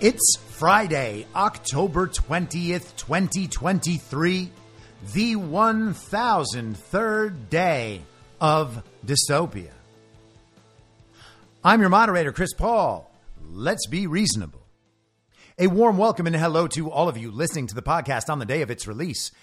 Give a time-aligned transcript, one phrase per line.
[0.00, 4.50] It's Friday, October 20th, 2023,
[5.12, 8.00] the 1003rd day
[8.40, 9.72] of dystopia.
[11.62, 13.12] I'm your moderator, Chris Paul.
[13.46, 14.62] Let's be reasonable.
[15.58, 18.46] A warm welcome and hello to all of you listening to the podcast on the
[18.46, 19.32] day of its release.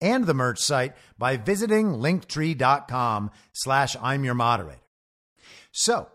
[0.00, 4.82] and the merch site by visiting linktree.com slash I'm your moderator.
[5.72, 6.08] So,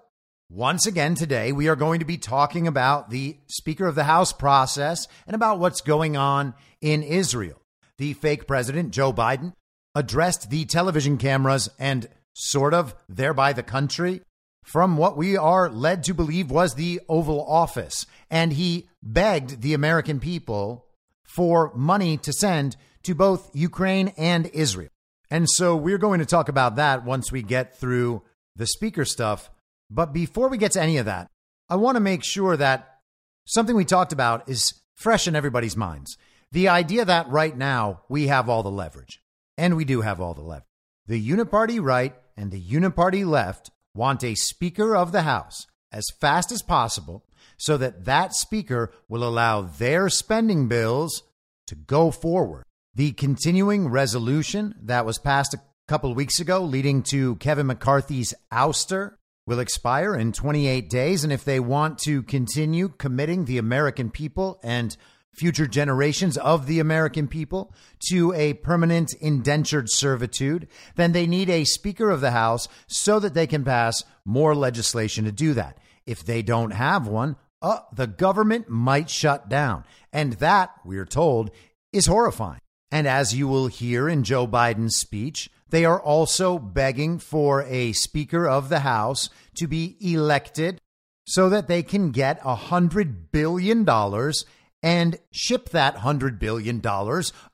[0.50, 4.32] once again today, we are going to be talking about the Speaker of the House
[4.32, 7.60] process and about what's going on in Israel.
[7.98, 9.54] The fake president, Joe Biden,
[9.96, 14.22] addressed the television cameras and sort of thereby the country
[14.64, 18.06] from what we are led to believe was the Oval Office.
[18.30, 20.86] And he begged the American people
[21.24, 24.90] for money to send to both Ukraine and Israel.
[25.30, 28.24] And so we're going to talk about that once we get through
[28.56, 29.50] the speaker stuff.
[29.90, 31.30] But before we get to any of that,
[31.70, 33.00] I want to make sure that
[33.46, 36.18] something we talked about is fresh in everybody's minds.
[36.52, 39.22] The idea that right now we have all the leverage,
[39.58, 40.68] and we do have all the leverage.
[41.08, 46.52] The uniparty right and the uniparty left want a Speaker of the House as fast
[46.52, 47.24] as possible
[47.58, 51.24] so that that Speaker will allow their spending bills
[51.68, 52.64] to go forward.
[52.96, 59.16] The continuing resolution that was passed a couple weeks ago, leading to Kevin McCarthy's ouster,
[59.48, 61.24] will expire in 28 days.
[61.24, 64.96] And if they want to continue committing the American people and
[65.34, 67.74] future generations of the American people
[68.10, 73.34] to a permanent indentured servitude, then they need a Speaker of the House so that
[73.34, 75.80] they can pass more legislation to do that.
[76.06, 79.84] If they don't have one, uh, the government might shut down.
[80.12, 81.50] And that, we're told,
[81.92, 82.60] is horrifying.
[82.94, 87.94] And as you will hear in Joe Biden's speech, They are also begging for a
[87.94, 90.80] Speaker of the House to be elected
[91.26, 93.90] so that they can get a $100 billion
[94.84, 96.80] and ship that $100 billion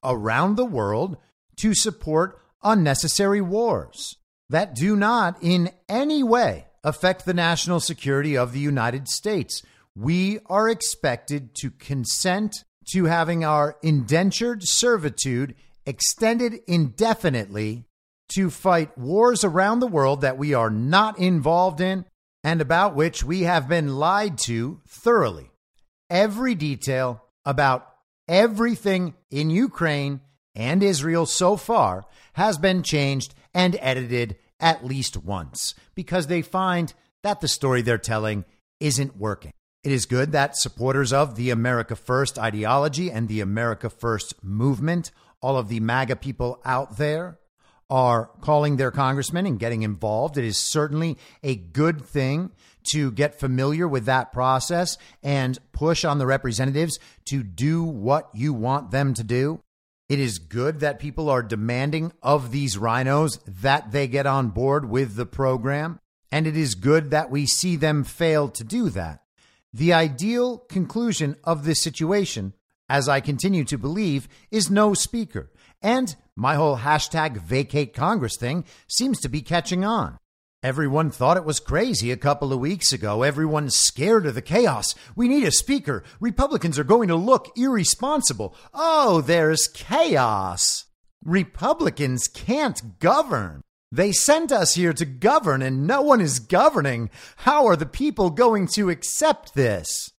[0.04, 1.16] around the world
[1.62, 4.18] to support unnecessary wars
[4.50, 9.64] that do not in any way affect the national security of the United States.
[9.96, 15.56] We are expected to consent to having our indentured servitude
[15.86, 17.86] extended indefinitely
[18.30, 22.06] to fight wars around the world that we are not involved in
[22.44, 25.52] and about which we have been lied to thoroughly.
[26.10, 27.88] Every detail about
[28.28, 30.22] everything in Ukraine
[30.56, 36.94] and Israel so far has been changed and edited at least once because they find
[37.24, 38.46] that the story they're telling
[38.80, 39.52] isn't working.
[39.82, 45.12] It is good that supporters of the America First ideology and the America First movement,
[45.42, 47.40] all of the MAGA people out there,
[47.90, 50.38] are calling their congressmen and getting involved.
[50.38, 52.52] It is certainly a good thing
[52.92, 57.00] to get familiar with that process and push on the representatives
[57.30, 59.62] to do what you want them to do.
[60.10, 64.90] It is good that people are demanding of these RINOs that they get on board
[64.90, 66.00] with the program.
[66.32, 69.22] And it is good that we see them fail to do that.
[69.74, 72.54] The ideal conclusion of this situation,
[72.90, 75.52] as I continue to believe, is no speaker.
[75.82, 80.18] And my whole hashtag vacate Congress thing seems to be catching on.
[80.62, 83.24] Everyone thought it was crazy a couple of weeks ago.
[83.24, 84.94] Everyone's scared of the chaos.
[85.16, 86.04] We need a speaker.
[86.20, 88.54] Republicans are going to look irresponsible.
[88.74, 90.86] Oh, there's chaos.
[91.24, 93.62] Republicans can't govern.
[93.92, 97.10] They sent us here to govern and no one is governing.
[97.38, 100.12] How are the people going to accept this?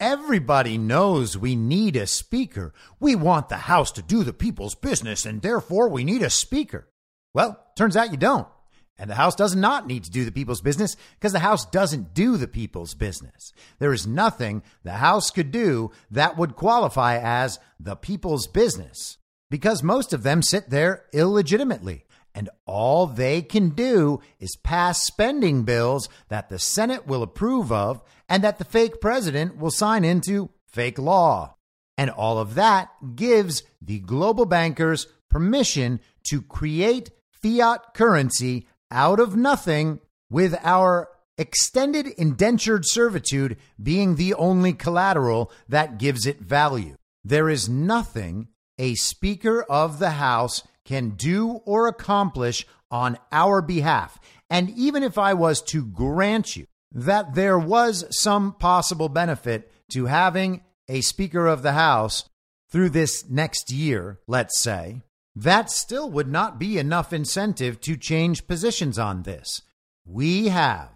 [0.00, 2.72] Everybody knows we need a speaker.
[3.00, 6.88] We want the House to do the people's business and therefore we need a speaker.
[7.34, 8.48] Well, turns out you don't.
[8.96, 12.14] And the House does not need to do the people's business because the House doesn't
[12.14, 13.52] do the people's business.
[13.78, 19.18] There is nothing the House could do that would qualify as the people's business
[19.50, 22.04] because most of them sit there illegitimately.
[22.38, 28.00] And all they can do is pass spending bills that the Senate will approve of
[28.28, 31.56] and that the fake president will sign into fake law.
[31.96, 35.98] And all of that gives the global bankers permission
[36.28, 39.98] to create fiat currency out of nothing
[40.30, 41.08] with our
[41.38, 46.94] extended indentured servitude being the only collateral that gives it value.
[47.24, 48.46] There is nothing
[48.78, 54.18] a Speaker of the House can do or accomplish on our behalf.
[54.48, 60.06] And even if I was to grant you that there was some possible benefit to
[60.06, 62.24] having a Speaker of the House
[62.70, 65.02] through this next year, let's say,
[65.36, 69.60] that still would not be enough incentive to change positions on this.
[70.06, 70.88] We have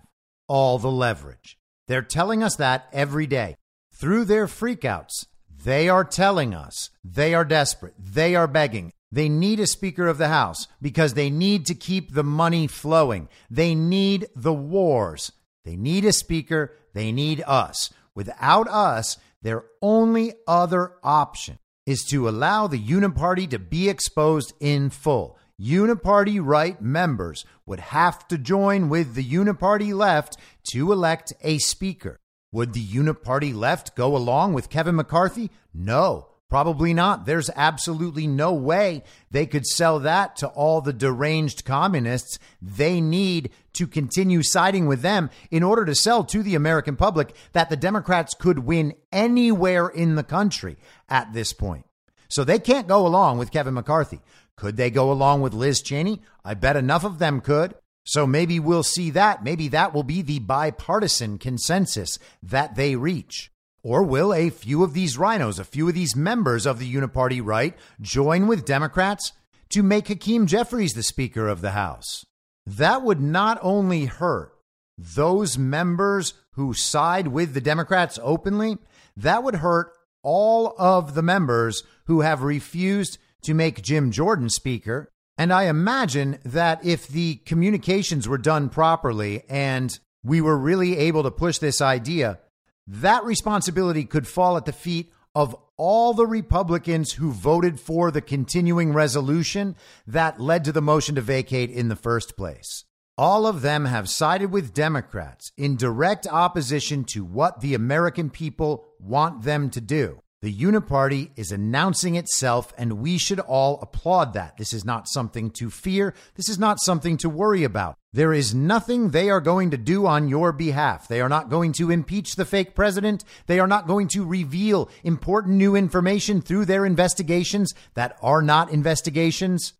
[0.48, 1.58] all the leverage.
[1.86, 3.56] They're telling us that every day.
[3.92, 5.26] Through their freakouts,
[5.64, 7.94] they are telling us they are desperate.
[7.98, 8.92] They are begging.
[9.12, 13.28] They need a Speaker of the House because they need to keep the money flowing.
[13.50, 15.32] They need the wars.
[15.66, 16.74] They need a Speaker.
[16.94, 17.90] They need us.
[18.14, 24.88] Without us, their only other option is to allow the Uniparty to be exposed in
[24.88, 25.38] full.
[25.60, 30.36] Uniparty right members would have to join with the Uniparty left
[30.72, 32.18] to elect a speaker.
[32.50, 35.50] Would the Uniparty left go along with Kevin McCarthy?
[35.72, 37.24] No, probably not.
[37.24, 42.38] There's absolutely no way they could sell that to all the deranged communists.
[42.60, 47.34] They need to continue siding with them in order to sell to the American public
[47.52, 50.76] that the Democrats could win anywhere in the country
[51.08, 51.86] at this point.
[52.28, 54.20] So they can't go along with Kevin McCarthy.
[54.54, 56.20] Could they go along with Liz Cheney?
[56.44, 57.76] I bet enough of them could.
[58.04, 59.42] So maybe we'll see that.
[59.42, 63.50] Maybe that will be the bipartisan consensus that they reach.
[63.84, 67.40] Or will a few of these RINOs, a few of these members of the Uniparty
[67.44, 69.32] right, join with Democrats
[69.70, 72.24] to make Hakeem Jeffries the Speaker of the House?
[72.64, 74.52] That would not only hurt
[74.96, 78.78] those members who side with the Democrats openly,
[79.16, 85.08] that would hurt all of the members who have refused to make Jim Jordan Speaker.
[85.36, 91.24] And I imagine that if the communications were done properly and we were really able
[91.24, 92.38] to push this idea,
[92.86, 98.20] that responsibility could fall at the feet of all the Republicans who voted for the
[98.20, 99.74] continuing resolution
[100.06, 102.84] that led to the motion to vacate in the first place.
[103.18, 108.86] All of them have sided with Democrats in direct opposition to what the American people
[108.98, 110.21] want them to do.
[110.42, 114.56] The Uniparty is announcing itself, and we should all applaud that.
[114.56, 116.14] This is not something to fear.
[116.34, 117.94] This is not something to worry about.
[118.12, 121.06] There is nothing they are going to do on your behalf.
[121.06, 123.22] They are not going to impeach the fake president.
[123.46, 128.72] They are not going to reveal important new information through their investigations that are not
[128.72, 129.74] investigations.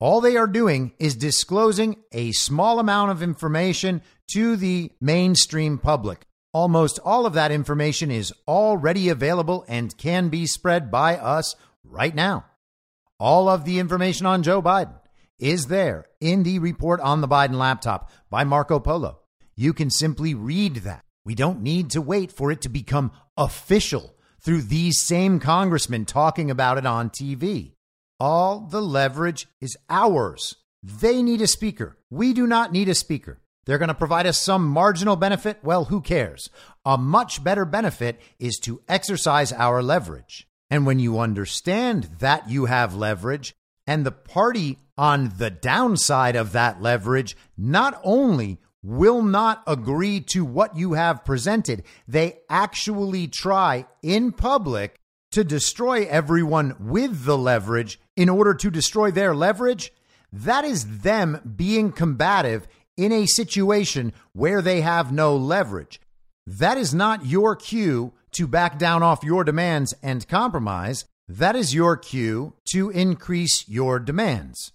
[0.00, 4.00] All they are doing is disclosing a small amount of information
[4.32, 6.27] to the mainstream public.
[6.52, 12.14] Almost all of that information is already available and can be spread by us right
[12.14, 12.46] now.
[13.20, 14.98] All of the information on Joe Biden
[15.38, 19.20] is there in the report on the Biden laptop by Marco Polo.
[19.56, 21.04] You can simply read that.
[21.24, 26.50] We don't need to wait for it to become official through these same congressmen talking
[26.50, 27.74] about it on TV.
[28.18, 30.54] All the leverage is ours.
[30.82, 31.98] They need a speaker.
[32.08, 33.40] We do not need a speaker.
[33.68, 35.58] They're going to provide us some marginal benefit.
[35.62, 36.48] Well, who cares?
[36.86, 40.48] A much better benefit is to exercise our leverage.
[40.70, 43.54] And when you understand that you have leverage
[43.86, 50.46] and the party on the downside of that leverage not only will not agree to
[50.46, 54.98] what you have presented, they actually try in public
[55.32, 59.92] to destroy everyone with the leverage in order to destroy their leverage.
[60.32, 62.66] That is them being combative
[62.98, 66.00] in a situation where they have no leverage.
[66.46, 71.06] That is not your cue to back down off your demands and compromise.
[71.28, 74.72] That is your cue to increase your demands.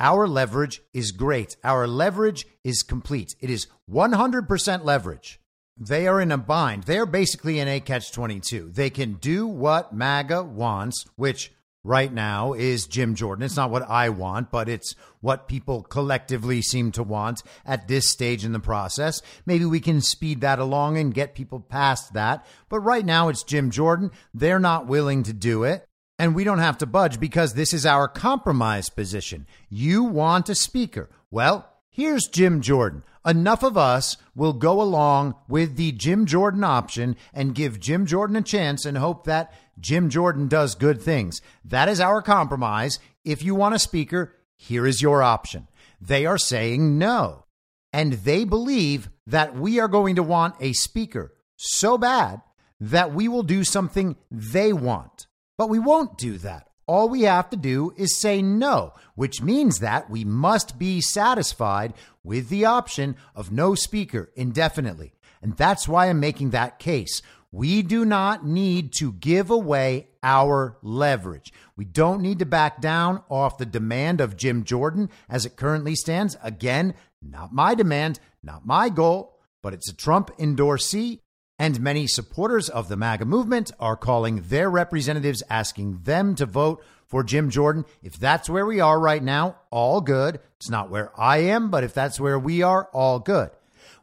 [0.00, 1.56] Our leverage is great.
[1.62, 3.34] Our leverage is complete.
[3.40, 5.40] It is 100% leverage.
[5.78, 6.84] They are in a bind.
[6.84, 8.70] They are basically in a catch 22.
[8.72, 11.52] They can do what MAGA wants, which
[11.86, 13.44] right now is Jim Jordan.
[13.44, 18.10] It's not what I want, but it's what people collectively seem to want at this
[18.10, 19.22] stage in the process.
[19.46, 22.44] Maybe we can speed that along and get people past that.
[22.68, 24.10] But right now it's Jim Jordan.
[24.34, 25.86] They're not willing to do it.
[26.18, 29.46] And we don't have to budge because this is our compromise position.
[29.68, 31.10] You want a speaker.
[31.30, 33.04] Well, here's Jim Jordan.
[33.26, 38.36] Enough of us will go along with the Jim Jordan option and give Jim Jordan
[38.36, 41.42] a chance and hope that Jim Jordan does good things.
[41.64, 43.00] That is our compromise.
[43.24, 45.66] If you want a speaker, here is your option.
[46.00, 47.46] They are saying no.
[47.92, 52.42] And they believe that we are going to want a speaker so bad
[52.78, 55.26] that we will do something they want.
[55.58, 56.65] But we won't do that.
[56.86, 61.94] All we have to do is say no, which means that we must be satisfied
[62.22, 65.12] with the option of no speaker indefinitely.
[65.42, 67.22] And that's why I'm making that case.
[67.50, 71.52] We do not need to give away our leverage.
[71.76, 75.94] We don't need to back down off the demand of Jim Jordan as it currently
[75.94, 76.36] stands.
[76.42, 81.20] Again, not my demand, not my goal, but it's a Trump endorsee.
[81.58, 86.84] And many supporters of the MAGA movement are calling their representatives, asking them to vote
[87.06, 87.84] for Jim Jordan.
[88.02, 90.40] If that's where we are right now, all good.
[90.56, 93.50] It's not where I am, but if that's where we are, all good.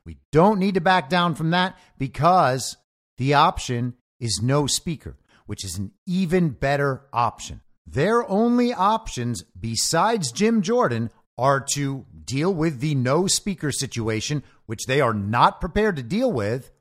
[0.05, 2.77] We don't need to back down from that because
[3.17, 7.61] the option is no speaker, which is an even better option.
[7.85, 14.85] Their only options besides Jim Jordan are to deal with the no speaker situation, which
[14.87, 16.71] they are not prepared to deal with,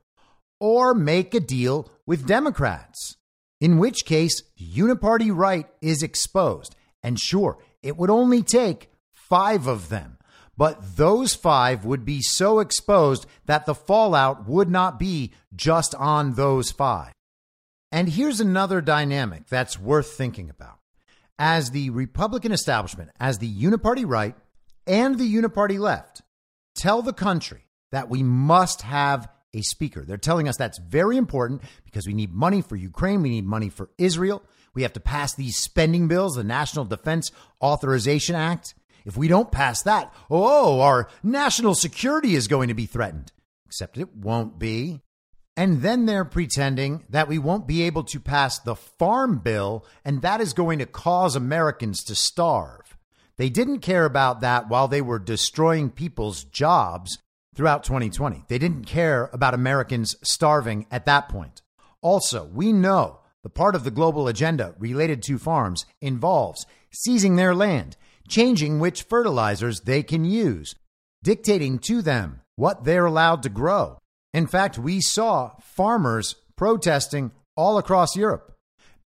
[0.63, 3.17] or make a deal with Democrats,
[3.59, 6.75] in which case, uniparty right is exposed.
[7.01, 10.17] And sure, it would only take five of them
[10.57, 16.33] but those five would be so exposed that the fallout would not be just on
[16.33, 17.13] those five.
[17.91, 20.79] And here's another dynamic that's worth thinking about.
[21.39, 24.35] As the Republican establishment, as the uniparty right
[24.85, 26.21] and the uniparty left
[26.75, 30.03] tell the country that we must have a speaker.
[30.05, 33.69] They're telling us that's very important because we need money for Ukraine, we need money
[33.69, 34.43] for Israel.
[34.73, 37.31] We have to pass these spending bills, the National Defense
[37.61, 38.73] Authorization Act.
[39.05, 43.31] If we don't pass that, oh, our national security is going to be threatened.
[43.67, 45.01] Except it won't be.
[45.55, 50.21] And then they're pretending that we won't be able to pass the farm bill, and
[50.23, 52.97] that is going to cause Americans to starve.
[53.37, 57.19] They didn't care about that while they were destroying people's jobs
[57.55, 58.45] throughout 2020.
[58.47, 61.61] They didn't care about Americans starving at that point.
[62.01, 67.55] Also, we know the part of the global agenda related to farms involves seizing their
[67.55, 70.75] land changing which fertilizers they can use,
[71.23, 73.97] dictating to them what they're allowed to grow.
[74.33, 78.55] In fact, we saw farmers protesting all across Europe.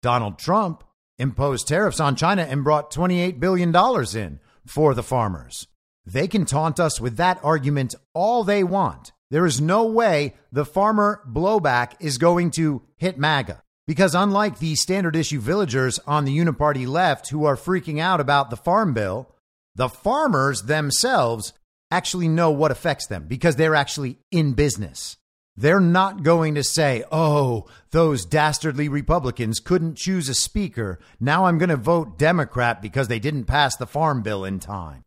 [0.01, 0.83] Donald Trump
[1.17, 3.75] imposed tariffs on China and brought $28 billion
[4.15, 5.67] in for the farmers.
[6.07, 9.11] They can taunt us with that argument all they want.
[9.29, 13.61] There is no way the farmer blowback is going to hit MAGA.
[13.85, 18.49] Because unlike the standard issue villagers on the uniparty left who are freaking out about
[18.49, 19.35] the farm bill,
[19.75, 21.51] the farmers themselves
[21.91, 25.17] actually know what affects them because they're actually in business.
[25.57, 30.99] They're not going to say, oh, those dastardly Republicans couldn't choose a speaker.
[31.19, 35.03] Now I'm going to vote Democrat because they didn't pass the farm bill in time.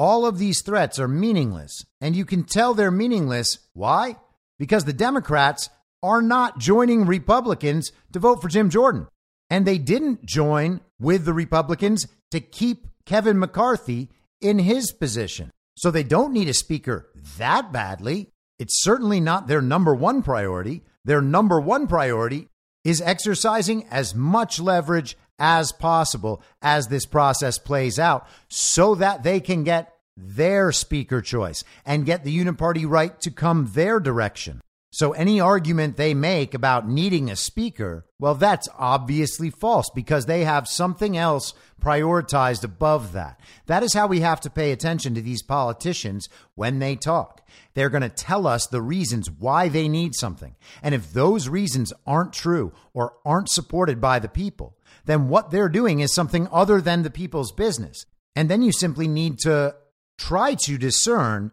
[0.00, 3.58] All of these threats are meaningless, and you can tell they're meaningless.
[3.74, 4.16] Why?
[4.58, 5.68] Because the Democrats
[6.02, 9.08] are not joining Republicans to vote for Jim Jordan.
[9.50, 14.08] And they didn't join with the Republicans to keep Kevin McCarthy
[14.40, 15.50] in his position.
[15.76, 18.30] So they don't need a speaker that badly.
[18.58, 20.82] It's certainly not their number one priority.
[21.04, 22.48] Their number one priority
[22.84, 29.40] is exercising as much leverage as possible as this process plays out so that they
[29.40, 34.60] can get their speaker choice and get the uniparty right to come their direction.
[34.92, 40.44] So any argument they make about needing a speaker, well, that's obviously false because they
[40.44, 43.38] have something else prioritized above that.
[43.66, 47.48] That is how we have to pay attention to these politicians when they talk.
[47.74, 50.56] They're going to tell us the reasons why they need something.
[50.82, 54.76] And if those reasons aren't true or aren't supported by the people,
[55.10, 58.06] then what they're doing is something other than the people's business.
[58.36, 59.74] And then you simply need to
[60.18, 61.50] try to discern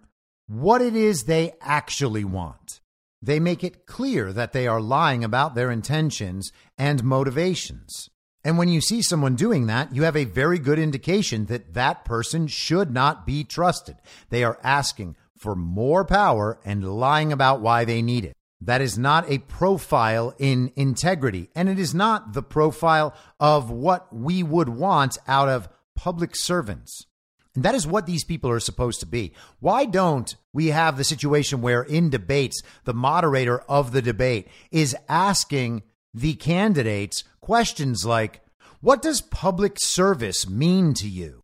[0.47, 2.81] what it is they actually want.
[3.21, 8.09] They make it clear that they are lying about their intentions and motivations.
[8.43, 12.05] And when you see someone doing that, you have a very good indication that that
[12.05, 13.95] person should not be trusted.
[14.29, 18.36] They are asking for more power and lying about why they need it.
[18.59, 24.13] That is not a profile in integrity, and it is not the profile of what
[24.13, 27.05] we would want out of public servants.
[27.53, 29.33] And that is what these people are supposed to be.
[29.59, 34.95] Why don't we have the situation where in debates, the moderator of the debate is
[35.09, 35.83] asking
[36.13, 38.41] the candidates questions like,
[38.79, 41.43] What does public service mean to you?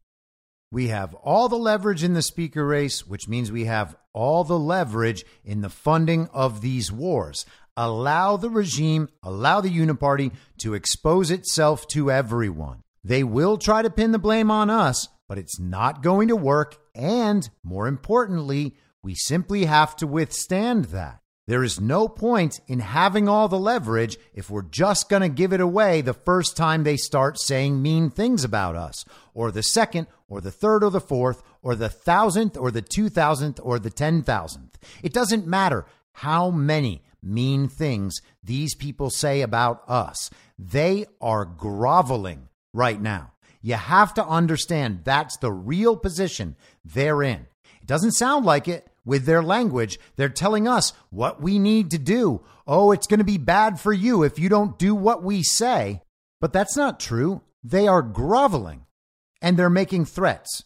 [0.71, 4.59] We have all the leverage in the speaker race, which means we have all the
[4.59, 7.45] leverage in the funding of these wars.
[7.75, 12.83] Allow the regime, allow the uniparty to expose itself to everyone.
[13.03, 16.77] They will try to pin the blame on us, but it's not going to work.
[16.95, 21.19] And more importantly, we simply have to withstand that.
[21.45, 25.51] There is no point in having all the leverage if we're just going to give
[25.51, 30.07] it away the first time they start saying mean things about us, or the second,
[30.33, 33.89] or the third, or the fourth, or the thousandth, or the two thousandth, or the
[33.89, 34.77] ten thousandth.
[35.03, 42.49] It doesn't matter how many mean things these people say about us, they are groveling
[42.73, 43.31] right now.
[43.61, 47.47] You have to understand that's the real position they're in.
[47.81, 49.99] It doesn't sound like it with their language.
[50.15, 52.41] They're telling us what we need to do.
[52.67, 56.01] Oh, it's going to be bad for you if you don't do what we say.
[56.41, 57.41] But that's not true.
[57.63, 58.85] They are groveling
[59.43, 60.63] and they're making threats.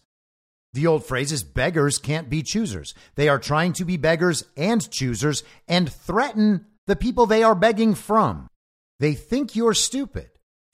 [0.72, 2.94] The old phrase is beggars can't be choosers.
[3.16, 7.96] They are trying to be beggars and choosers and threaten the people they are begging
[7.96, 8.48] from.
[9.00, 10.30] They think you're stupid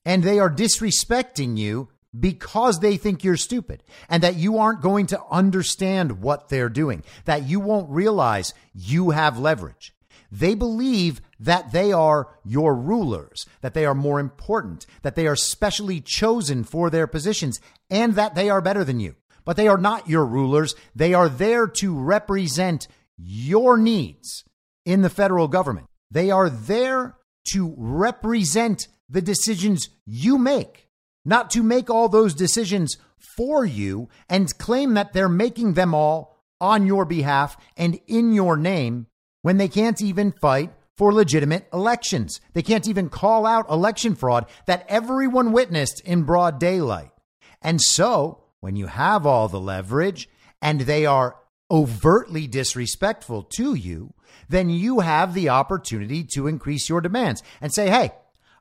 [0.05, 1.87] and they are disrespecting you
[2.17, 7.03] because they think you're stupid and that you aren't going to understand what they're doing,
[7.25, 9.93] that you won't realize you have leverage.
[10.31, 15.35] They believe that they are your rulers, that they are more important, that they are
[15.35, 19.15] specially chosen for their positions, and that they are better than you.
[19.45, 20.73] But they are not your rulers.
[20.95, 24.43] They are there to represent your needs
[24.85, 25.87] in the federal government.
[26.09, 27.17] They are there
[27.53, 30.83] to represent the decisions you make
[31.25, 36.43] not to make all those decisions for you and claim that they're making them all
[36.59, 39.07] on your behalf and in your name
[39.41, 42.39] when they can't even fight for legitimate elections.
[42.53, 47.11] They can't even call out election fraud that everyone witnessed in broad daylight.
[47.61, 50.29] And so, when you have all the leverage
[50.61, 51.37] and they are
[51.71, 54.13] overtly disrespectful to you,
[54.49, 58.11] then you have the opportunity to increase your demands and say, hey,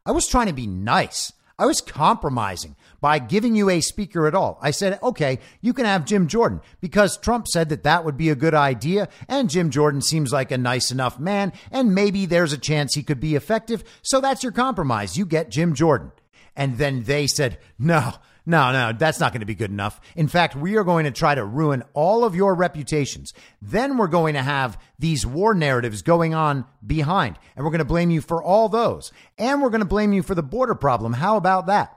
[0.06, 1.32] I was trying to be nice.
[1.58, 4.58] I was compromising by giving you a speaker at all.
[4.62, 8.30] I said, okay, you can have Jim Jordan because Trump said that that would be
[8.30, 9.08] a good idea.
[9.28, 11.52] And Jim Jordan seems like a nice enough man.
[11.72, 13.82] And maybe there's a chance he could be effective.
[14.02, 15.18] So that's your compromise.
[15.18, 16.12] You get Jim Jordan.
[16.54, 18.12] And then they said, no,
[18.46, 20.00] no, no, that's not going to be good enough.
[20.14, 23.32] In fact, we are going to try to ruin all of your reputations.
[23.60, 27.84] Then we're going to have these war narratives going on behind, and we're going to
[27.84, 29.12] blame you for all those.
[29.38, 31.14] And we're going to blame you for the border problem.
[31.14, 31.96] How about that?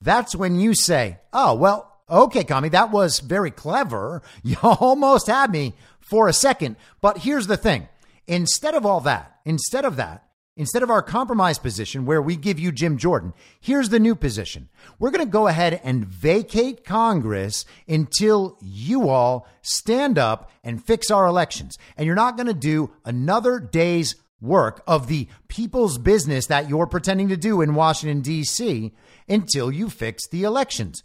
[0.00, 4.22] That's when you say, oh, well, okay, Kami, that was very clever.
[4.42, 6.76] You almost had me for a second.
[7.00, 7.88] But here's the thing
[8.26, 10.24] instead of all that, instead of that,
[10.56, 14.68] Instead of our compromise position where we give you Jim Jordan, here's the new position.
[15.00, 21.10] We're going to go ahead and vacate Congress until you all stand up and fix
[21.10, 21.76] our elections.
[21.96, 26.86] And you're not going to do another day's work of the people's business that you're
[26.86, 28.92] pretending to do in Washington, D.C.
[29.28, 31.02] until you fix the elections.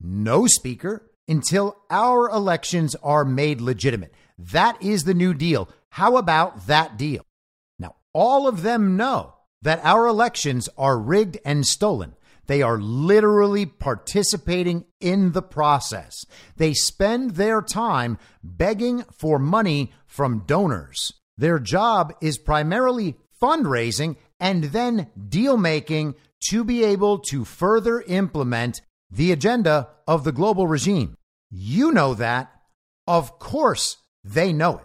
[0.00, 4.14] No speaker until our elections are made legitimate.
[4.38, 5.68] That is the new deal.
[5.90, 7.22] How about that deal?
[7.78, 12.14] Now, all of them know that our elections are rigged and stolen.
[12.46, 16.14] They are literally participating in the process.
[16.56, 21.12] They spend their time begging for money from donors.
[21.36, 26.14] Their job is primarily fundraising and then deal making
[26.48, 31.16] to be able to further implement the agenda of the global regime.
[31.50, 32.52] You know that.
[33.06, 34.84] Of course, they know it.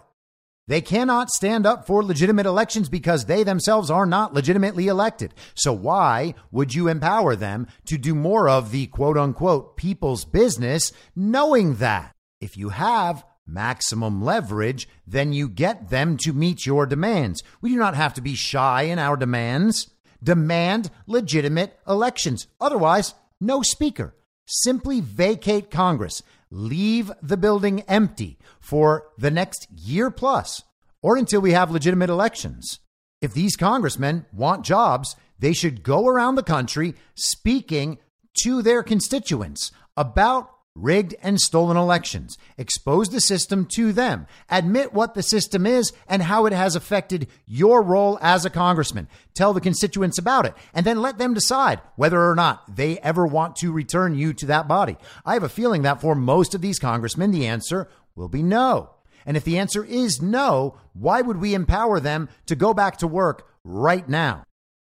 [0.66, 5.34] They cannot stand up for legitimate elections because they themselves are not legitimately elected.
[5.54, 10.90] So why would you empower them to do more of the quote unquote people's business
[11.14, 12.14] knowing that?
[12.40, 17.42] If you have maximum leverage, then you get them to meet your demands.
[17.60, 19.90] We do not have to be shy in our demands.
[20.24, 22.48] Demand legitimate elections.
[22.60, 24.14] Otherwise, no speaker.
[24.46, 30.62] Simply vacate Congress leave the building empty for the next year plus
[31.02, 32.78] or until we have legitimate elections.
[33.20, 37.98] If these congressmen want jobs, they should go around the country speaking
[38.42, 45.14] to their constituents about rigged and stolen elections, expose the system to them, admit what
[45.14, 49.60] the system is and how it has affected your role as a congressman, tell the
[49.60, 53.72] constituents about it, and then let them decide whether or not they ever want to
[53.72, 54.96] return you to that body.
[55.24, 58.90] I have a feeling that for most of these congressmen, the answer will be no.
[59.26, 63.06] And if the answer is no, why would we empower them to go back to
[63.06, 64.44] work right now?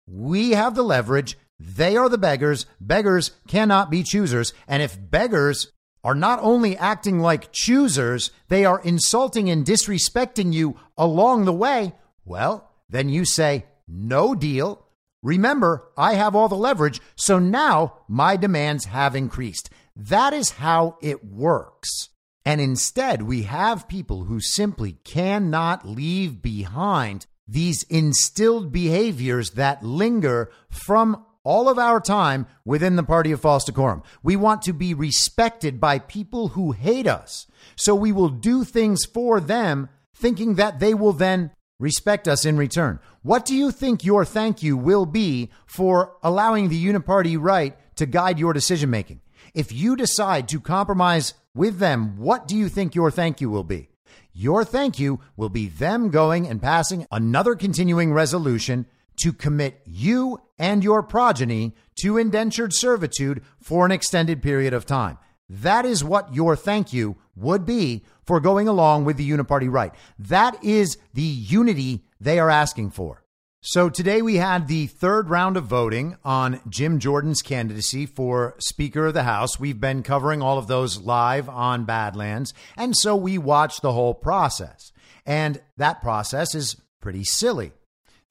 [0.08, 2.66] We have the leverage they are the beggars.
[2.80, 4.54] Beggars cannot be choosers.
[4.68, 5.72] And if beggars
[6.04, 11.94] are not only acting like choosers, they are insulting and disrespecting you along the way,
[12.26, 14.86] well, then you say, no deal.
[15.22, 19.70] Remember, I have all the leverage, so now my demands have increased.
[19.96, 22.10] That is how it works.
[22.46, 30.52] And instead, we have people who simply cannot leave behind these instilled behaviors that linger
[30.70, 34.04] from all of our time within the party of false decorum.
[34.22, 37.48] We want to be respected by people who hate us.
[37.76, 42.58] So we will do things for them, thinking that they will then respect us in
[42.58, 43.00] return.
[43.24, 48.06] What do you think your thank you will be for allowing the uniparty right to
[48.06, 49.22] guide your decision making?
[49.54, 53.64] If you decide to compromise with them, what do you think your thank you will
[53.64, 53.90] be?
[54.34, 60.40] Your thank you will be them going and passing another continuing resolution to commit you
[60.58, 65.18] and your progeny to indentured servitude for an extended period of time.
[65.50, 69.94] That is what your thank you would be for going along with the uniparty right.
[70.18, 73.24] That is the unity they are asking for.
[73.66, 79.06] So today we had the third round of voting on Jim Jordan's candidacy for Speaker
[79.06, 79.58] of the House.
[79.58, 82.54] We've been covering all of those live on Badlands.
[82.76, 84.92] And so we watched the whole process.
[85.26, 87.72] And that process is pretty silly.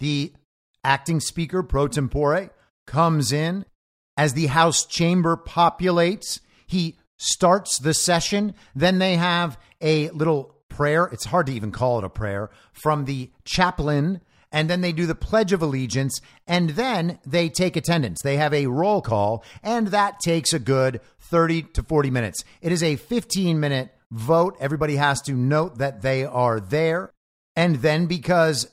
[0.00, 0.34] The
[0.84, 2.50] acting speaker pro tempore
[2.86, 3.64] comes in
[4.16, 6.40] as the House chamber populates.
[6.66, 8.54] He starts the session.
[8.74, 11.04] Then they have a little prayer.
[11.12, 14.20] It's hard to even call it a prayer from the chaplain.
[14.50, 16.20] And then they do the Pledge of Allegiance.
[16.46, 18.20] And then they take attendance.
[18.22, 19.44] They have a roll call.
[19.62, 22.44] And that takes a good 30 to 40 minutes.
[22.60, 24.56] It is a 15 minute vote.
[24.60, 27.12] Everybody has to note that they are there.
[27.56, 28.70] And then because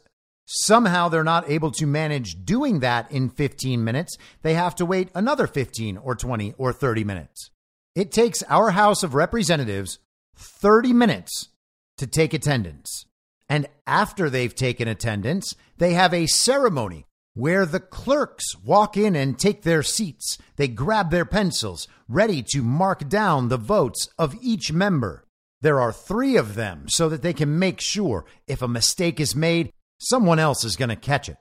[0.52, 4.18] Somehow they're not able to manage doing that in 15 minutes.
[4.42, 7.52] They have to wait another 15 or 20 or 30 minutes.
[7.94, 10.00] It takes our House of Representatives
[10.36, 11.50] 30 minutes
[11.98, 13.06] to take attendance.
[13.48, 19.38] And after they've taken attendance, they have a ceremony where the clerks walk in and
[19.38, 20.40] take their seats.
[20.56, 25.26] They grab their pencils, ready to mark down the votes of each member.
[25.62, 29.36] There are three of them so that they can make sure if a mistake is
[29.36, 31.38] made, someone else is going to catch it.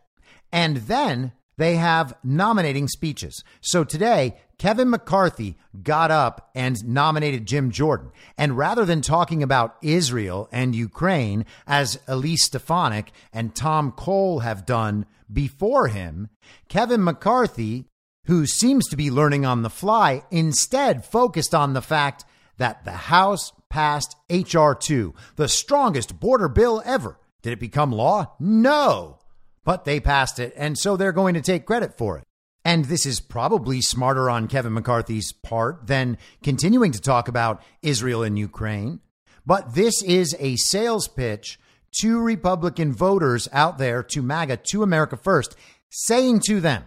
[0.53, 3.42] And then they have nominating speeches.
[3.61, 8.12] So today, Kevin McCarthy got up and nominated Jim Jordan.
[8.38, 14.66] And rather than talking about Israel and Ukraine, as Elise Stefanik and Tom Cole have
[14.66, 16.29] done before him,
[16.68, 17.87] Kevin McCarthy,
[18.27, 22.25] who seems to be learning on the fly, instead focused on the fact
[22.57, 24.75] that the House passed H.R.
[24.75, 28.35] 2, the strongest border bill ever did it become law?
[28.40, 29.18] No.
[29.68, 32.24] but they passed it, and so they're going to take credit for it.
[32.64, 38.22] And this is probably smarter on Kevin McCarthy's part than continuing to talk about Israel
[38.22, 39.01] and Ukraine.
[39.44, 41.61] But this is a sales pitch
[42.01, 45.55] to Republican voters out there, to MAGA, to America First,
[45.90, 46.85] saying to them,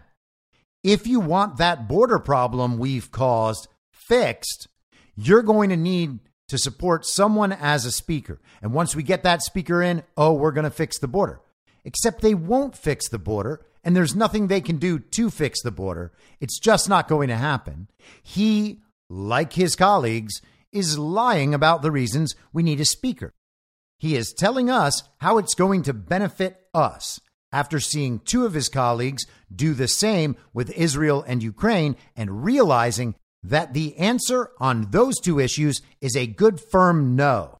[0.83, 4.67] if you want that border problem we've caused fixed,
[5.15, 6.17] you're going to need
[6.51, 8.39] to support someone as a speaker.
[8.61, 11.39] And once we get that speaker in, oh, we're going to fix the border.
[11.85, 15.71] Except they won't fix the border, and there's nothing they can do to fix the
[15.71, 16.11] border.
[16.41, 17.87] It's just not going to happen.
[18.21, 20.41] He, like his colleagues,
[20.73, 23.33] is lying about the reasons we need a speaker.
[23.97, 27.19] He is telling us how it's going to benefit us
[27.53, 33.15] after seeing two of his colleagues do the same with Israel and Ukraine and realizing
[33.43, 37.57] that the answer on those two issues is a good firm no.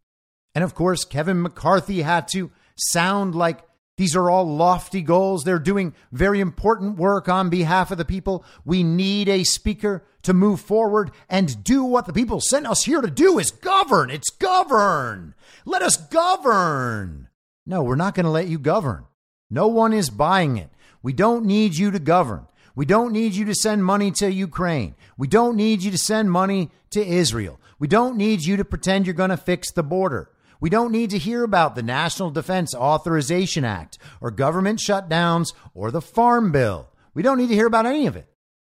[0.54, 3.64] And of course, Kevin McCarthy had to sound like
[3.98, 5.44] these are all lofty goals.
[5.44, 8.44] They're doing very important work on behalf of the people.
[8.66, 13.02] We need a speaker to move forward and do what the people sent us here
[13.02, 14.10] to do is govern.
[14.10, 15.36] It's govern.
[15.66, 17.30] Let us govern.
[17.66, 19.06] No, we're not going to let you govern.
[19.50, 20.70] No one is buying it.
[21.04, 22.48] We don't need you to govern.
[22.82, 24.96] We don't need you to send money to Ukraine.
[25.16, 27.60] We don't need you to send money to Israel.
[27.78, 30.32] We don't need you to pretend you're going to fix the border.
[30.60, 35.92] We don't need to hear about the National Defense Authorization Act or government shutdowns or
[35.92, 36.90] the Farm Bill.
[37.14, 38.26] We don't need to hear about any of it.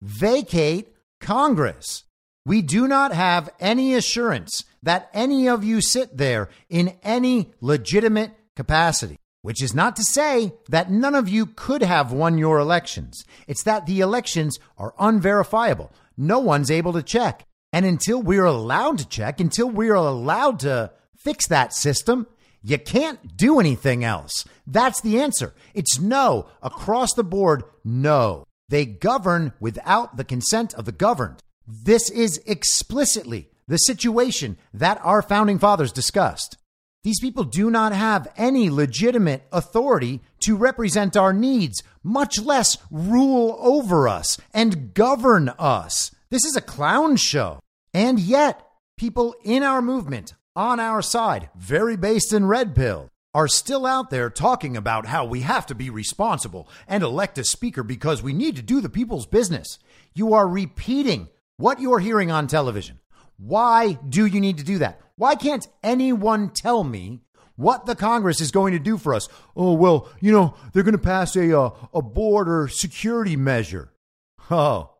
[0.03, 2.03] Vacate Congress.
[2.45, 8.33] We do not have any assurance that any of you sit there in any legitimate
[8.55, 9.17] capacity.
[9.45, 13.23] Which is not to say that none of you could have won your elections.
[13.45, 15.91] It's that the elections are unverifiable.
[16.17, 17.45] No one's able to check.
[17.71, 22.25] And until we're allowed to check, until we're allowed to fix that system,
[22.63, 24.45] you can't do anything else.
[24.65, 25.53] That's the answer.
[25.75, 26.47] It's no.
[26.63, 28.47] Across the board, no.
[28.69, 31.43] They govern without the consent of the governed.
[31.67, 36.57] This is explicitly the situation that our founding fathers discussed.
[37.05, 43.55] These people do not have any legitimate authority to represent our needs, much less rule
[43.59, 46.09] over us and govern us.
[46.31, 47.59] This is a clown show.
[47.93, 53.47] And yet, people in our movement, on our side, very based in red pill, are
[53.47, 57.83] still out there talking about how we have to be responsible and elect a speaker
[57.83, 59.77] because we need to do the people's business.
[60.15, 62.99] You are repeating what you're hearing on television.
[63.37, 65.01] Why do you need to do that?
[65.15, 67.21] Why can't anyone tell me
[67.55, 69.27] what the Congress is going to do for us?
[69.55, 73.93] Oh, well, you know, they're going to pass a, uh, a border security measure.
[74.51, 74.91] Oh,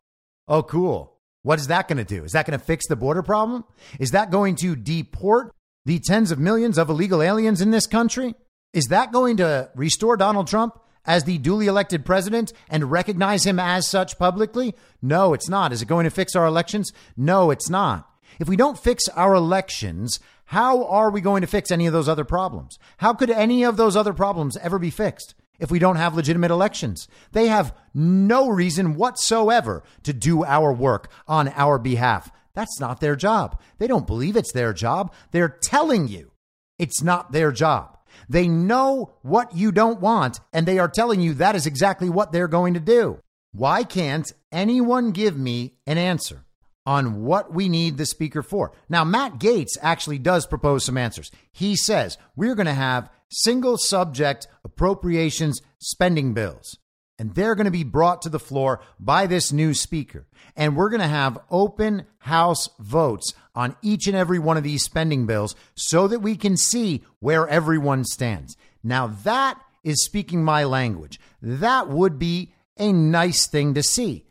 [0.48, 1.18] oh, cool.
[1.42, 2.24] What is that going to do?
[2.24, 3.64] Is that going to fix the border problem?
[4.00, 5.52] Is that going to deport
[5.84, 8.34] the tens of millions of illegal aliens in this country?
[8.72, 13.60] Is that going to restore Donald Trump as the duly elected president and recognize him
[13.60, 14.74] as such publicly?
[15.00, 15.72] No, it's not.
[15.72, 16.92] Is it going to fix our elections?
[17.16, 18.10] No, it's not.
[18.38, 22.08] If we don't fix our elections, how are we going to fix any of those
[22.08, 22.78] other problems?
[22.98, 26.50] How could any of those other problems ever be fixed if we don't have legitimate
[26.50, 27.08] elections?
[27.32, 32.30] They have no reason whatsoever to do our work on our behalf.
[32.54, 33.60] That's not their job.
[33.78, 35.12] They don't believe it's their job.
[35.32, 36.32] They're telling you
[36.78, 37.98] it's not their job.
[38.28, 42.32] They know what you don't want, and they are telling you that is exactly what
[42.32, 43.20] they're going to do.
[43.52, 46.45] Why can't anyone give me an answer?
[46.86, 48.72] On what we need the speaker for.
[48.88, 51.32] Now, Matt Gaetz actually does propose some answers.
[51.50, 56.78] He says we're going to have single subject appropriations spending bills,
[57.18, 60.26] and they're going to be brought to the floor by this new speaker.
[60.54, 64.84] And we're going to have open house votes on each and every one of these
[64.84, 68.56] spending bills so that we can see where everyone stands.
[68.84, 71.18] Now, that is speaking my language.
[71.42, 74.24] That would be a nice thing to see.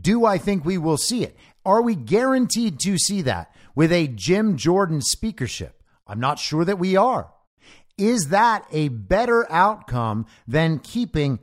[0.00, 1.36] Do I think we will see it?
[1.64, 5.82] Are we guaranteed to see that with a Jim Jordan speakership?
[6.06, 7.32] I'm not sure that we are.
[7.98, 11.40] Is that a better outcome than keeping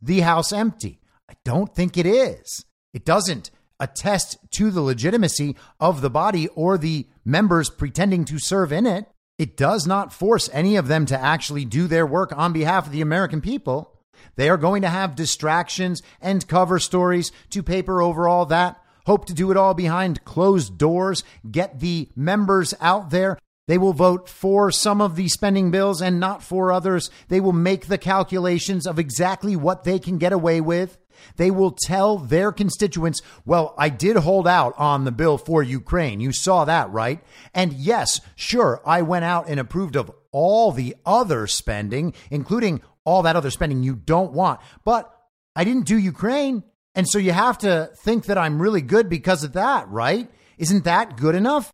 [0.00, 1.00] the House empty?
[1.28, 2.64] I don't think it is.
[2.94, 8.72] It doesn't attest to the legitimacy of the body or the members pretending to serve
[8.72, 9.06] in it.
[9.38, 12.92] It does not force any of them to actually do their work on behalf of
[12.92, 13.92] the American people.
[14.36, 19.24] They are going to have distractions and cover stories to paper over all that hope
[19.26, 23.38] to do it all behind closed doors, get the members out there.
[23.68, 27.10] They will vote for some of the spending bills and not for others.
[27.28, 30.98] They will make the calculations of exactly what they can get away with.
[31.36, 36.20] They will tell their constituents, well, I did hold out on the bill for Ukraine.
[36.20, 37.20] You saw that, right?
[37.54, 43.22] And yes, sure, I went out and approved of all the other spending, including all
[43.22, 44.60] that other spending you don't want.
[44.84, 45.12] But
[45.56, 46.62] I didn't do Ukraine.
[46.96, 50.30] And so you have to think that I'm really good because of that, right?
[50.56, 51.70] Isn't that good enough?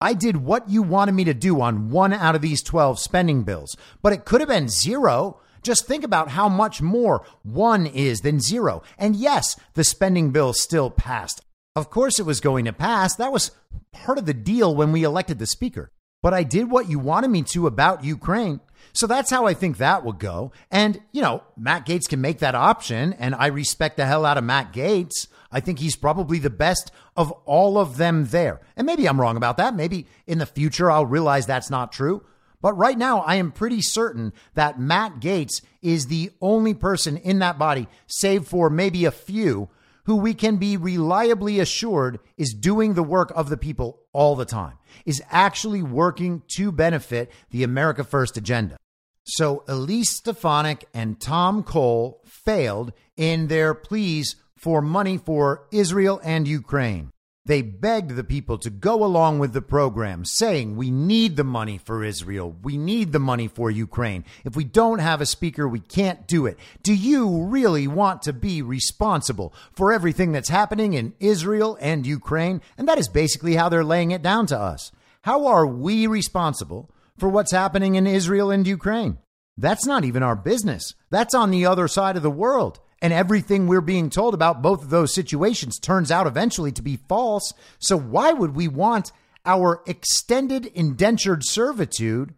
[0.00, 3.44] I did what you wanted me to do on one out of these 12 spending
[3.44, 5.40] bills, but it could have been zero.
[5.62, 8.82] Just think about how much more one is than zero.
[8.98, 11.40] And yes, the spending bill still passed.
[11.74, 13.16] Of course, it was going to pass.
[13.16, 13.52] That was
[13.92, 15.90] part of the deal when we elected the speaker.
[16.22, 18.60] But I did what you wanted me to about Ukraine.
[18.92, 20.52] So that's how I think that will go.
[20.70, 24.38] And, you know, Matt Gaetz can make that option, and I respect the hell out
[24.38, 25.28] of Matt Gaetz.
[25.50, 28.60] I think he's probably the best of all of them there.
[28.76, 29.74] And maybe I'm wrong about that.
[29.74, 32.24] Maybe in the future I'll realize that's not true.
[32.60, 37.38] But right now, I am pretty certain that Matt Gaetz is the only person in
[37.40, 39.68] that body, save for maybe a few,
[40.04, 44.44] who we can be reliably assured is doing the work of the people all the
[44.46, 48.76] time, is actually working to benefit the America First agenda.
[49.24, 56.48] So Elise Stefanik and Tom Cole failed in their pleas for money for Israel and
[56.48, 57.10] Ukraine.
[57.46, 61.78] They begged the people to go along with the program, saying, We need the money
[61.78, 62.56] for Israel.
[62.62, 64.24] We need the money for Ukraine.
[64.44, 66.58] If we don't have a speaker, we can't do it.
[66.82, 72.62] Do you really want to be responsible for everything that's happening in Israel and Ukraine?
[72.76, 74.90] And that is basically how they're laying it down to us.
[75.22, 79.18] How are we responsible for what's happening in Israel and Ukraine?
[79.56, 80.94] That's not even our business.
[81.10, 82.80] That's on the other side of the world.
[83.02, 86.96] And everything we're being told about both of those situations turns out eventually to be
[86.96, 87.52] false.
[87.78, 89.12] So, why would we want
[89.44, 92.34] our extended indentured servitude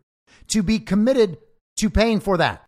[0.48, 1.38] to be committed
[1.78, 2.64] to paying for that?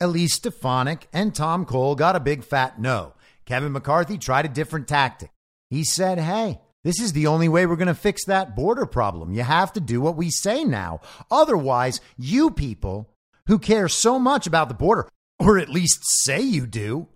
[0.00, 3.14] Elise Stefanik and Tom Cole got a big fat no.
[3.46, 5.30] Kevin McCarthy tried a different tactic.
[5.70, 9.32] He said, hey, this is the only way we're going to fix that border problem.
[9.32, 11.00] You have to do what we say now.
[11.30, 13.10] Otherwise, you people
[13.46, 17.08] who care so much about the border, or at least say you do,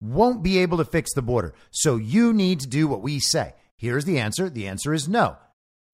[0.00, 1.54] won't be able to fix the border.
[1.70, 3.54] So you need to do what we say.
[3.76, 5.36] Here's the answer the answer is no.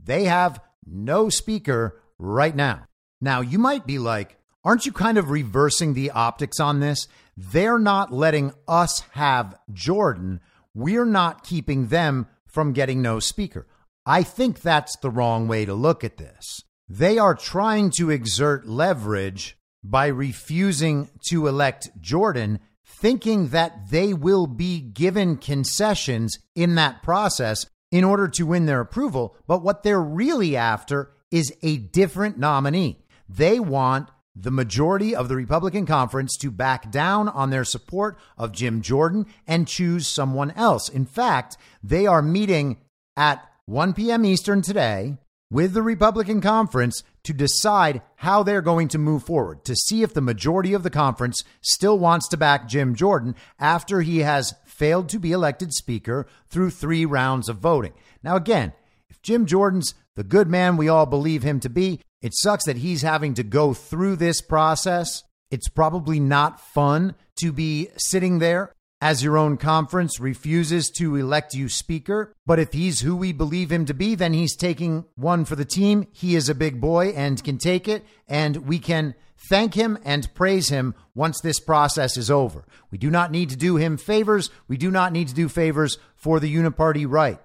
[0.02, 2.84] They have no speaker right now.
[3.20, 7.06] Now, you might be like, aren't you kind of reversing the optics on this?
[7.36, 10.40] They're not letting us have Jordan.
[10.74, 13.66] We're not keeping them from getting no speaker.
[14.06, 16.62] I think that's the wrong way to look at this.
[16.88, 22.58] They are trying to exert leverage by refusing to elect Jordan
[23.00, 28.80] thinking that they will be given concessions in that process in order to win their
[28.80, 29.34] approval.
[29.46, 32.98] But what they're really after is a different nominee.
[33.28, 38.52] They want the majority of the Republican conference to back down on their support of
[38.52, 40.88] Jim Jordan and choose someone else.
[40.88, 42.78] In fact, they are meeting
[43.16, 44.24] at 1 p.m.
[44.24, 45.16] Eastern today
[45.50, 50.14] with the Republican conference to decide how they're going to move forward, to see if
[50.14, 55.08] the majority of the conference still wants to back Jim Jordan after he has failed
[55.10, 57.92] to be elected Speaker through three rounds of voting.
[58.22, 58.72] Now, again,
[59.08, 62.78] if Jim Jordan's the good man we all believe him to be, it sucks that
[62.78, 65.22] he's having to go through this process.
[65.50, 71.54] It's probably not fun to be sitting there as your own conference refuses to elect
[71.54, 72.34] you speaker.
[72.44, 75.64] But if he's who we believe him to be, then he's taking one for the
[75.64, 76.06] team.
[76.12, 80.32] He is a big boy and can take it, and we can thank him and
[80.34, 82.66] praise him once this process is over.
[82.90, 84.50] We do not need to do him favors.
[84.68, 87.40] We do not need to do favors for the uniparty right.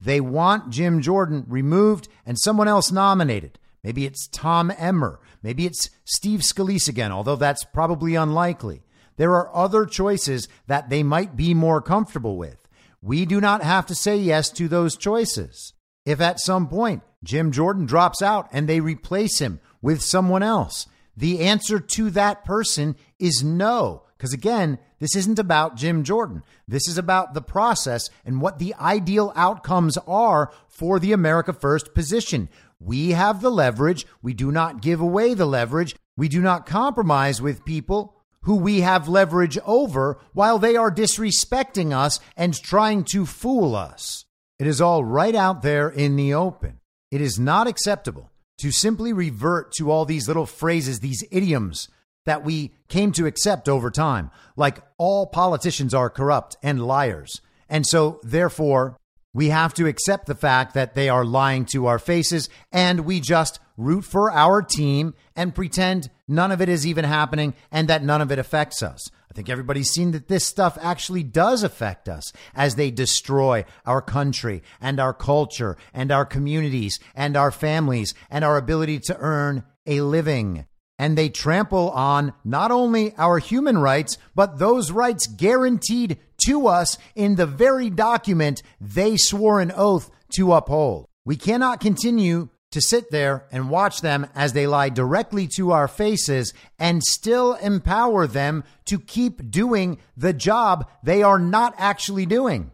[0.00, 3.58] They want Jim Jordan removed and someone else nominated.
[3.82, 5.20] Maybe it's Tom Emmer.
[5.42, 8.82] Maybe it's Steve Scalise again, although that's probably unlikely.
[9.18, 12.66] There are other choices that they might be more comfortable with.
[13.02, 15.74] We do not have to say yes to those choices.
[16.06, 20.86] If at some point Jim Jordan drops out and they replace him with someone else,
[21.16, 24.04] the answer to that person is no.
[24.16, 26.42] Because again, this isn't about Jim Jordan.
[26.66, 31.92] This is about the process and what the ideal outcomes are for the America First
[31.94, 32.48] position.
[32.80, 34.06] We have the leverage.
[34.22, 35.96] We do not give away the leverage.
[36.16, 41.92] We do not compromise with people who we have leverage over while they are disrespecting
[41.92, 44.24] us and trying to fool us.
[44.58, 46.80] It is all right out there in the open.
[47.10, 51.88] It is not acceptable to simply revert to all these little phrases, these idioms
[52.26, 57.40] that we came to accept over time, like all politicians are corrupt and liars.
[57.68, 58.96] And so, therefore,
[59.32, 63.20] we have to accept the fact that they are lying to our faces and we
[63.20, 68.02] just root for our team and pretend none of it is even happening and that
[68.02, 69.08] none of it affects us.
[69.30, 74.02] I think everybody's seen that this stuff actually does affect us as they destroy our
[74.02, 79.62] country and our culture and our communities and our families and our ability to earn
[79.86, 80.66] a living.
[80.98, 86.98] and they trample on not only our human rights, but those rights guaranteed to us
[87.14, 91.06] in the very document they swore an oath to uphold.
[91.24, 95.88] We cannot continue to sit there and watch them as they lie directly to our
[95.88, 102.70] faces and still empower them to keep doing the job they are not actually doing.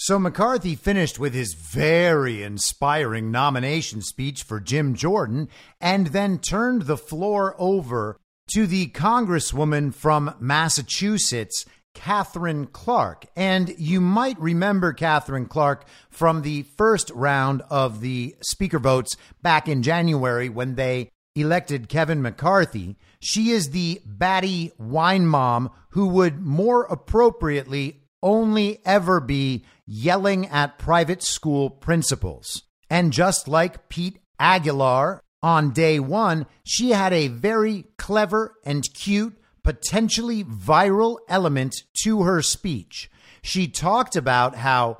[0.00, 5.48] So McCarthy finished with his very inspiring nomination speech for Jim Jordan
[5.80, 8.16] and then turned the floor over
[8.52, 11.64] to the Congresswoman from Massachusetts,
[11.98, 13.26] Katherine Clark.
[13.34, 19.66] And you might remember Katherine Clark from the first round of the speaker votes back
[19.66, 22.96] in January when they elected Kevin McCarthy.
[23.18, 30.78] She is the batty wine mom who would more appropriately only ever be yelling at
[30.78, 32.62] private school principals.
[32.88, 39.36] And just like Pete Aguilar on day one, she had a very clever and cute,
[39.68, 43.10] potentially viral element to her speech.
[43.42, 44.96] She talked about how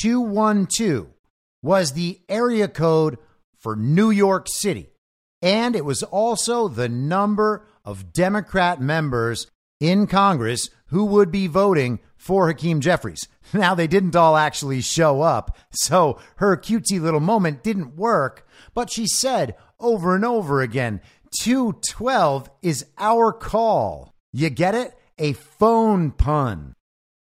[0.00, 1.08] 212
[1.62, 3.18] was the area code
[3.58, 4.88] for New York City.
[5.42, 9.48] And it was also the number of Democrat members
[9.80, 13.28] in Congress who would be voting for Hakeem Jeffries.
[13.52, 18.44] Now, they didn't all actually show up, so her cutesy little moment didn't work,
[18.74, 21.00] but she said over and over again
[21.40, 24.12] 212 is our call.
[24.32, 24.94] You get it?
[25.18, 26.74] A phone pun.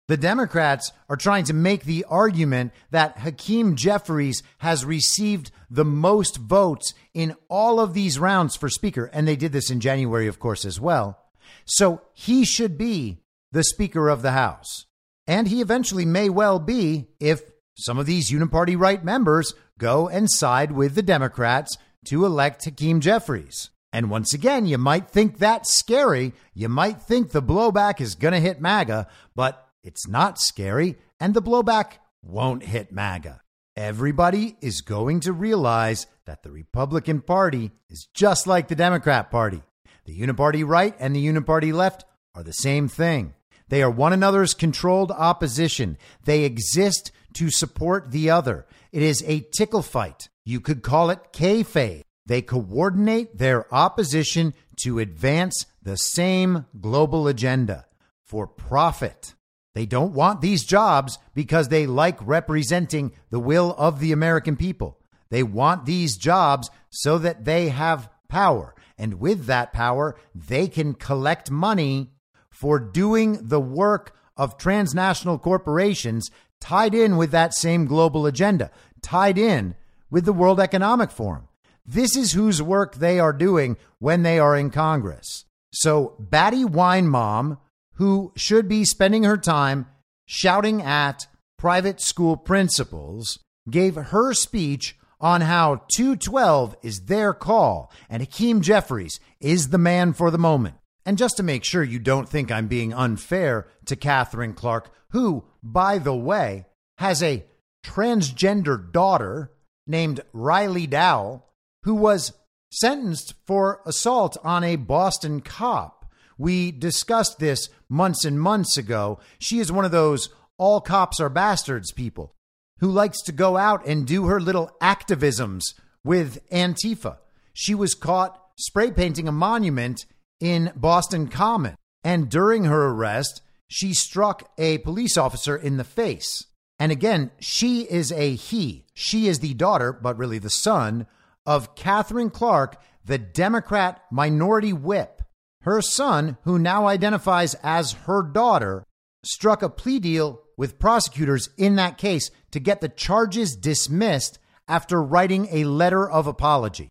[0.09, 6.37] The Democrats are trying to make the argument that Hakeem Jeffries has received the most
[6.37, 10.39] votes in all of these rounds for Speaker, and they did this in January, of
[10.39, 11.19] course, as well.
[11.65, 13.23] So he should be
[13.53, 14.87] the Speaker of the House.
[15.27, 17.43] And he eventually may well be if
[17.75, 21.77] some of these Uniparty right members go and side with the Democrats
[22.07, 23.71] to elect Hakeem Jeffries.
[23.93, 26.33] And once again, you might think that's scary.
[26.55, 31.35] You might think the blowback is going to hit MAGA, but it's not scary, and
[31.35, 33.43] the blowback won't hit MAGA.
[33.77, 39.63] Everybody is going to realize that the Republican Party is just like the Democrat Party.
[40.05, 43.35] The Uniparty right and the Uniparty left are the same thing.
[43.69, 45.97] They are one another's controlled opposition.
[46.25, 48.67] They exist to support the other.
[48.93, 50.29] It is a tickle fight.
[50.45, 52.03] You could call it kayfabe.
[52.27, 57.87] They coordinate their opposition to advance the same global agenda
[58.23, 59.35] for profit.
[59.75, 64.99] They don't want these jobs because they like representing the will of the American people.
[65.31, 68.75] They want these jobs so that they have power.
[68.99, 72.13] And with that power, they can collect money
[72.51, 78.71] for doing the work of transnational corporations tied in with that same global agenda,
[79.01, 79.75] tied in
[80.11, 81.49] with the World Economic Forum.
[81.85, 85.45] This is whose work they are doing when they are in Congress.
[85.73, 87.59] So, Batty Wine Mom,
[87.95, 89.87] who should be spending her time
[90.27, 91.27] shouting at
[91.59, 93.39] private school principals,
[93.71, 100.13] gave her speech on how 212 is their call and Hakeem Jeffries is the man
[100.13, 100.75] for the moment.
[101.07, 105.45] And just to make sure you don't think I'm being unfair to Katherine Clark, who,
[105.63, 106.67] by the way,
[106.99, 107.45] has a
[107.85, 109.53] transgender daughter
[109.87, 111.49] named Riley Dowell,
[111.85, 112.33] who was
[112.71, 116.07] sentenced for assault on a Boston cop.
[116.39, 119.21] We discussed this months and months ago.
[119.39, 122.35] She is one of those all cops are bastards people
[122.81, 125.63] who likes to go out and do her little activisms
[126.05, 127.19] with Antifa.
[127.53, 130.07] She was caught spray painting a monument
[130.41, 131.77] in Boston Common.
[132.05, 136.47] And during her arrest, she struck a police officer in the face.
[136.79, 138.87] And again, she is a he.
[138.95, 141.07] She is the daughter, but really the son,
[141.47, 145.23] of Katherine Clark, the Democrat minority whip.
[145.63, 148.85] Her son, who now identifies as her daughter,
[149.25, 154.39] struck a plea deal with prosecutors in that case to get the charges dismissed
[154.69, 156.91] after writing a letter of apology,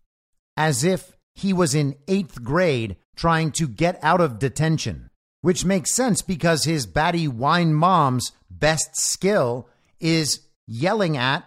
[0.56, 5.94] as if he was in eighth grade trying to get out of detention, which makes
[5.94, 9.68] sense because his batty wine mom's best skill
[10.00, 11.44] is yelling at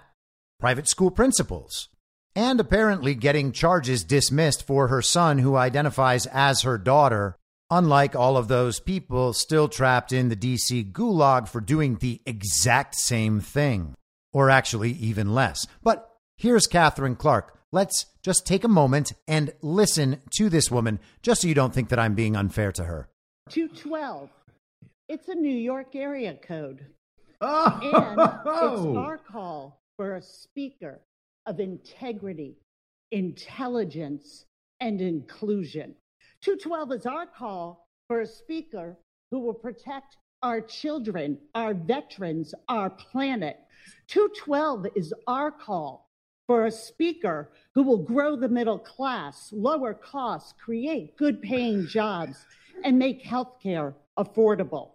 [0.60, 1.90] private school principals
[2.36, 7.38] and apparently getting charges dismissed for her son, who identifies as her daughter,
[7.70, 12.96] unlike all of those people still trapped in the DC gulag for doing the exact
[12.96, 13.96] same thing,
[14.34, 15.66] or actually even less.
[15.82, 21.42] But here's Katherine Clark let's just take a moment and listen to this woman, just
[21.42, 23.10] so you don't think that I'm being unfair to her.
[23.50, 24.30] 212.
[25.10, 26.86] It's a New York area code.
[27.42, 27.80] Oh.
[27.82, 31.02] And it's our call for a speaker
[31.46, 32.56] of integrity,
[33.12, 34.46] intelligence,
[34.80, 35.96] and inclusion.
[36.42, 38.98] 212 is our call for a speaker
[39.32, 43.58] who will protect our children, our veterans, our planet.
[44.08, 46.10] 212 is our call
[46.48, 52.46] for a speaker who will grow the middle class, lower costs, create good paying jobs,
[52.84, 54.92] and make healthcare affordable.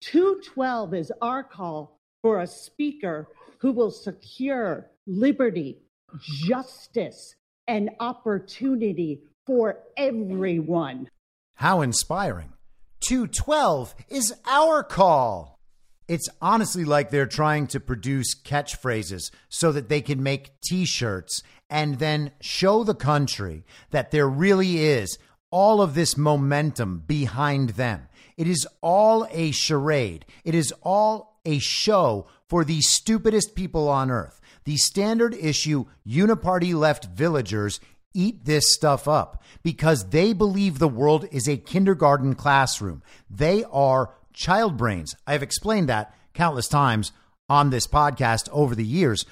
[0.00, 3.28] 212 is our call for a speaker
[3.58, 5.78] who will secure liberty,
[6.20, 7.34] justice,
[7.66, 11.08] and opportunity for everyone.
[11.54, 12.52] How inspiring.
[13.00, 15.58] 212 is our call.
[16.06, 21.42] It's honestly like they're trying to produce catchphrases so that they can make t shirts
[21.68, 25.18] and then show the country that there really is
[25.50, 28.08] all of this momentum behind them.
[28.36, 30.24] It is all a charade.
[30.44, 34.40] It is all a show for the stupidest people on earth.
[34.68, 37.80] The standard issue uniparty left villagers
[38.12, 43.02] eat this stuff up because they believe the world is a kindergarten classroom.
[43.30, 45.16] They are child brains.
[45.26, 47.12] I have explained that countless times
[47.48, 49.24] on this podcast over the years.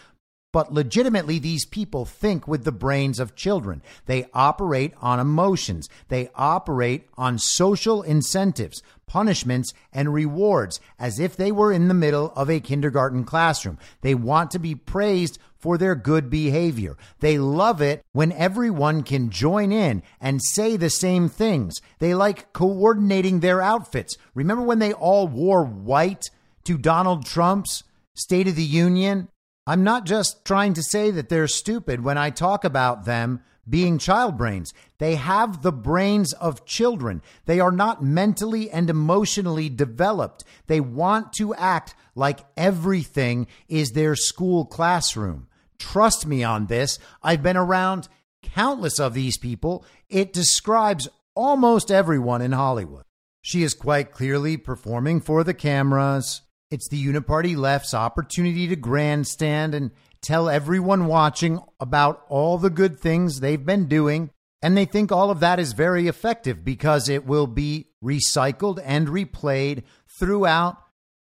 [0.56, 3.82] But legitimately, these people think with the brains of children.
[4.06, 5.86] They operate on emotions.
[6.08, 12.32] They operate on social incentives, punishments, and rewards as if they were in the middle
[12.34, 13.76] of a kindergarten classroom.
[14.00, 16.96] They want to be praised for their good behavior.
[17.20, 21.82] They love it when everyone can join in and say the same things.
[21.98, 24.16] They like coordinating their outfits.
[24.32, 26.30] Remember when they all wore white
[26.64, 27.84] to Donald Trump's
[28.14, 29.28] State of the Union?
[29.66, 33.98] I'm not just trying to say that they're stupid when I talk about them being
[33.98, 34.72] child brains.
[34.98, 37.20] They have the brains of children.
[37.46, 40.44] They are not mentally and emotionally developed.
[40.68, 45.48] They want to act like everything is their school classroom.
[45.78, 46.98] Trust me on this.
[47.22, 48.08] I've been around
[48.42, 49.84] countless of these people.
[50.08, 53.02] It describes almost everyone in Hollywood.
[53.42, 56.42] She is quite clearly performing for the cameras.
[56.70, 62.98] It's the Uniparty left's opportunity to grandstand and tell everyone watching about all the good
[62.98, 64.30] things they've been doing.
[64.62, 69.06] And they think all of that is very effective because it will be recycled and
[69.06, 69.84] replayed
[70.18, 70.78] throughout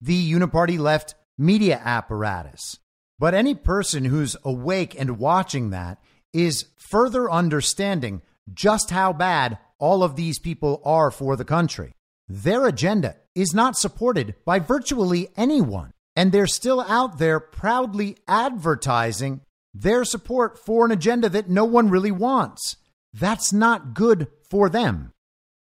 [0.00, 2.78] the Uniparty left media apparatus.
[3.18, 5.98] But any person who's awake and watching that
[6.32, 8.22] is further understanding
[8.52, 11.92] just how bad all of these people are for the country.
[12.28, 19.40] Their agenda is not supported by virtually anyone, and they're still out there proudly advertising
[19.72, 22.76] their support for an agenda that no one really wants.
[23.12, 25.12] That's not good for them.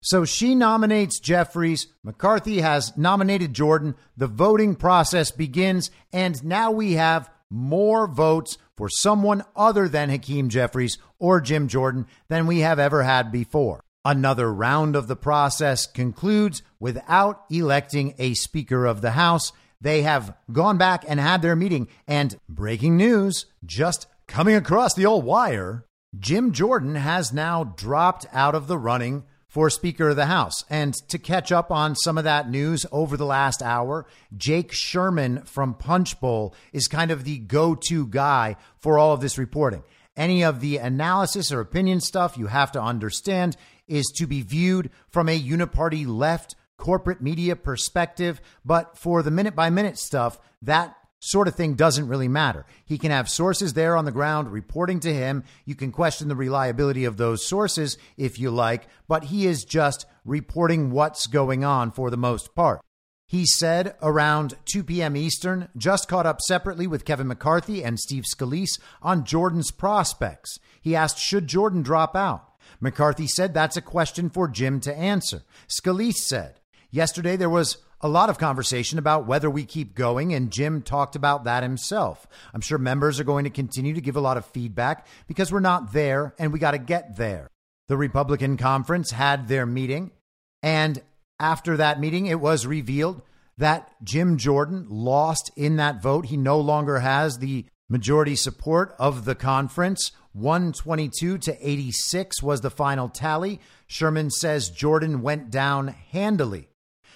[0.02, 1.88] So she nominates Jeffries.
[2.04, 3.96] McCarthy has nominated Jordan.
[4.18, 10.50] The voting process begins, and now we have more votes for someone other than Hakeem
[10.50, 13.84] Jeffries or Jim Jordan than we have ever had before.
[14.06, 19.54] Another round of the process concludes without electing a Speaker of the House.
[19.80, 21.88] They have gone back and had their meeting.
[22.06, 25.86] And breaking news, just coming across the old wire,
[26.18, 30.66] Jim Jordan has now dropped out of the running for Speaker of the House.
[30.70, 35.44] And to catch up on some of that news over the last hour, Jake Sherman
[35.44, 39.84] from Punchbowl is kind of the go to guy for all of this reporting.
[40.16, 43.56] Any of the analysis or opinion stuff you have to understand
[43.88, 48.42] is to be viewed from a uniparty left corporate media perspective.
[48.66, 52.66] But for the minute by minute stuff, that sort of thing doesn't really matter.
[52.84, 55.46] He can have sources there on the ground reporting to him.
[55.66, 60.06] You can question the reliability of those sources if you like, but he is just
[60.26, 62.82] reporting what's going on for the most part.
[63.26, 65.16] He said around 2 p.m.
[65.16, 70.60] Eastern, just caught up separately with Kevin McCarthy and Steve Scalise on Jordan's prospects.
[70.82, 72.53] He asked, should Jordan drop out?
[72.84, 75.44] McCarthy said that's a question for Jim to answer.
[75.70, 76.60] Scalise said,
[76.92, 81.16] yesterday there was a lot of conversation about whether we keep going, and Jim talked
[81.16, 82.28] about that himself.
[82.54, 85.62] I'm sure members are going to continue to give a lot of feedback because we're
[85.62, 87.48] not there and we got to get there.
[87.88, 90.12] The Republican conference had their meeting,
[90.62, 91.02] and
[91.40, 93.22] after that meeting, it was revealed
[93.58, 96.26] that Jim Jordan lost in that vote.
[96.26, 100.12] He no longer has the majority support of the conference.
[100.34, 103.60] 122 to 86 was the final tally.
[103.88, 106.70] Sherman says Jordan went down handily.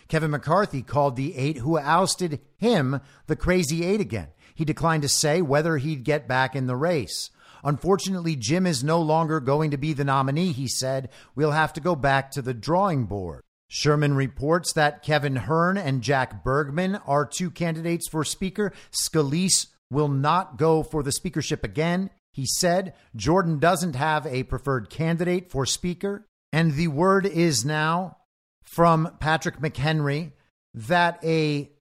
[0.07, 4.27] Kevin McCarthy called the eight who ousted him the crazy eight again.
[4.55, 7.29] He declined to say whether he'd get back in the race.
[7.63, 11.09] Unfortunately, Jim is no longer going to be the nominee, he said.
[11.35, 13.43] We'll have to go back to the drawing board.
[13.67, 18.71] Sherman reports that Kevin Hern and Jack Bergman are two candidates for Speaker.
[18.91, 22.09] Scalise will not go for the speakership again.
[22.37, 26.27] He said Jordan doesn't have a preferred candidate for Speaker.
[26.53, 28.17] And the word is now
[28.63, 30.33] from Patrick McHenry
[30.75, 31.71] that a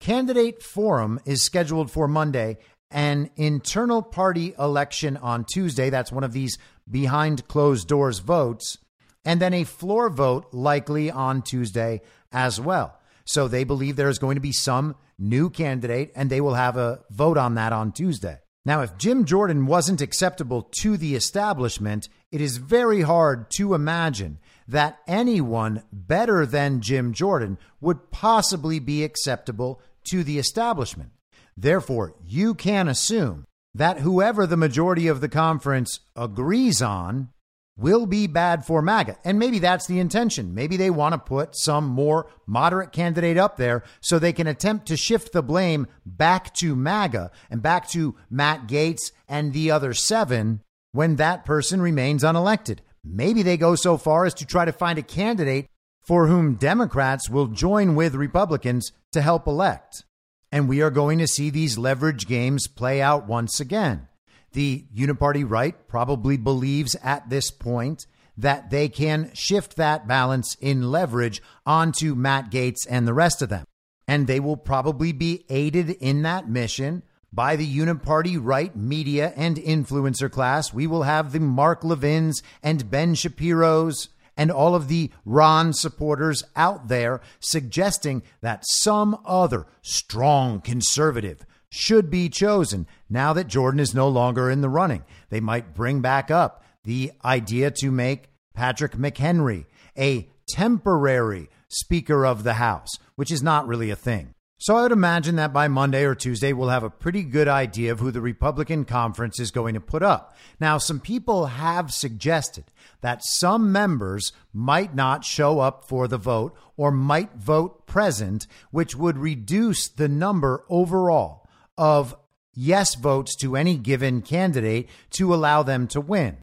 [0.00, 2.58] candidate forum is scheduled for Monday,
[2.90, 5.88] an internal party election on Tuesday.
[5.88, 6.58] That's one of these
[6.90, 8.76] behind closed doors votes.
[9.24, 12.98] And then a floor vote likely on Tuesday as well.
[13.24, 16.76] So they believe there is going to be some new candidate and they will have
[16.76, 18.41] a vote on that on Tuesday.
[18.64, 24.38] Now, if Jim Jordan wasn't acceptable to the establishment, it is very hard to imagine
[24.68, 31.10] that anyone better than Jim Jordan would possibly be acceptable to the establishment.
[31.56, 37.30] Therefore, you can assume that whoever the majority of the conference agrees on
[37.76, 39.16] will be bad for MAGA.
[39.24, 40.54] And maybe that's the intention.
[40.54, 44.86] Maybe they want to put some more moderate candidate up there so they can attempt
[44.86, 49.94] to shift the blame back to MAGA and back to Matt Gaetz and the other
[49.94, 50.60] seven
[50.92, 52.78] when that person remains unelected.
[53.04, 55.66] Maybe they go so far as to try to find a candidate
[56.02, 60.04] for whom Democrats will join with Republicans to help elect.
[60.50, 64.08] And we are going to see these leverage games play out once again.
[64.52, 70.90] The uniparty right probably believes at this point that they can shift that balance in
[70.90, 73.66] leverage onto Matt Gaetz and the rest of them.
[74.08, 79.56] And they will probably be aided in that mission by the uniparty right media and
[79.56, 80.72] influencer class.
[80.72, 86.42] We will have the Mark Levins and Ben Shapiro's and all of the Ron supporters
[86.56, 91.44] out there suggesting that some other strong conservative
[91.74, 95.02] should be chosen now that Jordan is no longer in the running.
[95.30, 99.64] They might bring back up the idea to make Patrick McHenry
[99.96, 104.34] a temporary Speaker of the House, which is not really a thing.
[104.58, 107.90] So I would imagine that by Monday or Tuesday, we'll have a pretty good idea
[107.90, 110.36] of who the Republican conference is going to put up.
[110.60, 112.64] Now, some people have suggested
[113.00, 118.94] that some members might not show up for the vote or might vote present, which
[118.94, 121.41] would reduce the number overall
[121.76, 122.14] of
[122.54, 126.38] yes votes to any given candidate to allow them to win.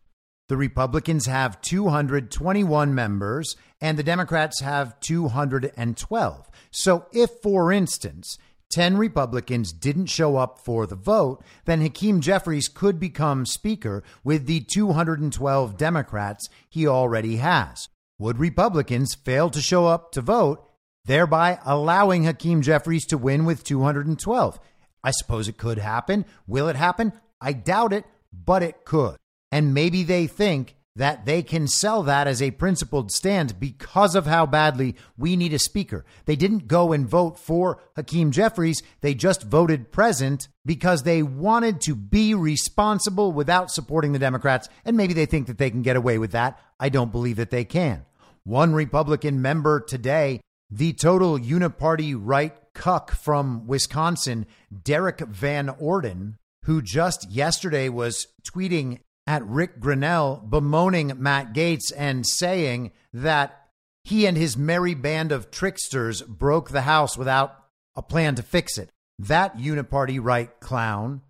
[0.48, 6.50] The Republicans have 221 members and the Democrats have 212.
[6.72, 8.38] So, if, for instance,
[8.72, 14.48] 10 Republicans didn't show up for the vote, then Hakeem Jeffries could become Speaker with
[14.48, 17.88] the 212 Democrats he already has.
[18.20, 20.68] Would Republicans fail to show up to vote,
[21.06, 24.60] thereby allowing Hakeem Jeffries to win with 212?
[25.04, 26.26] I suppose it could happen.
[26.48, 27.14] Will it happen?
[27.42, 29.18] I doubt it, but it could.
[29.52, 34.26] And maybe they think that they can sell that as a principled stand because of
[34.26, 36.04] how badly we need a speaker.
[36.26, 38.84] They didn't go and vote for Hakeem Jeffries.
[39.00, 44.68] They just voted present because they wanted to be responsible without supporting the Democrats.
[44.84, 46.60] And maybe they think that they can get away with that.
[46.80, 48.06] I don't believe that they can.
[48.44, 54.46] One Republican member today, the total uniparty right cuck from Wisconsin,
[54.84, 62.26] Derrick Van Orden, who just yesterday was tweeting at Ric Grenell, bemoaning Matt Gaetz and
[62.26, 63.68] saying that
[64.04, 67.56] he and his merry band of tricksters broke the House without
[67.96, 68.90] a plan to fix it.
[69.20, 71.22] That uniparty right clown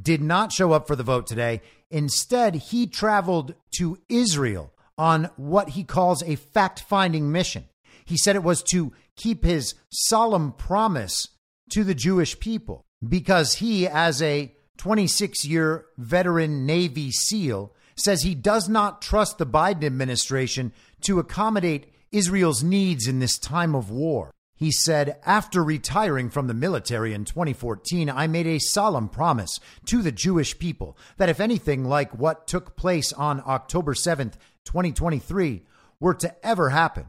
[0.00, 1.62] did not show up for the vote today.
[1.90, 7.64] Instead, he traveled to Israel on what he calls a fact finding mission.
[8.08, 11.28] He said it was to keep his solemn promise
[11.70, 18.34] to the Jewish people because he, as a 26 year veteran Navy SEAL, says he
[18.34, 24.32] does not trust the Biden administration to accommodate Israel's needs in this time of war.
[24.56, 30.00] He said, After retiring from the military in 2014, I made a solemn promise to
[30.00, 34.34] the Jewish people that if anything like what took place on October 7th,
[34.64, 35.62] 2023,
[36.00, 37.04] were to ever happen,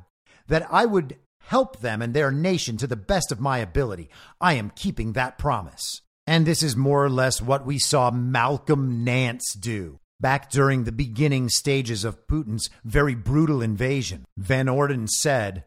[0.50, 4.10] that I would help them and their nation to the best of my ability.
[4.40, 6.02] I am keeping that promise.
[6.28, 10.92] And this is more or less what we saw Malcolm Nance do back during the
[10.92, 14.26] beginning stages of Putin's very brutal invasion.
[14.38, 15.64] Van Orden said,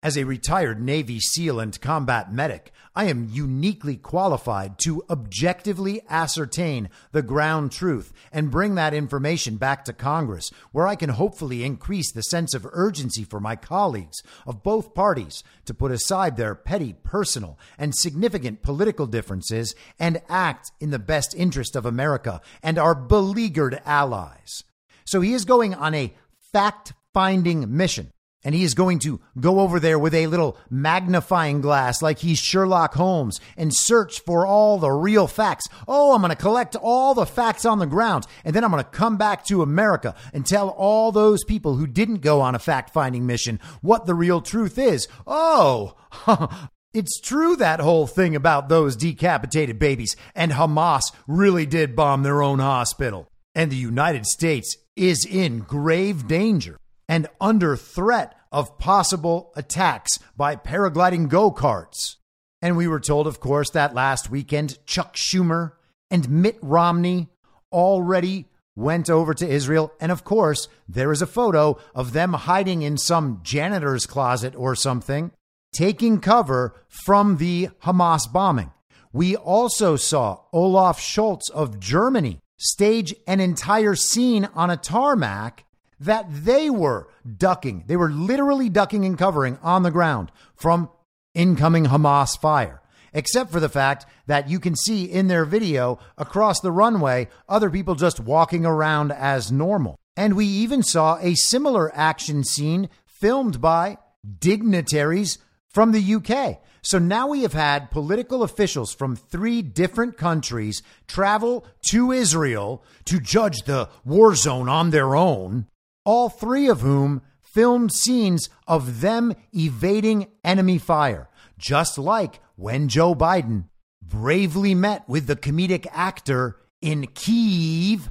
[0.00, 6.88] as a retired Navy SEAL and combat medic, I am uniquely qualified to objectively ascertain
[7.10, 12.12] the ground truth and bring that information back to Congress, where I can hopefully increase
[12.12, 16.94] the sense of urgency for my colleagues of both parties to put aside their petty
[17.02, 22.94] personal and significant political differences and act in the best interest of America and our
[22.94, 24.62] beleaguered allies.
[25.04, 26.14] So he is going on a
[26.52, 28.12] fact finding mission
[28.44, 32.38] And he is going to go over there with a little magnifying glass like he's
[32.38, 35.66] Sherlock Holmes and search for all the real facts.
[35.88, 38.26] Oh, I'm going to collect all the facts on the ground.
[38.44, 41.86] And then I'm going to come back to America and tell all those people who
[41.86, 45.08] didn't go on a fact finding mission what the real truth is.
[45.26, 45.96] Oh,
[46.94, 52.42] It's true that whole thing about those decapitated babies, and Hamas really did bomb their
[52.42, 53.28] own hospital.
[53.54, 56.78] And the United States is in grave danger
[57.08, 62.16] and under threat of possible attacks by paragliding go karts.
[62.60, 65.72] And we were told, of course, that last weekend Chuck Schumer
[66.10, 67.28] and Mitt Romney
[67.72, 69.92] already went over to Israel.
[70.00, 74.74] And of course, there is a photo of them hiding in some janitor's closet or
[74.74, 75.32] something
[75.72, 78.72] taking cover from the Hamas bombing.
[79.12, 85.64] We also saw Olaf Scholz of Germany stage an entire scene on a tarmac
[86.00, 87.84] that they were ducking.
[87.86, 90.90] They were literally ducking and covering on the ground from
[91.34, 92.82] incoming Hamas fire.
[93.12, 97.70] Except for the fact that you can see in their video across the runway other
[97.70, 99.98] people just walking around as normal.
[100.16, 103.98] And we even saw a similar action scene filmed by
[104.40, 105.38] dignitaries
[105.70, 106.60] from the UK.
[106.82, 113.20] So now we have had political officials from three different countries travel to Israel to
[113.20, 115.66] judge the war zone on their own,
[116.08, 121.28] all three of whom filmed scenes of them evading enemy fire,
[121.58, 123.64] just like when Joe Biden
[124.00, 128.10] bravely met with the comedic actor in Kiev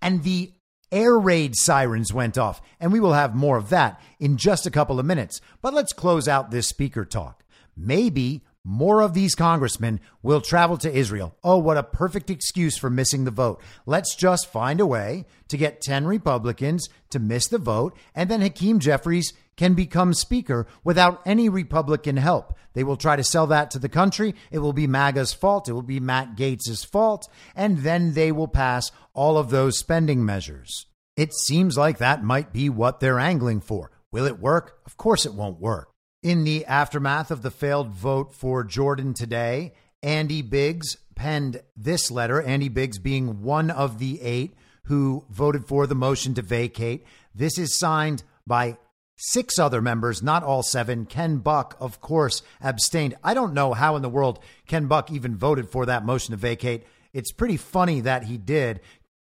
[0.00, 0.52] and the
[0.92, 2.62] air raid sirens went off.
[2.78, 5.40] And we will have more of that in just a couple of minutes.
[5.60, 7.42] But let's close out this speaker talk.
[7.76, 11.34] Maybe more of these congressmen will travel to Israel.
[11.42, 13.62] Oh, what a perfect excuse for missing the vote.
[13.86, 18.42] Let's just find a way to get 10 Republicans to miss the vote, and then
[18.42, 22.54] Hakeem Jeffries can become Speaker without any Republican help.
[22.72, 24.34] They will try to sell that to the country.
[24.50, 25.68] It will be MAGA's fault.
[25.68, 27.28] It will be Matt Gaetz's fault.
[27.54, 30.86] And then they will pass all of those spending measures.
[31.16, 33.90] It seems like that might be what they're angling for.
[34.12, 34.78] Will it work?
[34.86, 35.90] Of course it won't work.
[36.22, 42.42] In the aftermath of the failed vote for Jordan today, Andy Biggs penned this letter,
[42.42, 44.54] Andy Biggs being one of the eight
[44.84, 47.06] who voted for the motion to vacate.
[47.34, 48.76] This is signed by
[49.16, 51.06] six other members, not all seven.
[51.06, 53.14] Ken Buck, of course, abstained.
[53.24, 56.36] I don't know how in the world Ken Buck even voted for that motion to
[56.36, 56.84] vacate.
[57.14, 58.80] It's pretty funny that he did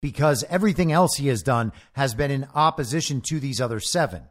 [0.00, 4.22] because everything else he has done has been in opposition to these other seven.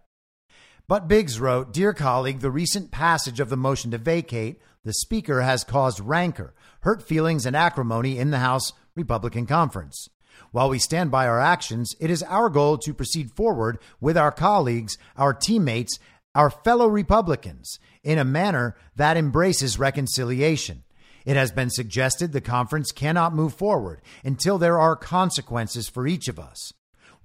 [0.87, 5.41] But Biggs wrote Dear colleague, the recent passage of the motion to vacate the Speaker
[5.41, 10.07] has caused rancor, hurt feelings, and acrimony in the House Republican Conference.
[10.51, 14.31] While we stand by our actions, it is our goal to proceed forward with our
[14.31, 15.97] colleagues, our teammates,
[16.35, 20.83] our fellow Republicans in a manner that embraces reconciliation.
[21.25, 26.27] It has been suggested the conference cannot move forward until there are consequences for each
[26.27, 26.73] of us.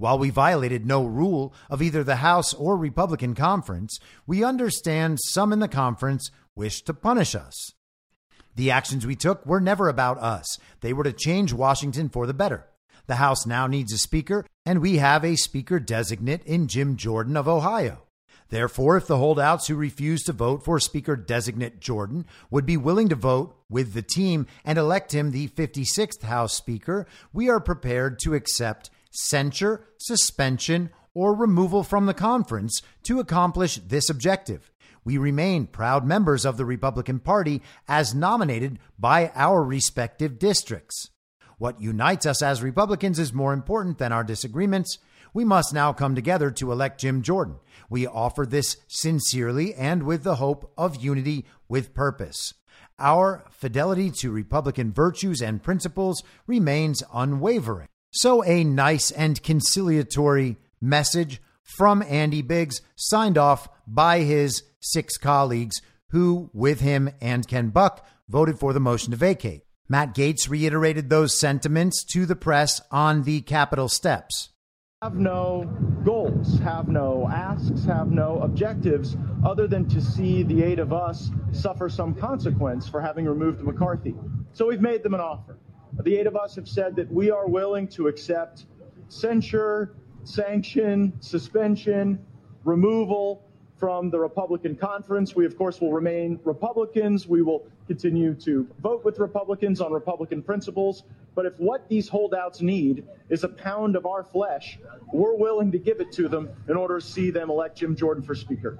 [0.00, 5.52] While we violated no rule of either the House or Republican conference, we understand some
[5.52, 7.72] in the conference wish to punish us.
[8.56, 10.56] The actions we took were never about us.
[10.80, 12.66] They were to change Washington for the better.
[13.08, 17.36] The House now needs a speaker, and we have a speaker designate in Jim Jordan
[17.36, 18.04] of Ohio.
[18.48, 23.10] Therefore, if the holdouts who refuse to vote for Speaker designate Jordan would be willing
[23.10, 28.18] to vote with the team and elect him the 56th House Speaker, we are prepared
[28.20, 34.70] to accept censure, suspension, or removal from the conference to accomplish this objective.
[35.04, 41.10] We remain proud members of the Republican Party as nominated by our respective districts.
[41.58, 44.98] What unites us as Republicans is more important than our disagreements.
[45.34, 47.56] We must now come together to elect Jim Jordan.
[47.90, 52.54] We offer this sincerely and with the hope of unity with purpose.
[52.98, 57.88] Our fidelity to Republican virtues and principles remains unwavering.
[58.10, 65.80] So, a nice and conciliatory message from Andy Biggs, signed off by his six colleagues
[66.08, 69.62] who, with him and Ken Buck, voted for the motion to vacate.
[69.88, 74.50] Matt Gaetz reiterated those sentiments to the press on the Capitol steps.
[75.02, 75.64] Have no
[76.04, 81.30] goals, have no asks, have no objectives other than to see the eight of us
[81.52, 84.14] suffer some consequence for having removed McCarthy.
[84.52, 85.58] So we've made them an offer.
[86.02, 88.66] The eight of us have said that we are willing to accept
[89.08, 89.94] censure,
[90.24, 92.24] sanction, suspension,
[92.64, 93.44] removal
[93.76, 95.34] from the Republican conference.
[95.34, 97.26] We, of course, will remain Republicans.
[97.26, 101.04] We will continue to vote with Republicans on Republican principles.
[101.34, 104.78] But if what these holdouts need is a pound of our flesh,
[105.12, 108.22] we're willing to give it to them in order to see them elect Jim Jordan
[108.22, 108.78] for Speaker.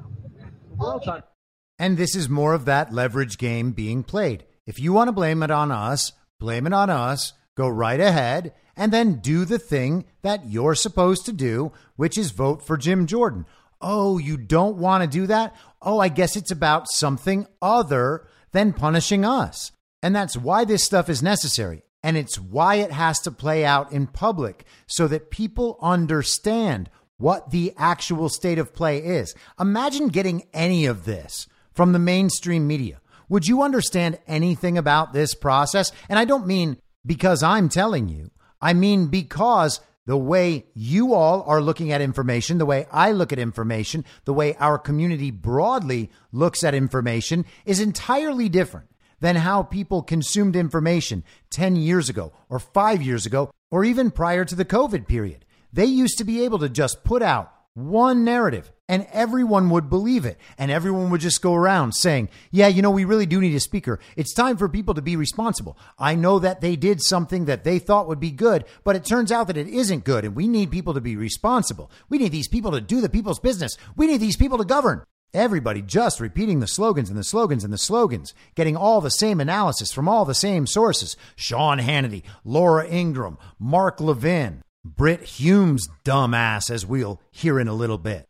[1.78, 4.44] And this is more of that leverage game being played.
[4.66, 8.52] If you want to blame it on us, blame it on us, go right ahead,
[8.76, 13.06] and then do the thing that you're supposed to do, which is vote for Jim
[13.06, 13.46] Jordan.
[13.80, 15.54] Oh, you don't want to do that?
[15.80, 19.72] Oh, I guess it's about something other than punishing us.
[20.02, 21.82] And that's why this stuff is necessary.
[22.02, 26.88] And it's why it has to play out in public so that people understand
[27.18, 29.34] what the actual state of play is.
[29.58, 32.99] Imagine getting any of this from the mainstream media.
[33.30, 35.92] Would you understand anything about this process?
[36.08, 36.76] And I don't mean
[37.06, 42.58] because I'm telling you, I mean because the way you all are looking at information,
[42.58, 47.78] the way I look at information, the way our community broadly looks at information is
[47.78, 53.84] entirely different than how people consumed information 10 years ago or five years ago or
[53.84, 55.44] even prior to the COVID period.
[55.72, 60.24] They used to be able to just put out one narrative and everyone would believe
[60.26, 60.36] it.
[60.58, 63.60] And everyone would just go around saying, yeah, you know, we really do need a
[63.60, 64.00] speaker.
[64.16, 65.78] It's time for people to be responsible.
[65.96, 69.30] I know that they did something that they thought would be good, but it turns
[69.30, 70.24] out that it isn't good.
[70.24, 71.88] And we need people to be responsible.
[72.08, 73.76] We need these people to do the people's business.
[73.94, 75.04] We need these people to govern.
[75.32, 79.40] Everybody just repeating the slogans and the slogans and the slogans, getting all the same
[79.40, 81.16] analysis from all the same sources.
[81.36, 87.98] Sean Hannity, Laura Ingraham, Mark Levin, Brit Hume's dumbass, as we'll hear in a little
[87.98, 88.26] bit.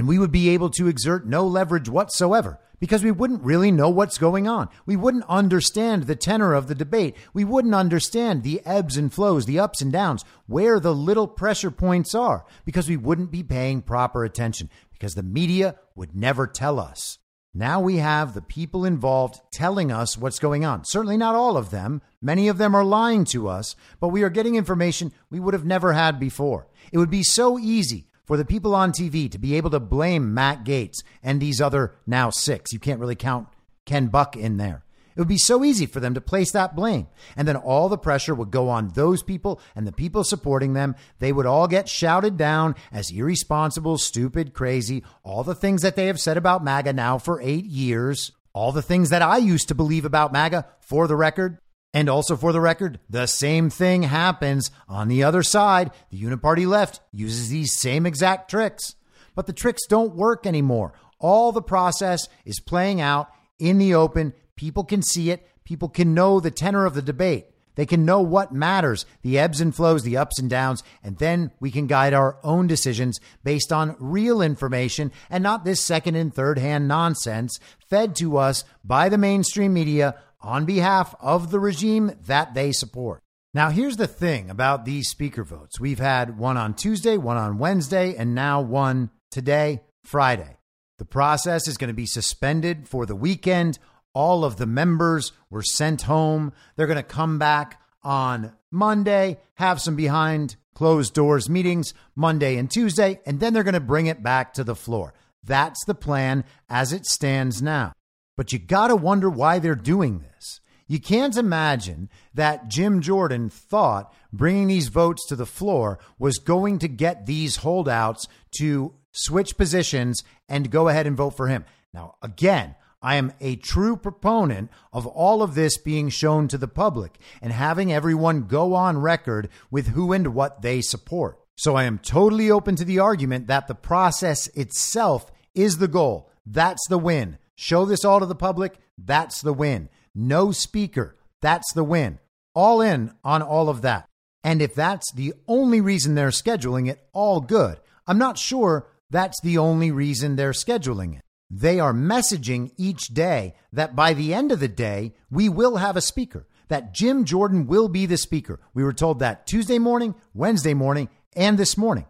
[0.00, 3.90] And we would be able to exert no leverage whatsoever because we wouldn't really know
[3.90, 4.70] what's going on.
[4.86, 7.16] We wouldn't understand the tenor of the debate.
[7.34, 11.70] We wouldn't understand the ebbs and flows, the ups and downs, where the little pressure
[11.70, 16.80] points are because we wouldn't be paying proper attention because the media would never tell
[16.80, 17.18] us.
[17.52, 20.86] Now we have the people involved telling us what's going on.
[20.86, 22.00] Certainly not all of them.
[22.22, 25.66] Many of them are lying to us, but we are getting information we would have
[25.66, 26.68] never had before.
[26.90, 30.32] It would be so easy for the people on TV to be able to blame
[30.32, 32.72] Matt Gaetz and these other now six.
[32.72, 33.48] You can't really count
[33.86, 34.84] Ken Buck in there.
[35.16, 37.08] It would be so easy for them to place that blame.
[37.36, 40.94] And then all the pressure would go on those people and the people supporting them.
[41.18, 46.06] They would all get shouted down as irresponsible, stupid, crazy, all the things that they
[46.06, 49.74] have said about MAGA now for eight years, all the things that I used to
[49.74, 51.58] believe about MAGA for the record.
[51.92, 55.90] And also for the record, the same thing happens on the other side.
[56.10, 58.94] The Uniparty left uses these same exact tricks,
[59.34, 60.92] but the tricks don't work anymore.
[61.18, 63.28] All the process is playing out
[63.58, 64.34] in the open.
[64.54, 65.46] People can see it.
[65.64, 67.46] People can know the tenor of the debate.
[67.74, 71.50] They can know what matters, the ebbs and flows, the ups and downs, and then
[71.60, 76.34] we can guide our own decisions based on real information and not this second and
[76.34, 82.12] third hand nonsense fed to us by the mainstream media on behalf of the regime
[82.26, 83.22] that they support.
[83.52, 87.58] Now, here's the thing about these speaker votes we've had one on Tuesday, one on
[87.58, 90.56] Wednesday, and now one today, Friday.
[90.98, 93.78] The process is going to be suspended for the weekend.
[94.14, 96.52] All of the members were sent home.
[96.76, 102.70] They're going to come back on Monday, have some behind closed doors meetings Monday and
[102.70, 105.12] Tuesday, and then they're going to bring it back to the floor.
[105.42, 107.92] That's the plan as it stands now.
[108.40, 110.62] But you got to wonder why they're doing this.
[110.86, 116.78] You can't imagine that Jim Jordan thought bringing these votes to the floor was going
[116.78, 121.66] to get these holdouts to switch positions and go ahead and vote for him.
[121.92, 126.66] Now, again, I am a true proponent of all of this being shown to the
[126.66, 131.38] public and having everyone go on record with who and what they support.
[131.56, 136.30] So I am totally open to the argument that the process itself is the goal.
[136.46, 137.36] That's the win.
[137.60, 138.78] Show this all to the public.
[138.96, 139.90] That's the win.
[140.14, 141.18] No speaker.
[141.42, 142.18] That's the win.
[142.54, 144.08] All in on all of that.
[144.42, 147.78] And if that's the only reason they're scheduling it, all good.
[148.06, 151.20] I'm not sure that's the only reason they're scheduling it.
[151.50, 155.98] They are messaging each day that by the end of the day, we will have
[155.98, 158.58] a speaker, that Jim Jordan will be the speaker.
[158.72, 162.06] We were told that Tuesday morning, Wednesday morning, and this morning.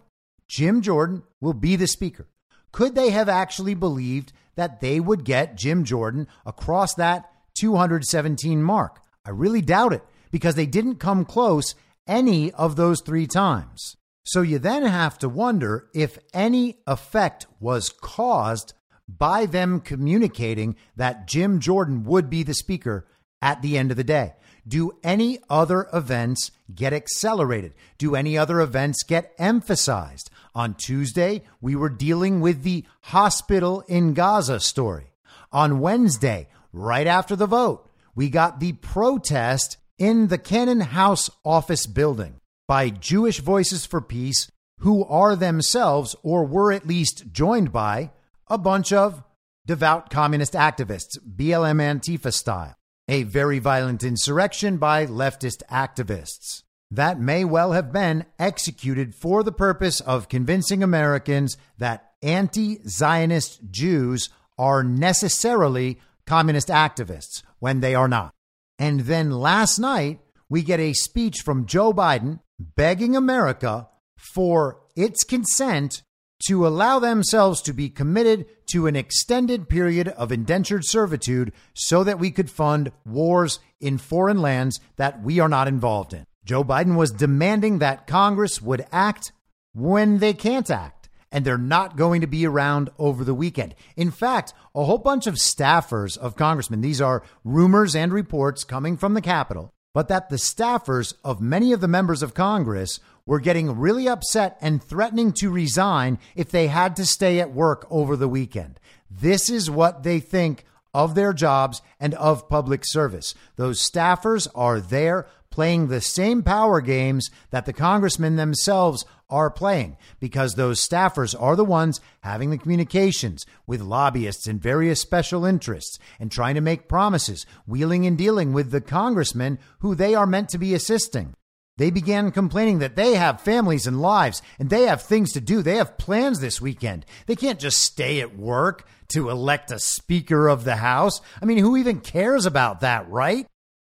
[0.46, 2.28] Jim Jordan will be the speaker.
[2.70, 9.00] Could they have actually believed that they would get Jim Jordan across that 217 mark.
[9.24, 11.74] I really doubt it because they didn't come close
[12.06, 13.96] any of those three times.
[14.24, 18.74] So you then have to wonder if any effect was caused
[19.08, 23.06] by them communicating that Jim Jordan would be the speaker
[23.42, 24.34] at the end of the day?
[24.66, 27.74] Do any other events get accelerated?
[27.98, 30.30] Do any other events get emphasized?
[30.54, 35.12] On Tuesday, we were dealing with the hospital in Gaza story.
[35.52, 41.86] On Wednesday, right after the vote, we got the protest in the Cannon House office
[41.86, 48.10] building by Jewish Voices for Peace, who are themselves, or were at least joined by,
[48.48, 49.22] a bunch of
[49.66, 52.74] devout communist activists, BLM Antifa style
[53.10, 56.62] a very violent insurrection by leftist activists.
[56.92, 63.68] That may well have been executed for the purpose of convincing Americans that anti Zionist
[63.68, 68.32] Jews are necessarily communist activists when they are not.
[68.78, 75.24] And then last night, we get a speech from Joe Biden begging America for its
[75.24, 76.02] consent
[76.46, 82.18] to allow themselves to be committed to an extended period of indentured servitude so that
[82.18, 86.24] we could fund wars in foreign lands that we are not involved in.
[86.44, 89.32] Joe Biden was demanding that Congress would act
[89.72, 93.74] when they can't act, and they're not going to be around over the weekend.
[93.96, 98.96] In fact, a whole bunch of staffers of congressmen, these are rumors and reports coming
[98.96, 102.98] from the Capitol, but that the staffers of many of the members of Congress
[103.30, 107.86] were getting really upset and threatening to resign if they had to stay at work
[107.88, 108.80] over the weekend.
[109.08, 113.36] This is what they think of their jobs and of public service.
[113.54, 119.96] Those staffers are there playing the same power games that the congressmen themselves are playing
[120.18, 126.00] because those staffers are the ones having the communications with lobbyists and various special interests
[126.18, 130.48] and trying to make promises, wheeling and dealing with the congressmen who they are meant
[130.48, 131.36] to be assisting.
[131.80, 135.62] They began complaining that they have families and lives and they have things to do.
[135.62, 137.06] They have plans this weekend.
[137.24, 141.22] They can't just stay at work to elect a Speaker of the House.
[141.40, 143.46] I mean, who even cares about that, right?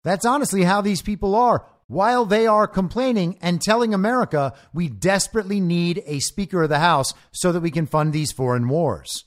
[0.04, 1.64] That's honestly how these people are.
[1.86, 7.14] While they are complaining and telling America we desperately need a Speaker of the House
[7.32, 9.24] so that we can fund these foreign wars.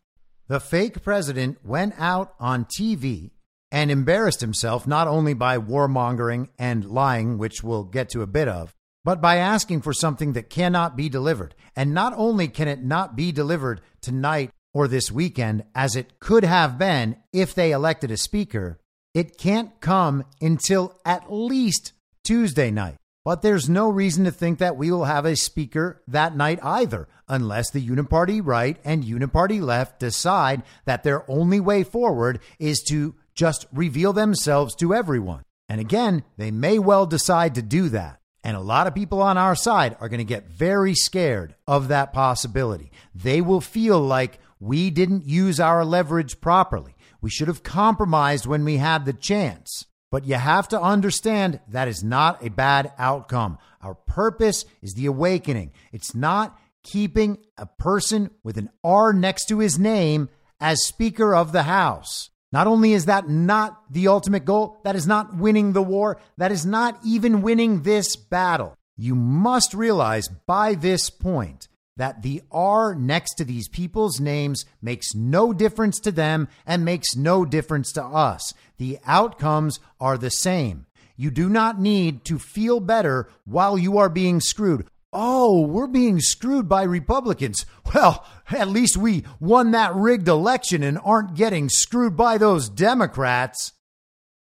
[0.49, 3.31] The fake president went out on TV
[3.71, 8.47] and embarrassed himself not only by warmongering and lying, which we'll get to a bit
[8.47, 11.55] of, but by asking for something that cannot be delivered.
[11.75, 16.43] And not only can it not be delivered tonight or this weekend, as it could
[16.43, 18.79] have been if they elected a speaker,
[19.13, 21.93] it can't come until at least
[22.23, 22.95] Tuesday night.
[23.23, 27.07] But there's no reason to think that we will have a speaker that night either,
[27.27, 33.13] unless the Uniparty right and Uniparty left decide that their only way forward is to
[33.41, 35.41] just reveal themselves to everyone.
[35.67, 38.19] And again, they may well decide to do that.
[38.43, 41.87] And a lot of people on our side are going to get very scared of
[41.87, 42.91] that possibility.
[43.15, 46.93] They will feel like we didn't use our leverage properly.
[47.19, 49.87] We should have compromised when we had the chance.
[50.11, 53.57] But you have to understand that is not a bad outcome.
[53.81, 55.71] Our purpose is the awakening.
[55.91, 60.29] It's not keeping a person with an R next to his name
[60.59, 62.30] as Speaker of the House.
[62.51, 66.51] Not only is that not the ultimate goal, that is not winning the war, that
[66.51, 68.77] is not even winning this battle.
[68.97, 75.15] You must realize by this point that the R next to these people's names makes
[75.15, 78.53] no difference to them and makes no difference to us.
[78.77, 80.87] The outcomes are the same.
[81.15, 86.19] You do not need to feel better while you are being screwed oh, we're being
[86.19, 87.65] screwed by Republicans.
[87.93, 93.73] Well, at least we won that rigged election and aren't getting screwed by those Democrats.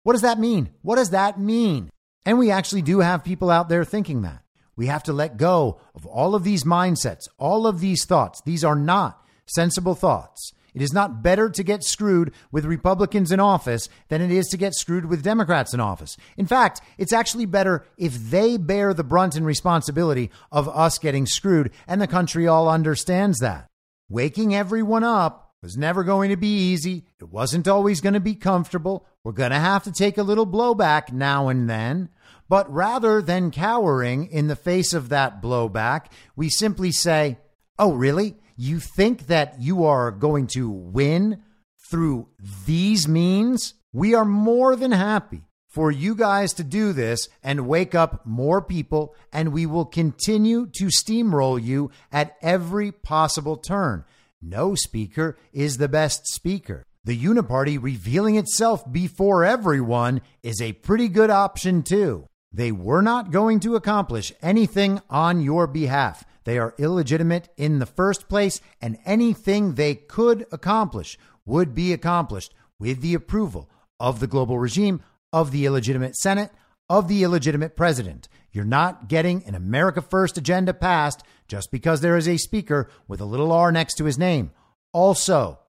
[0.04, 0.70] What does that mean?
[0.82, 1.90] What does that mean?
[2.26, 4.44] And we actually do have people out there thinking that.
[4.76, 8.42] We have to let go of all of these mindsets, all of these thoughts.
[8.42, 10.54] These are not sensible thoughts.
[10.74, 14.58] It is not better to get screwed with Republicans in office than it is to
[14.58, 16.16] get screwed with Democrats in office.
[16.38, 21.26] In fact, it's actually better if they bear the brunt and responsibility of us getting
[21.26, 23.68] screwed, and the country all understands that.
[24.10, 27.06] Waking everyone up was never going to be easy.
[27.20, 29.06] It wasn't always going to be comfortable.
[29.24, 32.10] We're going to have to take a little blowback now and then.
[32.50, 37.38] But rather than cowering in the face of that blowback, we simply say,
[37.80, 38.36] Oh, really?
[38.64, 41.42] You think that you are going to win
[41.90, 42.28] through
[42.68, 43.74] these means?
[43.92, 48.62] We are more than happy for you guys to do this and wake up more
[48.62, 54.06] people, and we will continue to steamroll you at every possible turn.
[54.44, 56.86] No speaker is the best speaker.
[57.04, 62.28] The Uniparty revealing itself before everyone is a pretty good option, too.
[62.54, 66.26] They were not going to accomplish anything on your behalf.
[66.44, 72.54] They are illegitimate in the first place, and anything they could accomplish would be accomplished
[72.80, 73.70] with the approval
[74.00, 76.52] of the global regime of the illegitimate Senate,
[76.90, 78.28] of the illegitimate president.
[78.52, 83.22] You're not getting an America First agenda passed just because there is a speaker with
[83.22, 84.52] a little r next to his name.
[84.94, 85.60] Also,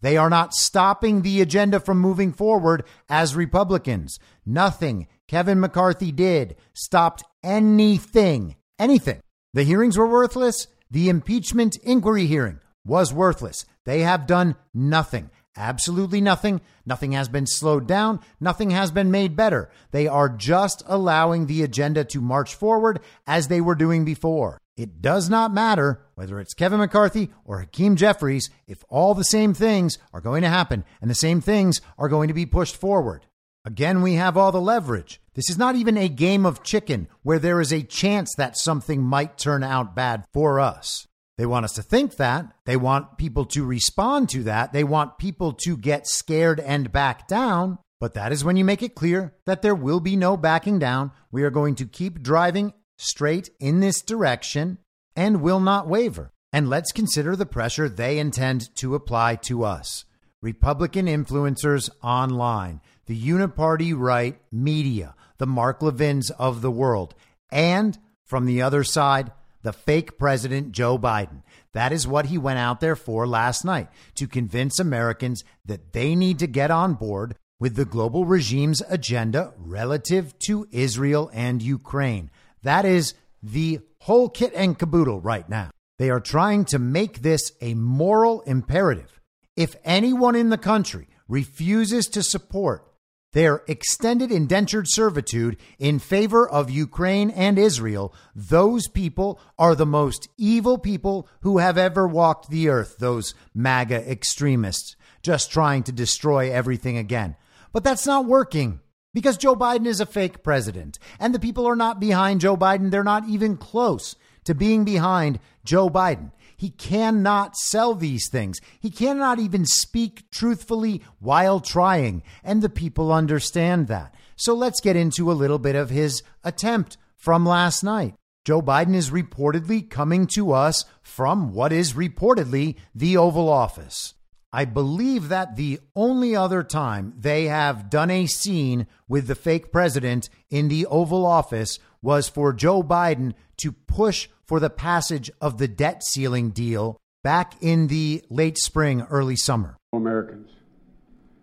[0.00, 4.18] they are not stopping the agenda from moving forward as Republicans.
[4.46, 8.56] Nothing Kevin McCarthy did stopped anything.
[8.78, 9.20] Anything.
[9.54, 10.66] The hearings were worthless.
[10.90, 13.64] The impeachment inquiry hearing was worthless.
[13.84, 15.30] They have done nothing.
[15.56, 16.60] Absolutely nothing.
[16.84, 18.18] Nothing has been slowed down.
[18.40, 19.70] Nothing has been made better.
[19.92, 22.98] They are just allowing the agenda to march forward
[23.28, 24.58] as they were doing before.
[24.76, 29.54] It does not matter whether it's Kevin McCarthy or Hakeem Jeffries if all the same
[29.54, 33.24] things are going to happen and the same things are going to be pushed forward.
[33.64, 35.20] Again, we have all the leverage.
[35.34, 39.02] This is not even a game of chicken where there is a chance that something
[39.02, 41.06] might turn out bad for us.
[41.38, 42.52] They want us to think that.
[42.66, 44.72] They want people to respond to that.
[44.72, 47.78] They want people to get scared and back down.
[48.00, 51.10] But that is when you make it clear that there will be no backing down.
[51.32, 54.78] We are going to keep driving straight in this direction
[55.16, 56.30] and will not waver.
[56.52, 60.04] And let's consider the pressure they intend to apply to us.
[60.40, 67.14] Republican influencers online, the uniparty right media, the Mark Levins of the world,
[67.50, 69.32] and from the other side,
[69.62, 71.42] the fake president, Joe Biden.
[71.72, 76.14] That is what he went out there for last night to convince Americans that they
[76.14, 82.30] need to get on board with the global regime's agenda relative to Israel and Ukraine.
[82.62, 85.70] That is the whole kit and caboodle right now.
[85.98, 89.20] They are trying to make this a moral imperative.
[89.56, 92.86] If anyone in the country refuses to support
[93.34, 100.28] their extended indentured servitude in favor of Ukraine and Israel, those people are the most
[100.38, 106.50] evil people who have ever walked the earth, those MAGA extremists, just trying to destroy
[106.50, 107.34] everything again.
[107.72, 108.80] But that's not working
[109.12, 112.92] because Joe Biden is a fake president, and the people are not behind Joe Biden.
[112.92, 114.14] They're not even close
[114.44, 116.30] to being behind Joe Biden.
[116.64, 118.58] He cannot sell these things.
[118.80, 122.22] He cannot even speak truthfully while trying.
[122.42, 124.14] And the people understand that.
[124.36, 128.14] So let's get into a little bit of his attempt from last night.
[128.46, 134.14] Joe Biden is reportedly coming to us from what is reportedly the Oval Office.
[134.50, 139.70] I believe that the only other time they have done a scene with the fake
[139.70, 145.56] president in the Oval Office was for Joe Biden to push for the passage of
[145.56, 149.78] the debt ceiling deal back in the late spring, early summer.
[149.94, 150.50] Americans,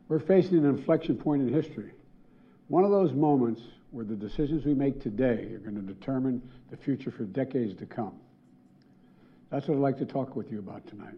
[0.07, 1.91] we're facing an inflection point in history.
[2.67, 6.77] One of those moments where the decisions we make today are going to determine the
[6.77, 8.13] future for decades to come.
[9.49, 11.17] That's what I'd like to talk with you about tonight.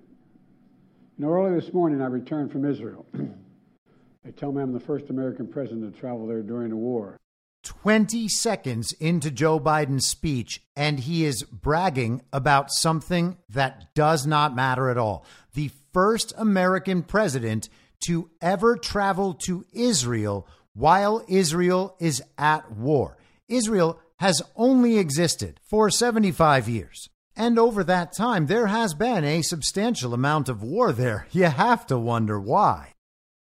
[1.18, 3.06] You know, early this morning I returned from Israel.
[4.24, 7.20] they tell me I'm the first American president to travel there during the war.
[7.64, 14.56] 20 seconds into Joe Biden's speech, and he is bragging about something that does not
[14.56, 15.26] matter at all.
[15.54, 17.70] The first American president
[18.06, 23.18] to ever travel to Israel while Israel is at war.
[23.48, 27.10] Israel has only existed for 75 years.
[27.36, 31.28] And over that time, there has been a substantial amount of war there.
[31.32, 32.94] You have to wonder why.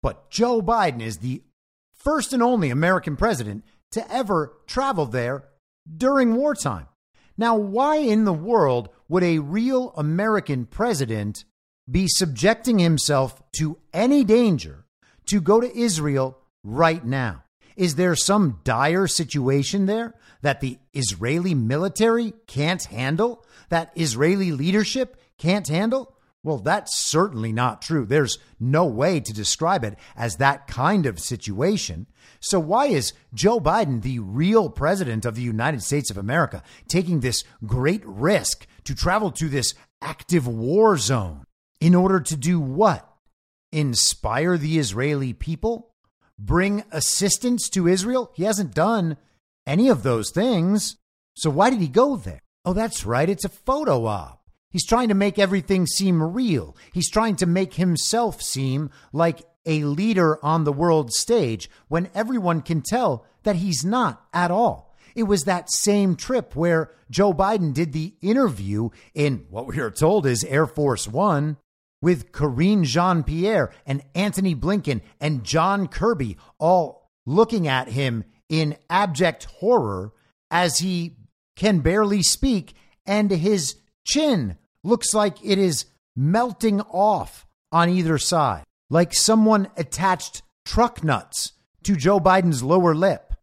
[0.01, 1.43] But Joe Biden is the
[1.93, 5.45] first and only American president to ever travel there
[5.95, 6.87] during wartime.
[7.37, 11.45] Now, why in the world would a real American president
[11.89, 14.85] be subjecting himself to any danger
[15.27, 17.43] to go to Israel right now?
[17.75, 23.45] Is there some dire situation there that the Israeli military can't handle?
[23.69, 26.16] That Israeli leadership can't handle?
[26.43, 28.05] Well, that's certainly not true.
[28.05, 32.07] There's no way to describe it as that kind of situation.
[32.39, 37.19] So, why is Joe Biden, the real president of the United States of America, taking
[37.19, 41.43] this great risk to travel to this active war zone
[41.81, 43.07] in order to do what?
[43.71, 45.91] Inspire the Israeli people?
[46.39, 48.31] Bring assistance to Israel?
[48.35, 49.17] He hasn't done
[49.65, 50.97] any of those things.
[51.35, 52.43] So, why did he go there?
[52.63, 53.29] Oh, that's right.
[53.29, 54.36] It's a photo op.
[54.69, 56.75] He's trying to make everything seem real.
[56.93, 62.61] He's trying to make himself seem like a leader on the world stage when everyone
[62.61, 64.95] can tell that he's not at all.
[65.15, 69.89] It was that same trip where Joe Biden did the interview in what we are
[69.89, 71.57] told is Air Force One
[72.01, 78.77] with Karine Jean Pierre and Antony Blinken and John Kirby all looking at him in
[78.89, 80.13] abject horror
[80.51, 81.17] as he
[81.55, 82.73] can barely speak
[83.05, 83.75] and his
[84.07, 85.85] chin looks like it is
[86.15, 91.53] melting off on either side like someone attached truck nuts
[91.83, 93.33] to Joe Biden's lower lip.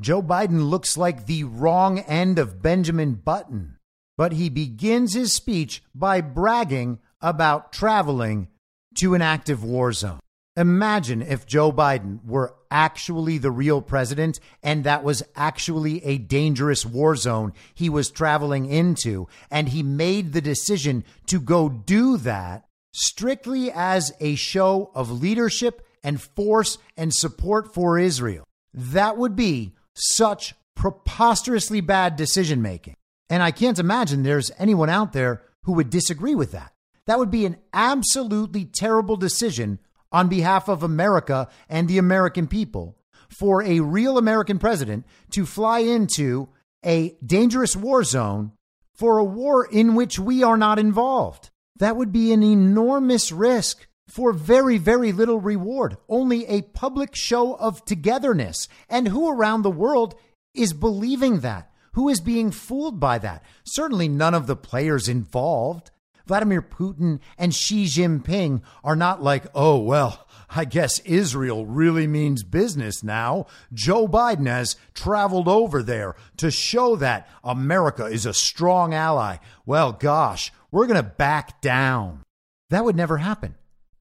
[0.00, 3.78] Joe Biden looks like the wrong end of Benjamin Button,
[4.16, 8.48] but he begins his speech by bragging about traveling
[8.96, 10.20] to an active war zone.
[10.56, 16.84] Imagine if Joe Biden were actually the real president and that was actually a dangerous
[16.84, 22.66] war zone he was traveling into, and he made the decision to go do that
[22.92, 28.44] strictly as a show of leadership and force and support for Israel.
[28.74, 32.96] That would be such preposterously bad decision making.
[33.30, 36.72] And I can't imagine there's anyone out there who would disagree with that.
[37.06, 39.78] That would be an absolutely terrible decision
[40.12, 42.96] on behalf of America and the American people
[43.28, 46.48] for a real American president to fly into
[46.84, 48.52] a dangerous war zone
[48.94, 51.50] for a war in which we are not involved.
[51.76, 57.54] That would be an enormous risk for very, very little reward, only a public show
[57.54, 58.68] of togetherness.
[58.88, 60.14] And who around the world
[60.54, 61.70] is believing that?
[61.92, 63.42] Who is being fooled by that?
[63.64, 65.90] Certainly none of the players involved.
[66.26, 72.42] Vladimir Putin and Xi Jinping are not like, oh, well, I guess Israel really means
[72.42, 73.46] business now.
[73.72, 79.38] Joe Biden has traveled over there to show that America is a strong ally.
[79.64, 82.22] Well, gosh, we're going to back down.
[82.70, 83.54] That would never happen.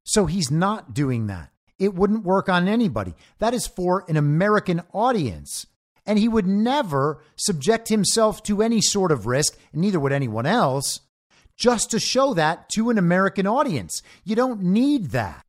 [0.04, 1.52] So he's not doing that.
[1.80, 3.16] It wouldn't work on anybody.
[3.40, 5.66] That is for an American audience.
[6.06, 10.46] And he would never subject himself to any sort of risk, and neither would anyone
[10.46, 11.02] else,
[11.58, 14.02] just to show that to an American audience.
[14.24, 15.46] You don't need that.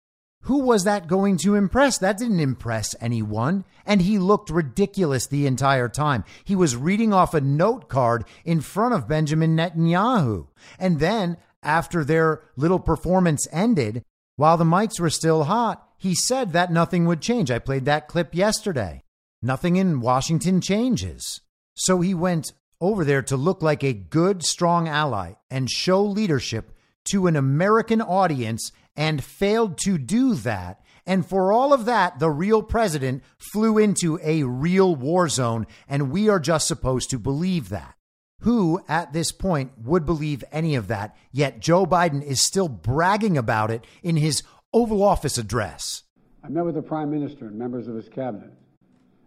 [0.47, 1.99] Who was that going to impress?
[1.99, 3.65] That didn't impress anyone.
[3.87, 6.24] And he looked ridiculous the entire time.
[6.45, 10.49] He was reading off a note card in front of Benjamin Netanyahu.
[10.81, 14.03] And then, after their little performance ended,
[14.35, 17.51] while the mics were still hot, he said that nothing would change.
[17.51, 19.05] I played that clip yesterday.
[19.41, 21.41] Nothing in Washington changes.
[21.74, 26.72] So he went over there to look like a good, strong ally and show leadership
[27.04, 30.80] to an American audience and failed to do that.
[31.06, 36.10] And for all of that, the real president flew into a real war zone, and
[36.10, 37.94] we are just supposed to believe that.
[38.40, 41.16] Who at this point would believe any of that?
[41.30, 44.42] Yet Joe Biden is still bragging about it in his
[44.72, 46.02] Oval Office address.
[46.44, 48.50] I met with the Prime Minister and members of his cabinet.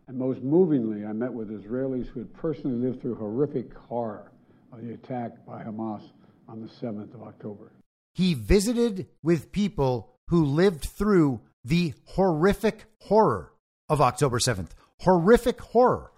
[0.08, 4.32] And most movingly, I met with Israelis who had personally lived through horrific horror
[4.72, 6.04] of the attack by Hamas
[6.48, 7.72] on the 7th of October.
[8.14, 13.54] He visited with people who lived through the horrific horror
[13.90, 14.70] of October 7th.
[15.02, 16.12] Horrific horror,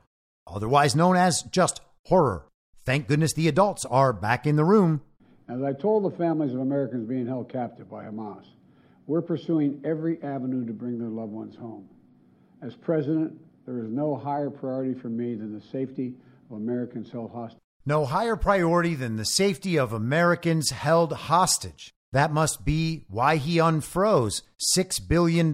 [0.46, 2.46] otherwise known as just horror.
[2.86, 5.02] Thank goodness the adults are back in the room.
[5.50, 8.46] As I told the families of Americans being held captive by Hamas,
[9.08, 11.88] we're pursuing every avenue to bring their loved ones home.
[12.62, 16.14] As president, there is no higher priority for me than the safety
[16.50, 17.60] of Americans held hostage.
[17.86, 21.94] No higher priority than the safety of Americans held hostage.
[22.14, 24.42] That must be why he unfroze
[24.78, 25.54] $6 billion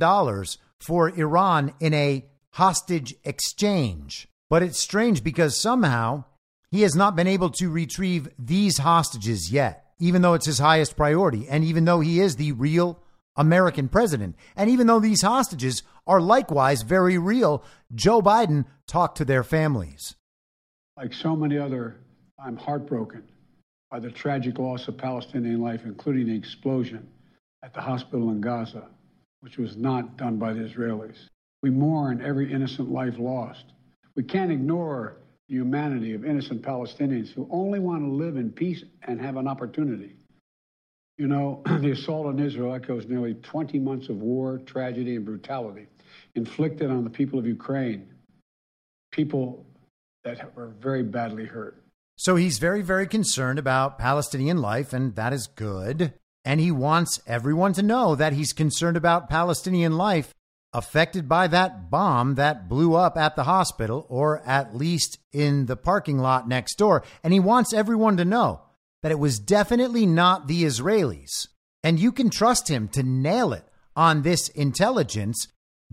[0.79, 4.27] for Iran in a hostage exchange.
[4.47, 6.25] But it's strange because somehow
[6.69, 10.95] he has not been able to retrieve these hostages yet, even though it's his highest
[10.95, 12.99] priority, and even though he is the real
[13.35, 14.35] American president.
[14.55, 17.63] And even though these hostages are likewise very real,
[17.93, 20.15] Joe Biden talked to their families.
[20.97, 21.97] Like so many other,
[22.43, 23.23] I'm heartbroken
[23.89, 27.07] by the tragic loss of Palestinian life, including the explosion
[27.63, 28.87] at the hospital in Gaza,
[29.41, 31.17] which was not done by the Israelis.
[31.61, 33.65] We mourn every innocent life lost.
[34.15, 35.17] We can't ignore
[35.47, 39.47] the humanity of innocent Palestinians who only want to live in peace and have an
[39.47, 40.15] opportunity.
[41.17, 45.87] You know, the assault on Israel echoes nearly 20 months of war, tragedy, and brutality
[46.35, 48.07] inflicted on the people of Ukraine,
[49.11, 49.65] people
[50.23, 51.83] that were very badly hurt.
[52.15, 56.13] So he's very, very concerned about Palestinian life, and that is good.
[56.45, 60.33] And he wants everyone to know that he's concerned about Palestinian life
[60.73, 65.75] affected by that bomb that blew up at the hospital, or at least in the
[65.75, 67.03] parking lot next door.
[67.23, 68.61] And he wants everyone to know
[69.03, 71.47] that it was definitely not the Israelis.
[71.83, 73.63] And you can trust him to nail it
[73.95, 75.47] on this intelligence,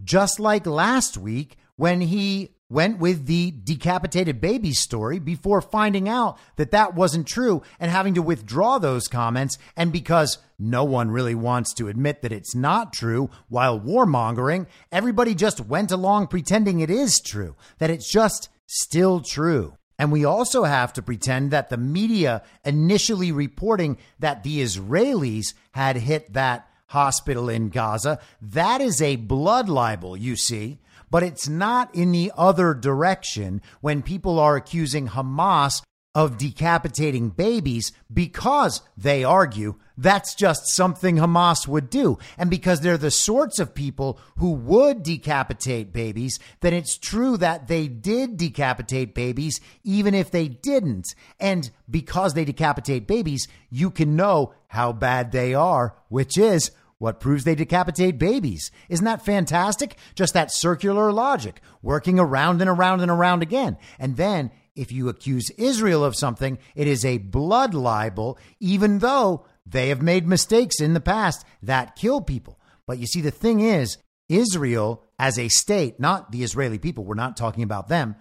[0.04, 6.38] just like last week when he went with the decapitated baby story before finding out
[6.56, 9.58] that that wasn't true and having to withdraw those comments.
[9.76, 15.34] And because no one really wants to admit that it's not true while warmongering, everybody
[15.34, 19.76] just went along pretending it is true, that it's just still true.
[19.98, 25.96] And we also have to pretend that the media initially reporting that the Israelis had
[25.96, 30.78] hit that hospital in Gaza, that is a blood libel, you see.
[31.10, 37.92] but it's not in the other direction when people are accusing Hamas of decapitating babies
[38.12, 42.18] because they argue that's just something Hamas would do.
[42.36, 47.68] And because they're the sorts of people who would decapitate babies, then it's true that
[47.68, 51.14] they did decapitate babies even if they didn't.
[51.38, 57.18] And because they decapitate babies, you can know how bad they are, which is what
[57.18, 58.70] proves they decapitate babies.
[58.90, 59.96] Isn't that fantastic?
[60.14, 63.78] Just that circular logic, working around and around and around again.
[63.98, 69.46] And then if you accuse Israel of something, it is a blood libel, even though
[69.64, 72.60] they have made mistakes in the past that kill people.
[72.86, 73.96] But you see, the thing is,
[74.28, 78.14] Israel as a state, not the Israeli people, we're not talking about them.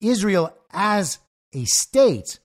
[0.00, 1.18] Israel as
[1.52, 2.38] a state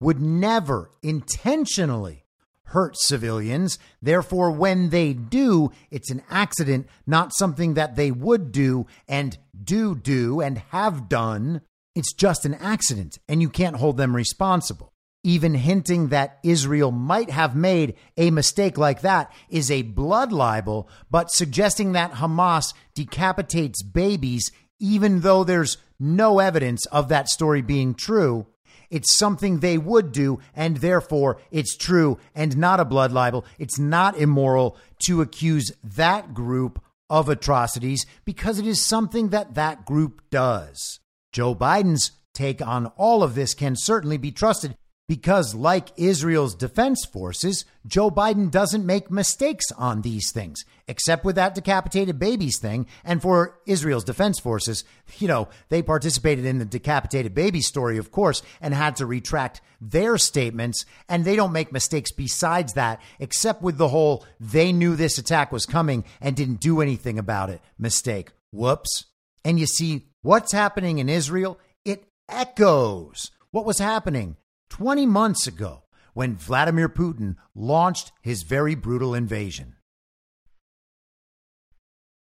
[0.00, 2.24] would never intentionally
[2.68, 3.78] hurt civilians.
[4.02, 9.94] Therefore, when they do, it's an accident, not something that they would do and do
[9.94, 11.62] do and have done.
[11.94, 14.92] It's just an accident, and you can't hold them responsible.
[15.24, 20.88] Even hinting that Israel might have made a mistake like that is a blood libel,
[21.10, 27.94] but suggesting that Hamas decapitates babies, even though there's no evidence of that story being
[27.94, 28.46] true,
[28.90, 33.44] it's something they would do, and therefore it's true and not a blood libel.
[33.58, 39.84] It's not immoral to accuse that group of atrocities because it is something that that
[39.84, 41.00] group does.
[41.32, 44.76] Joe Biden's take on all of this can certainly be trusted
[45.08, 51.34] because, like Israel's defense forces, Joe Biden doesn't make mistakes on these things, except with
[51.36, 52.86] that decapitated babies thing.
[53.04, 54.84] And for Israel's defense forces,
[55.16, 59.62] you know, they participated in the decapitated baby story, of course, and had to retract
[59.80, 60.84] their statements.
[61.08, 65.50] And they don't make mistakes besides that, except with the whole they knew this attack
[65.50, 68.30] was coming and didn't do anything about it mistake.
[68.52, 69.06] Whoops.
[69.42, 71.58] And you see, what's happening in Israel?
[71.86, 74.36] It echoes what was happening
[74.68, 75.84] 20 months ago
[76.14, 79.76] when Vladimir Putin launched his very brutal invasion.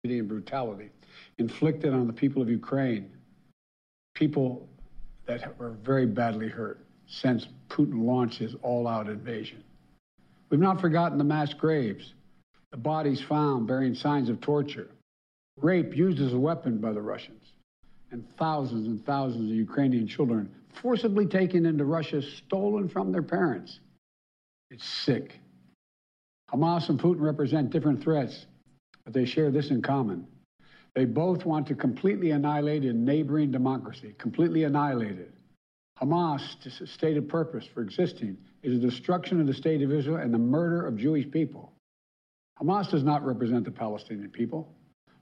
[0.05, 0.91] And brutality
[1.39, 3.11] inflicted on the people of Ukraine,
[4.15, 4.69] people
[5.27, 9.63] that were very badly hurt since Putin launched his all out invasion.
[10.51, 12.15] We've not forgotten the mass graves,
[12.71, 14.91] the bodies found bearing signs of torture,
[15.61, 17.53] rape used as a weapon by the Russians,
[18.11, 23.81] and thousands and thousands of Ukrainian children forcibly taken into Russia, stolen from their parents.
[24.71, 25.39] It's sick.
[26.53, 28.47] Hamas and Putin represent different threats,
[29.05, 30.27] but they share this in common.
[30.95, 35.35] They both want to completely annihilate a neighboring democracy, completely annihilate it.
[36.01, 40.39] Hamas' stated purpose for existing is the destruction of the state of Israel and the
[40.39, 41.73] murder of Jewish people.
[42.61, 44.73] Hamas does not represent the Palestinian people.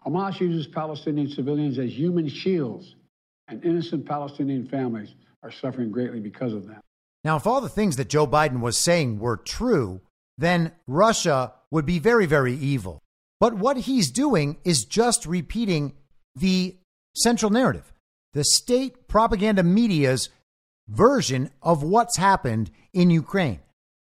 [0.06, 2.96] Hamas uses Palestinian civilians as human shields,
[3.48, 6.82] and innocent Palestinian families are suffering greatly because of that.
[7.24, 10.00] Now, if all the things that Joe Biden was saying were true,
[10.38, 13.00] then Russia would be very, very evil.
[13.40, 15.94] But what he's doing is just repeating
[16.34, 16.76] the
[17.16, 17.92] central narrative,
[18.32, 20.28] the state propaganda media's
[20.88, 23.60] version of what's happened in Ukraine.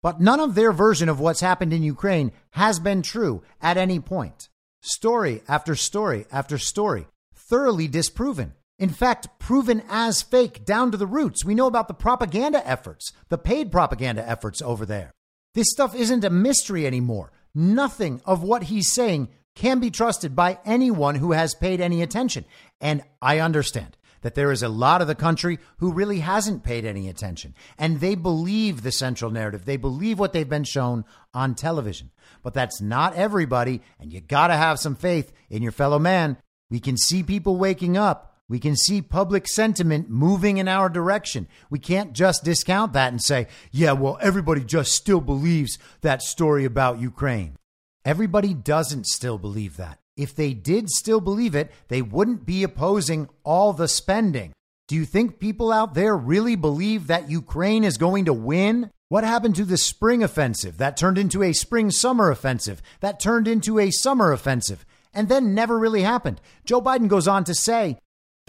[0.02, 4.00] But none of their version of what's happened in Ukraine has been true at any
[4.00, 4.50] point.
[4.82, 8.54] Story after story after story, thoroughly disproven.
[8.80, 11.46] In fact, proven as fake down to the roots.
[11.46, 15.12] We know about the propaganda efforts, the paid propaganda efforts over there.
[15.54, 17.32] This stuff isn't a mystery anymore.
[17.54, 22.46] Nothing of what he's saying can be trusted by anyone who has paid any attention.
[22.80, 26.86] And I understand that there is a lot of the country who really hasn't paid
[26.86, 27.54] any attention.
[27.78, 29.66] And they believe the central narrative.
[29.66, 31.04] They believe what they've been shown
[31.34, 32.12] on television.
[32.44, 33.82] But that's not everybody.
[34.00, 36.38] And you got to have some faith in your fellow man.
[36.70, 38.29] We can see people waking up.
[38.50, 41.48] We can see public sentiment moving in our direction.
[41.70, 46.66] We can't just discount that and say, yeah, well, everybody just still believes that story
[46.66, 47.56] about Ukraine.
[48.04, 50.00] Everybody doesn't still believe that.
[50.18, 54.52] If they did still believe it, they wouldn't be opposing all the spending.
[54.88, 58.90] Do you think people out there really believe that Ukraine is going to win?
[59.10, 63.48] What happened to the spring offensive that turned into a spring summer offensive that turned
[63.48, 66.42] into a summer offensive and then never really happened?
[66.66, 68.00] Joe Biden goes on to say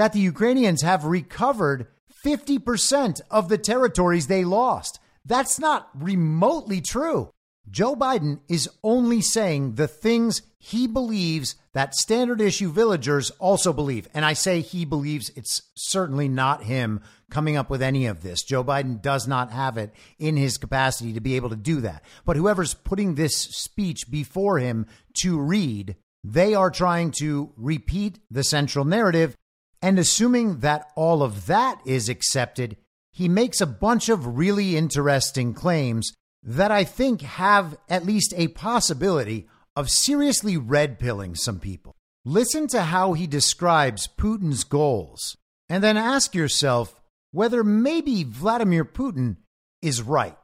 [0.00, 1.86] that the Ukrainians have recovered
[2.24, 4.98] 50% of the territories they lost.
[5.26, 7.28] That's not remotely true.
[7.68, 14.08] Joe Biden is only saying the things he believes that standard issue villagers also believe.
[14.14, 18.42] And I say he believes it's certainly not him coming up with any of this.
[18.42, 22.02] Joe Biden does not have it in his capacity to be able to do that.
[22.24, 24.86] But whoever's putting this speech before him
[25.20, 29.36] to read They are trying to repeat the central narrative,
[29.82, 32.76] and assuming that all of that is accepted,
[33.12, 36.12] he makes a bunch of really interesting claims
[36.42, 41.96] that I think have at least a possibility of seriously red pilling some people.
[42.24, 45.36] Listen to how he describes Putin's goals,
[45.68, 47.00] and then ask yourself
[47.32, 49.36] whether maybe Vladimir Putin
[49.80, 50.36] is right.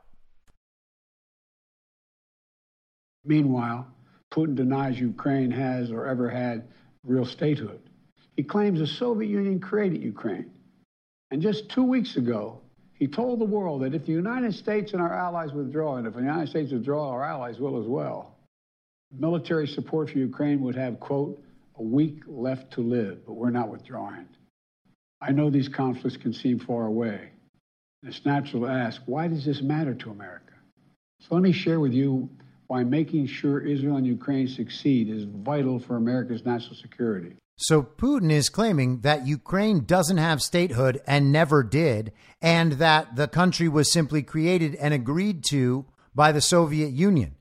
[3.24, 3.88] Meanwhile,
[4.30, 6.68] Putin denies Ukraine has or ever had
[7.04, 7.80] real statehood.
[8.36, 10.50] He claims the Soviet Union created Ukraine.
[11.30, 12.60] And just two weeks ago,
[12.94, 16.14] he told the world that if the United States and our allies withdraw, and if
[16.14, 18.36] the United States withdraw, our allies will as well,
[19.12, 21.42] military support for Ukraine would have, quote,
[21.78, 24.26] a week left to live, but we're not withdrawing.
[25.20, 27.30] I know these conflicts can seem far away.
[28.02, 30.52] It's natural to ask, why does this matter to America?
[31.20, 32.28] So let me share with you
[32.66, 37.34] why making sure Israel and Ukraine succeed is vital for America's national security.
[37.58, 42.12] So Putin is claiming that Ukraine doesn't have statehood and never did,
[42.42, 47.36] and that the country was simply created and agreed to by the Soviet Union.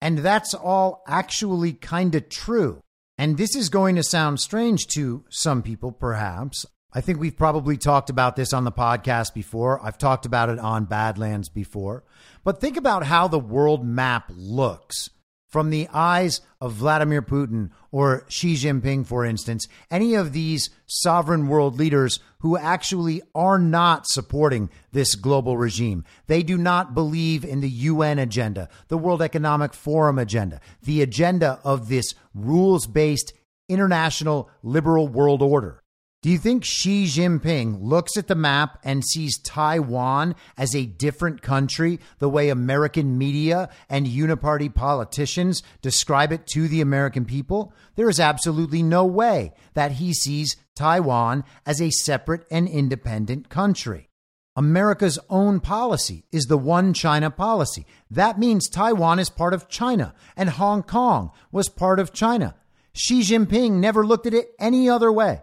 [0.00, 2.80] And that's all actually kind of true.
[3.18, 6.64] And this is going to sound strange to some people, perhaps.
[6.92, 9.84] I think we've probably talked about this on the podcast before.
[9.84, 12.04] I've talked about it on Badlands before.
[12.44, 15.10] But think about how the world map looks
[15.50, 21.48] from the eyes of Vladimir Putin or Xi Jinping, for instance, any of these sovereign
[21.48, 26.04] world leaders who actually are not supporting this global regime.
[26.28, 31.60] They do not believe in the UN agenda, the World Economic Forum agenda, the agenda
[31.64, 33.32] of this rules based
[33.68, 35.82] international liberal world order.
[36.22, 41.40] Do you think Xi Jinping looks at the map and sees Taiwan as a different
[41.40, 47.72] country the way American media and uniparty politicians describe it to the American people?
[47.94, 54.10] There is absolutely no way that he sees Taiwan as a separate and independent country.
[54.54, 57.86] America's own policy is the one China policy.
[58.10, 62.56] That means Taiwan is part of China and Hong Kong was part of China.
[62.92, 65.40] Xi Jinping never looked at it any other way.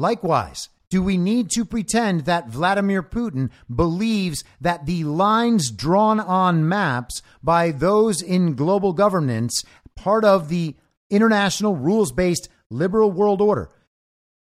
[0.00, 6.66] Likewise, do we need to pretend that Vladimir Putin believes that the lines drawn on
[6.66, 9.62] maps by those in global governance,
[9.94, 10.74] part of the
[11.10, 13.68] international rules based liberal world order,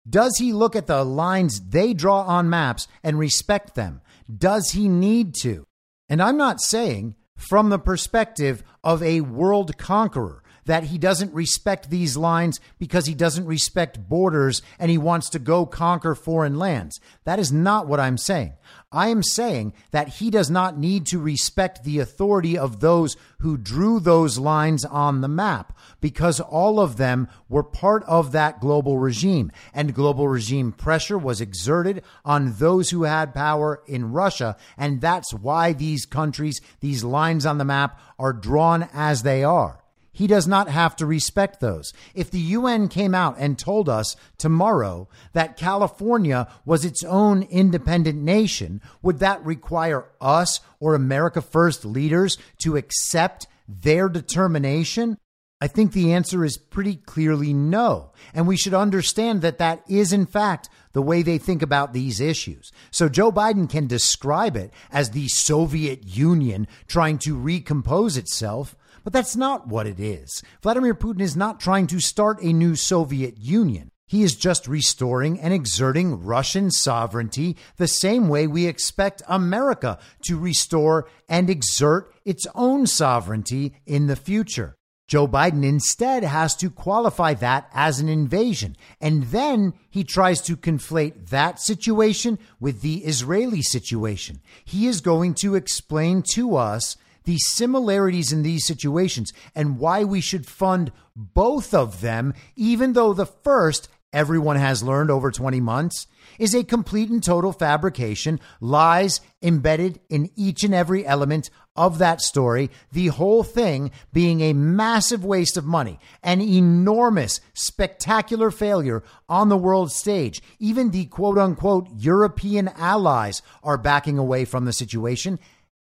[0.09, 4.01] does he look at the lines they draw on maps and respect them?
[4.33, 5.67] Does he need to?
[6.09, 11.89] And I'm not saying from the perspective of a world conqueror that he doesn't respect
[11.89, 17.01] these lines because he doesn't respect borders and he wants to go conquer foreign lands.
[17.25, 18.53] That is not what I'm saying.
[18.93, 23.57] I am saying that he does not need to respect the authority of those who
[23.57, 28.99] drew those lines on the map because all of them were part of that global
[28.99, 29.51] regime.
[29.73, 34.55] And global regime pressure was exerted on those who had power in Russia.
[34.77, 39.83] And that's why these countries, these lines on the map are drawn as they are.
[40.19, 41.93] He does not have to respect those.
[42.13, 48.21] If the UN came out and told us tomorrow that California was its own independent
[48.21, 55.19] nation, would that require us or America First leaders to accept their determination?
[55.61, 58.11] I think the answer is pretty clearly no.
[58.35, 62.21] And we should understand that that is, in fact, the way they think about these
[62.21, 62.73] issues.
[62.91, 68.75] So Joe Biden can describe it as the Soviet Union trying to recompose itself.
[69.09, 70.43] But that's not what it is.
[70.61, 73.91] Vladimir Putin is not trying to start a new Soviet Union.
[74.07, 80.39] He is just restoring and exerting Russian sovereignty the same way we expect America to
[80.39, 84.77] restore and exert its own sovereignty in the future.
[85.07, 88.77] Joe Biden instead has to qualify that as an invasion.
[89.01, 94.43] And then he tries to conflate that situation with the Israeli situation.
[94.67, 96.99] He is going to explain to us
[97.29, 103.13] the similarities in these situations and why we should fund both of them, even though
[103.13, 106.07] the first, everyone has learned over 20 months,
[106.39, 112.23] is a complete and total fabrication, lies embedded in each and every element of that
[112.23, 119.51] story, the whole thing being a massive waste of money, an enormous, spectacular failure on
[119.51, 120.41] the world stage.
[120.59, 125.39] Even the quote unquote European allies are backing away from the situation,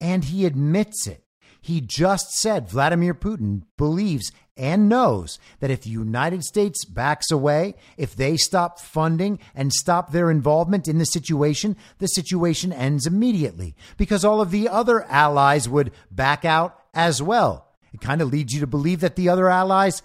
[0.00, 1.22] and he admits it.
[1.68, 7.74] He just said Vladimir Putin believes and knows that if the United States backs away,
[7.98, 13.76] if they stop funding and stop their involvement in the situation, the situation ends immediately
[13.98, 17.68] because all of the other allies would back out as well.
[17.92, 20.00] It kind of leads you to believe that the other allies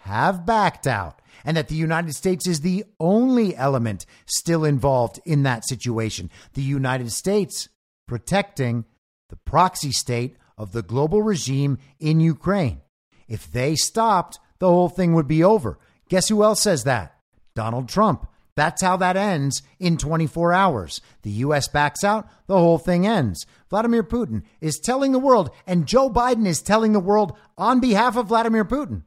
[0.00, 5.44] have backed out and that the United States is the only element still involved in
[5.44, 6.28] that situation.
[6.52, 7.70] The United States
[8.06, 8.84] protecting
[9.30, 12.80] the proxy state of the global regime in Ukraine.
[13.28, 15.78] If they stopped, the whole thing would be over.
[16.08, 17.16] Guess who else says that?
[17.54, 18.26] Donald Trump.
[18.54, 21.02] That's how that ends in 24 hours.
[21.22, 21.68] The U.S.
[21.68, 23.44] backs out, the whole thing ends.
[23.68, 28.16] Vladimir Putin is telling the world, and Joe Biden is telling the world on behalf
[28.16, 29.02] of Vladimir Putin,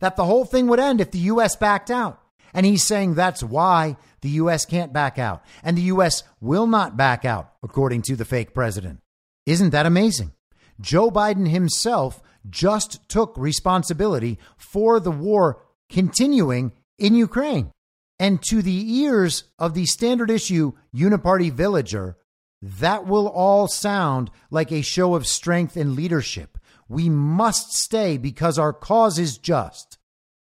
[0.00, 1.56] that the whole thing would end if the U.S.
[1.56, 2.20] backed out.
[2.52, 4.66] And he's saying that's why the U.S.
[4.66, 5.42] can't back out.
[5.62, 6.22] And the U.S.
[6.40, 9.00] will not back out, according to the fake president.
[9.46, 10.32] Isn't that amazing?
[10.80, 17.72] Joe Biden himself just took responsibility for the war continuing in Ukraine.
[18.18, 22.16] And to the ears of the standard issue uniparty villager,
[22.62, 26.58] that will all sound like a show of strength and leadership.
[26.88, 29.98] We must stay because our cause is just.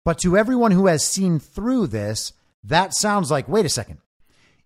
[0.05, 2.33] But to everyone who has seen through this,
[2.65, 3.99] that sounds like wait a second.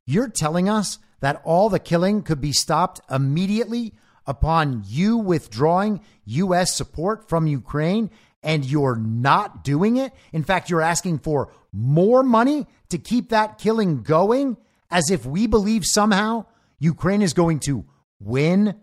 [0.06, 3.94] You're telling us that all the killing could be stopped immediately
[4.26, 6.74] upon you withdrawing U.S.
[6.74, 8.10] support from Ukraine
[8.42, 10.12] and you're not doing it.
[10.32, 14.56] In fact, you're asking for more money to keep that killing going
[14.90, 16.46] as if we believe somehow
[16.78, 17.84] Ukraine is going to
[18.20, 18.76] win.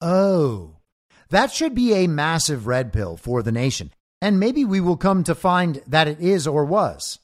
[0.00, 0.76] Oh,
[1.30, 3.92] that should be a massive red pill for the nation.
[4.22, 7.18] And maybe we will come to find that it is or was.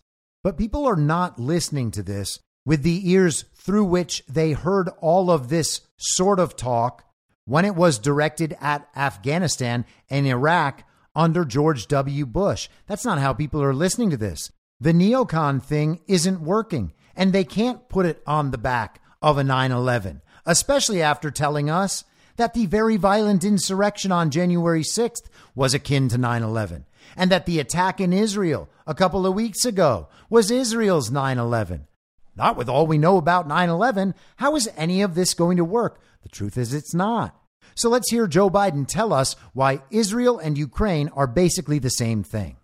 [0.44, 5.30] But people are not listening to this with the ears through which they heard all
[5.30, 7.04] of this sort of talk
[7.44, 12.26] when it was directed at Afghanistan and Iraq under George W.
[12.26, 12.68] Bush.
[12.86, 14.50] That's not how people are listening to this.
[14.80, 19.44] The neocon thing isn't working, and they can't put it on the back of a
[19.44, 22.04] 9 11, especially after telling us
[22.36, 26.86] that the very violent insurrection on January 6th was akin to 9 11,
[27.16, 31.86] and that the attack in Israel a couple of weeks ago was Israel's 9 11.
[32.34, 34.14] Not with all we know about 9 11.
[34.36, 36.00] How is any of this going to work?
[36.22, 37.36] The truth is, it's not.
[37.74, 42.22] So let's hear Joe Biden tell us why Israel and Ukraine are basically the same
[42.22, 42.56] thing.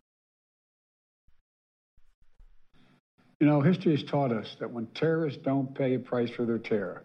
[3.41, 6.59] You know, history has taught us that when terrorists don't pay a price for their
[6.59, 7.05] terror,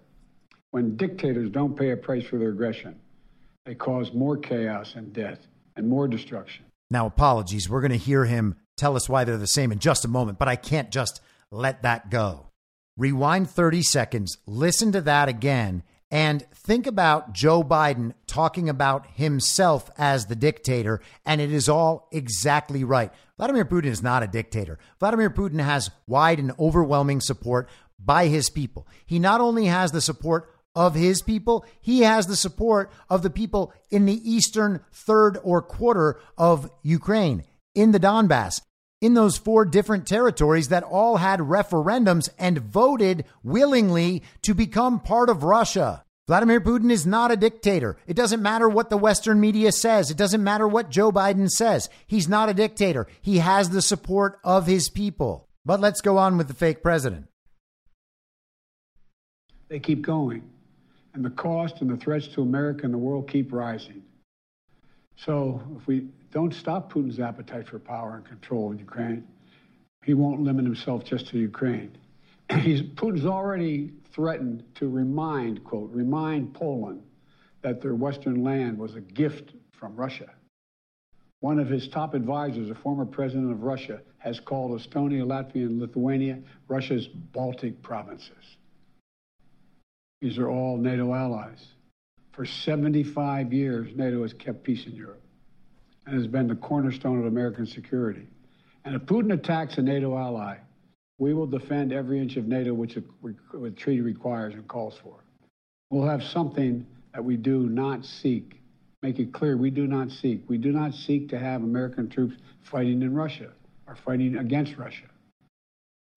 [0.72, 3.00] when dictators don't pay a price for their aggression,
[3.66, 5.40] they cause more chaos and death
[5.76, 6.66] and more destruction.
[6.90, 7.70] Now, apologies.
[7.70, 10.40] We're going to hear him tell us why they're the same in just a moment,
[10.40, 11.22] but I can't just
[11.52, 12.48] let that go.
[12.98, 19.90] Rewind 30 seconds, listen to that again, and think about Joe Biden talking about himself
[19.98, 23.12] as the dictator, and it is all exactly right.
[23.36, 24.78] Vladimir Putin is not a dictator.
[25.00, 27.68] Vladimir Putin has wide and overwhelming support
[27.98, 28.88] by his people.
[29.08, 33.32] He not only has the support of his people, he has the support of the
[33.32, 38.62] people in the eastern third or quarter of Ukraine, in the Donbass,
[39.04, 45.30] in those four different territories that all had referendums and voted willingly to become part
[45.30, 46.06] of Russia.
[46.26, 47.98] Vladimir Putin is not a dictator.
[48.08, 50.10] It doesn't matter what the Western media says.
[50.10, 51.90] It doesn't matter what Joe Biden says.
[52.08, 53.06] He's not a dictator.
[53.22, 55.50] He has the support of his people.
[55.66, 57.28] But let's go on with the fake president.
[59.68, 60.50] They keep going.
[61.14, 64.02] And the cost and the threats to America and the world keep rising.
[65.18, 69.24] So if we don't stop Putin's appetite for power and control in Ukraine,
[70.04, 71.96] he won't limit himself just to Ukraine.
[72.60, 77.04] He's, Putin's already threatened to remind, quote, remind Poland
[77.62, 80.30] that their Western land was a gift from Russia.
[81.40, 85.80] One of his top advisors, a former president of Russia, has called Estonia, Latvia, and
[85.80, 88.58] Lithuania Russia's Baltic provinces.
[90.22, 91.68] These are all NATO allies.
[92.32, 95.23] For 75 years, NATO has kept peace in Europe
[96.06, 98.28] and has been the cornerstone of American security.
[98.86, 100.58] And if Putin attacks a NATO ally,
[101.18, 105.24] we will defend every inch of NATO which the treaty requires and calls for.
[105.90, 108.60] We'll have something that we do not seek.
[109.02, 110.44] Make it clear we do not seek.
[110.50, 113.52] We do not seek to have American troops fighting in Russia
[113.88, 115.06] or fighting against Russia.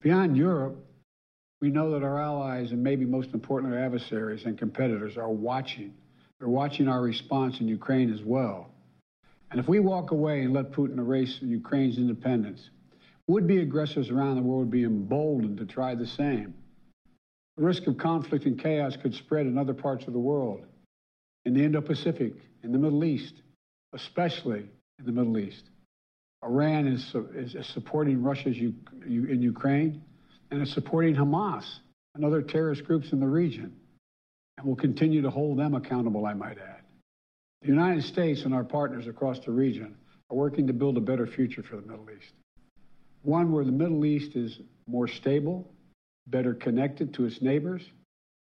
[0.01, 0.83] Beyond Europe,
[1.61, 5.93] we know that our allies and maybe most importantly our adversaries and competitors are watching.
[6.39, 8.71] They're watching our response in Ukraine as well.
[9.51, 12.69] And if we walk away and let Putin erase Ukraine's independence,
[13.27, 16.53] would-be aggressors around the world would be emboldened to try the same.
[17.57, 20.65] The risk of conflict and chaos could spread in other parts of the world,
[21.45, 22.33] in the Indo-Pacific,
[22.63, 23.41] in the Middle East,
[23.93, 24.69] especially
[24.99, 25.69] in the Middle East.
[26.43, 28.73] Iran is, is, is supporting Russia's U,
[29.05, 30.03] in Ukraine
[30.51, 31.79] and is supporting Hamas
[32.15, 33.75] and other terrorist groups in the region
[34.57, 36.76] and will continue to hold them accountable, I might add.
[37.61, 39.95] The United States and our partners across the region
[40.29, 42.33] are working to build a better future for the Middle East.
[43.23, 45.69] one where the Middle East is more stable,
[46.27, 47.81] better connected to its neighbors,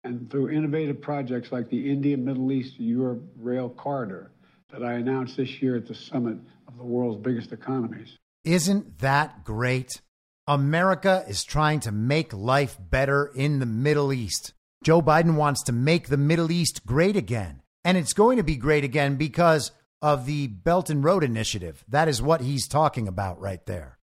[0.04, 4.30] and through innovative projects like the India Middle East Europe Rail Corridor
[4.70, 8.16] that I announced this year at the summit of the world's biggest economies.
[8.44, 10.00] Isn't that great?
[10.46, 14.52] America is trying to make life better in the Middle East.
[14.84, 17.62] Joe Biden wants to make the Middle East great again.
[17.84, 19.70] And it's going to be great again because
[20.02, 21.84] of the Belt and Road Initiative.
[21.88, 23.98] That is what he's talking about right there.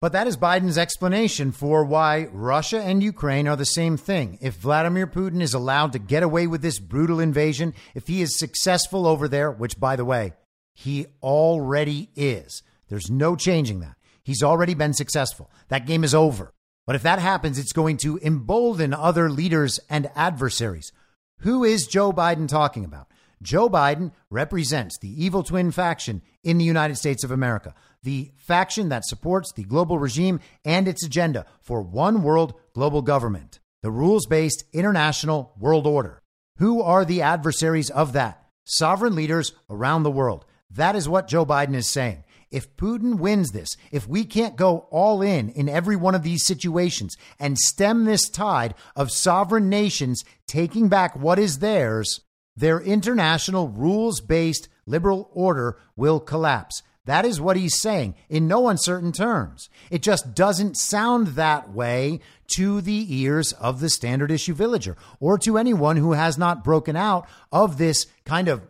[0.00, 4.36] But that is Biden's explanation for why Russia and Ukraine are the same thing.
[4.42, 8.38] If Vladimir Putin is allowed to get away with this brutal invasion, if he is
[8.38, 10.34] successful over there, which, by the way,
[10.74, 13.96] he already is, there's no changing that.
[14.22, 15.50] He's already been successful.
[15.68, 16.52] That game is over.
[16.86, 20.92] But if that happens, it's going to embolden other leaders and adversaries.
[21.38, 23.08] Who is Joe Biden talking about?
[23.42, 28.88] Joe Biden represents the evil twin faction in the United States of America, the faction
[28.88, 34.26] that supports the global regime and its agenda for one world global government, the rules
[34.26, 36.22] based international world order.
[36.58, 38.42] Who are the adversaries of that?
[38.64, 40.46] Sovereign leaders around the world.
[40.70, 42.23] That is what Joe Biden is saying.
[42.54, 46.46] If Putin wins this, if we can't go all in in every one of these
[46.46, 52.20] situations and stem this tide of sovereign nations taking back what is theirs,
[52.56, 56.84] their international rules based liberal order will collapse.
[57.06, 59.68] That is what he's saying in no uncertain terms.
[59.90, 62.20] It just doesn't sound that way
[62.54, 66.94] to the ears of the standard issue villager or to anyone who has not broken
[66.94, 68.62] out of this kind of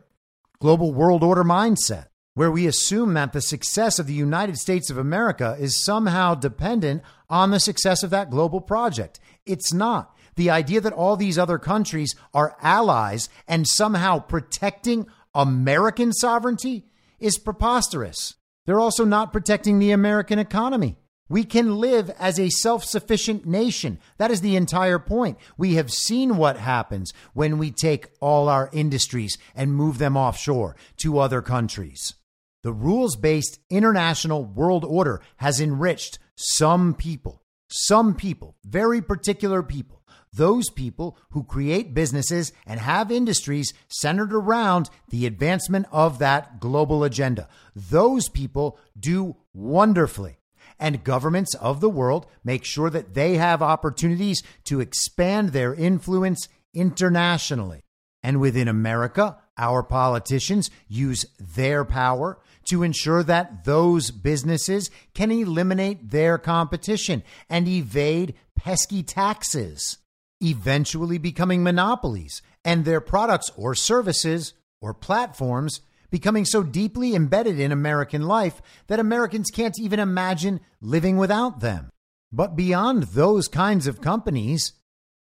[0.58, 4.98] global world order mindset where we assume that the success of the United States of
[4.98, 9.20] America is somehow dependent on the success of that global project.
[9.46, 10.14] It's not.
[10.36, 16.86] The idea that all these other countries are allies and somehow protecting American sovereignty
[17.20, 18.34] is preposterous.
[18.66, 20.96] They're also not protecting the American economy.
[21.28, 23.98] We can live as a self sufficient nation.
[24.18, 25.38] That is the entire point.
[25.56, 30.76] We have seen what happens when we take all our industries and move them offshore
[30.98, 32.14] to other countries.
[32.64, 40.00] The rules based international world order has enriched some people, some people, very particular people
[40.34, 47.04] those people who create businesses and have industries centered around the advancement of that global
[47.04, 47.48] agenda.
[47.74, 50.38] Those people do wonderfully.
[50.78, 56.48] And governments of the world make sure that they have opportunities to expand their influence
[56.74, 57.82] internationally.
[58.22, 66.10] And within America, our politicians use their power to ensure that those businesses can eliminate
[66.10, 69.98] their competition and evade pesky taxes
[70.44, 75.80] eventually becoming monopolies and their products or services or platforms
[76.10, 81.90] becoming so deeply embedded in American life that Americans can't even imagine living without them.
[82.30, 84.72] But beyond those kinds of companies,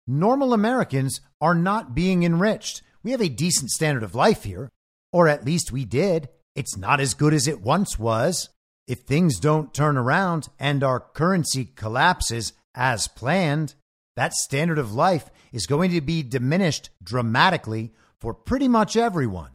[0.08, 2.82] normal Americans are not being enriched.
[3.04, 4.70] We have a decent standard of life here,
[5.12, 6.30] or at least we did.
[6.56, 8.50] It's not as good as it once was.
[8.88, 13.76] If things don't turn around and our currency collapses as planned,
[14.16, 19.52] that standard of life is going to be diminished dramatically for pretty much everyone.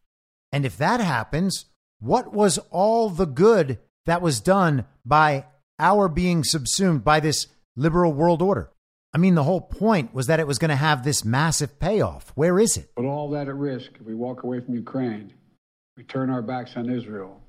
[0.51, 1.65] And if that happens,
[1.99, 5.45] what was all the good that was done by
[5.79, 8.71] our being subsumed by this liberal world order?
[9.13, 12.31] I mean, the whole point was that it was going to have this massive payoff.
[12.35, 12.93] Where is it?
[12.95, 15.33] Put all that at risk if we walk away from Ukraine,
[15.97, 17.41] we turn our backs on Israel.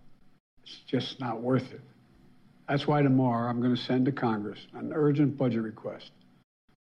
[0.62, 1.81] It's just not worth it.
[2.68, 6.10] That's why tomorrow I'm going to send to Congress an urgent budget request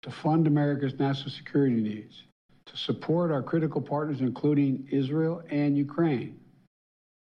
[0.01, 2.23] to fund America's national security needs,
[2.67, 6.39] to support our critical partners, including Israel and Ukraine,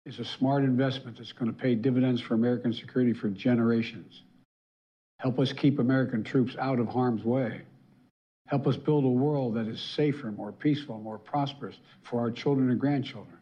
[0.06, 4.24] is a smart investment that's going to pay dividends for American security for generations.
[5.20, 7.62] Help us keep American troops out of harm's way.
[8.48, 12.70] Help us build a world that is safer, more peaceful, more prosperous for our children
[12.70, 13.37] and grandchildren.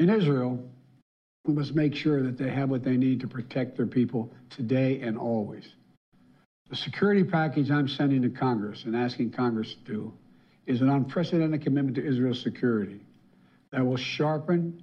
[0.00, 0.58] In Israel,
[1.44, 5.02] we must make sure that they have what they need to protect their people today
[5.02, 5.74] and always.
[6.70, 10.12] The security package I'm sending to Congress and asking Congress to do
[10.64, 13.00] is an unprecedented commitment to Israel's security
[13.72, 14.82] that will sharpen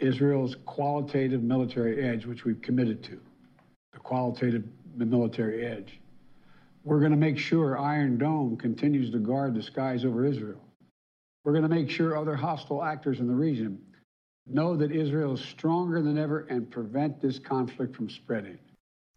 [0.00, 3.20] Israel's qualitative military edge, which we've committed to,
[3.92, 4.64] the qualitative
[4.96, 6.00] military edge.
[6.82, 10.60] We're going to make sure Iron Dome continues to guard the skies over Israel.
[11.44, 13.78] We're going to make sure other hostile actors in the region
[14.46, 18.58] know that Israel is stronger than ever and prevent this conflict from spreading.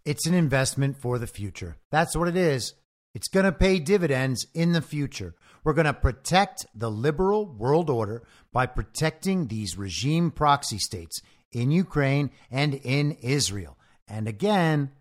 [0.05, 1.77] It's an investment for the future.
[1.91, 2.73] That's what it is.
[3.13, 5.35] It's going to pay dividends in the future.
[5.63, 8.23] We're going to protect the liberal world order
[8.53, 11.21] by protecting these regime proxy states
[11.51, 13.77] in Ukraine and in Israel.
[14.07, 14.91] And again,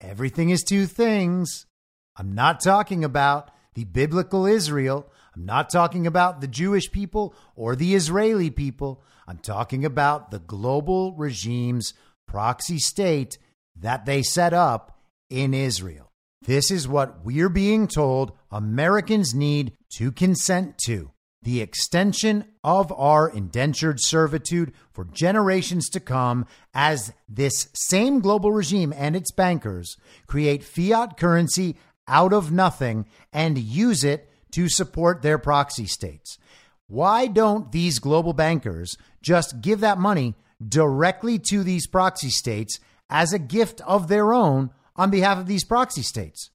[0.00, 1.66] everything is two things.
[2.16, 5.10] I'm not talking about the biblical Israel.
[5.34, 9.02] I'm not talking about the Jewish people or the Israeli people.
[9.26, 11.94] I'm talking about the global regime's
[12.26, 13.38] proxy state
[13.78, 14.98] that they set up
[15.28, 16.12] in Israel.
[16.42, 21.10] This is what we're being told Americans need to consent to
[21.42, 28.92] the extension of our indentured servitude for generations to come as this same global regime
[28.96, 29.96] and its bankers
[30.26, 31.76] create fiat currency
[32.08, 36.38] out of nothing and use it to support their proxy states.
[36.88, 40.34] Why don't these global bankers just give that money
[40.66, 42.78] directly to these proxy states
[43.10, 46.50] as a gift of their own on behalf of these proxy states?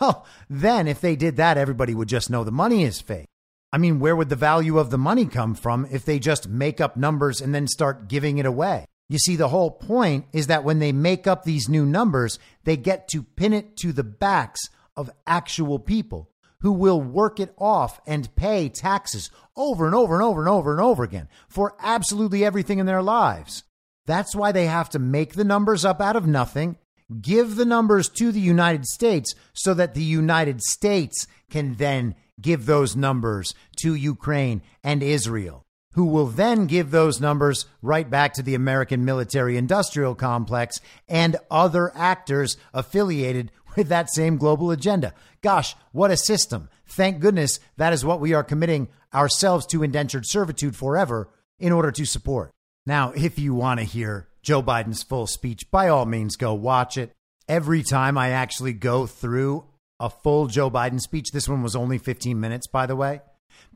[0.00, 3.26] Well, then if they did that, everybody would just know the money is fake.
[3.70, 6.80] I mean, where would the value of the money come from if they just make
[6.80, 8.86] up numbers and then start giving it away?
[9.08, 12.76] You see, the whole point is that when they make up these new numbers, they
[12.76, 14.60] get to pin it to the backs
[14.96, 16.30] of actual people
[16.64, 20.72] who will work it off and pay taxes over and over and over and over
[20.72, 23.64] and over again for absolutely everything in their lives.
[24.06, 26.78] That's why they have to make the numbers up out of nothing,
[27.20, 32.64] give the numbers to the United States so that the United States can then give
[32.64, 38.42] those numbers to Ukraine and Israel, who will then give those numbers right back to
[38.42, 40.80] the American military industrial complex
[41.10, 45.14] and other actors affiliated with that same global agenda.
[45.42, 46.68] Gosh, what a system.
[46.86, 51.28] Thank goodness that is what we are committing ourselves to indentured servitude forever
[51.58, 52.50] in order to support.
[52.86, 56.98] Now, if you want to hear Joe Biden's full speech, by all means, go watch
[56.98, 57.12] it.
[57.48, 59.64] Every time I actually go through
[60.00, 61.30] a full Joe Biden speech.
[61.32, 63.20] This one was only 15 minutes, by the way.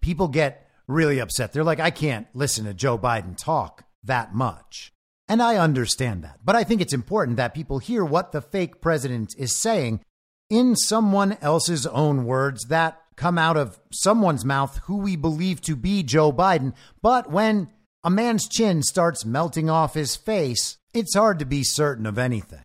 [0.00, 1.52] People get really upset.
[1.52, 4.92] They're like, I can't listen to Joe Biden talk that much.
[5.28, 6.38] And I understand that.
[6.44, 10.00] But I think it's important that people hear what the fake president is saying
[10.48, 15.76] in someone else's own words that come out of someone's mouth who we believe to
[15.76, 16.72] be Joe Biden.
[17.02, 17.68] But when
[18.02, 22.62] a man's chin starts melting off his face, it's hard to be certain of anything.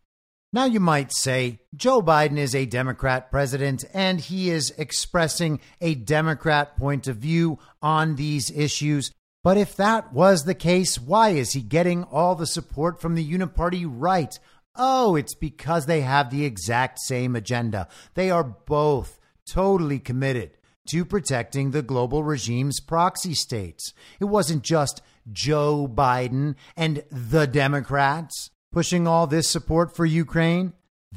[0.54, 5.96] Now, you might say Joe Biden is a Democrat president and he is expressing a
[5.96, 9.12] Democrat point of view on these issues.
[9.44, 13.30] But if that was the case, why is he getting all the support from the
[13.30, 14.38] Uniparty right?
[14.76, 17.88] Oh, it's because they have the exact same agenda.
[18.14, 20.58] They are both totally committed
[20.90, 23.94] to protecting the global regime's proxy states.
[24.20, 25.02] It wasn't just
[25.32, 30.74] Joe Biden and the Democrats pushing all this support for Ukraine,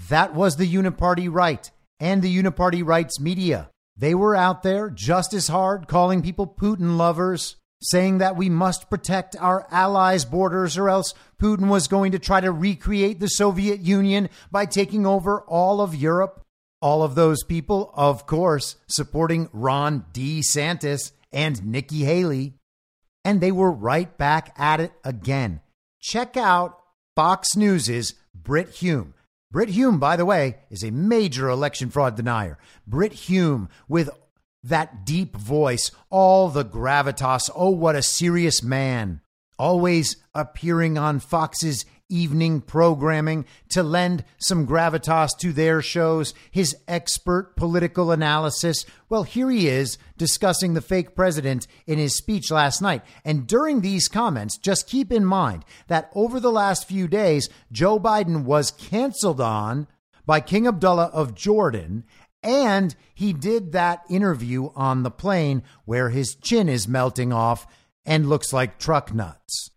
[0.08, 3.70] that was the Uniparty right and the Uniparty rights media.
[3.96, 7.56] They were out there just as hard calling people Putin lovers,
[7.86, 12.40] saying that we must protect our allies' borders or else Putin was going to try
[12.40, 16.42] to recreate the Soviet Union by taking over all of Europe.
[16.82, 22.54] All of those people, of course, supporting Ron DeSantis and Nikki Haley.
[23.24, 25.60] And they were right back at it again.
[26.00, 26.78] Check out
[27.14, 29.14] Fox News' Brit Hume.
[29.50, 32.58] Brit Hume, by the way, is a major election fraud denier.
[32.86, 34.10] Brit Hume, with
[34.68, 37.50] that deep voice, all the gravitas.
[37.54, 39.20] Oh, what a serious man.
[39.58, 47.56] Always appearing on Fox's evening programming to lend some gravitas to their shows, his expert
[47.56, 48.84] political analysis.
[49.08, 53.02] Well, here he is discussing the fake president in his speech last night.
[53.24, 57.98] And during these comments, just keep in mind that over the last few days, Joe
[57.98, 59.88] Biden was canceled on
[60.24, 62.04] by King Abdullah of Jordan.
[62.42, 67.66] And he did that interview on the plane where his chin is melting off
[68.04, 69.70] and looks like truck nuts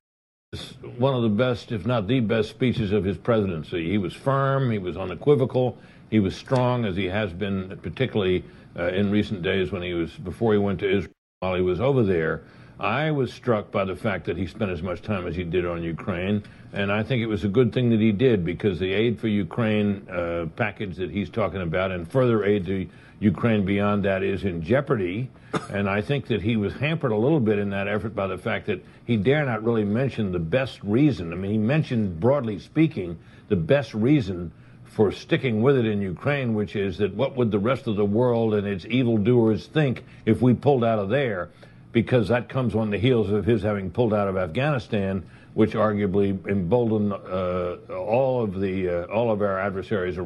[0.98, 3.88] one of the best, if not the best, speeches of his presidency.
[3.88, 5.78] He was firm, he was unequivocal,
[6.10, 8.44] he was strong, as he has been, particularly
[8.76, 11.14] uh, in recent days when he was before he went to Israel.
[11.42, 12.42] While he was over there,
[12.80, 15.66] I was struck by the fact that he spent as much time as he did
[15.66, 18.94] on Ukraine, and I think it was a good thing that he did because the
[18.94, 22.88] aid for Ukraine uh, package that he's talking about and further aid to
[23.20, 25.30] Ukraine beyond that is in jeopardy.
[25.72, 28.38] And I think that he was hampered a little bit in that effort by the
[28.38, 31.34] fact that he dare not really mention the best reason.
[31.34, 33.18] I mean, he mentioned, broadly speaking,
[33.50, 34.54] the best reason
[34.86, 38.06] for sticking with it in Ukraine, which is that what would the rest of the
[38.06, 41.50] world and its evildoers think if we pulled out of there?
[41.92, 46.48] Because that comes on the heels of his having pulled out of Afghanistan, which arguably
[46.48, 50.20] emboldened uh, all of the uh, all of our adversaries.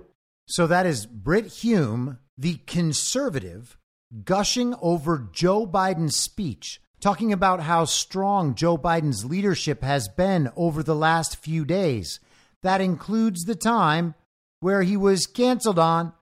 [0.48, 3.78] So that is Brit Hume the conservative
[4.26, 10.84] gushing over Joe Biden's speech, talking about how strong Joe Biden's leadership has been over
[10.84, 12.20] the last few days.
[12.62, 14.16] That includes the time
[14.60, 16.14] where he was canceled on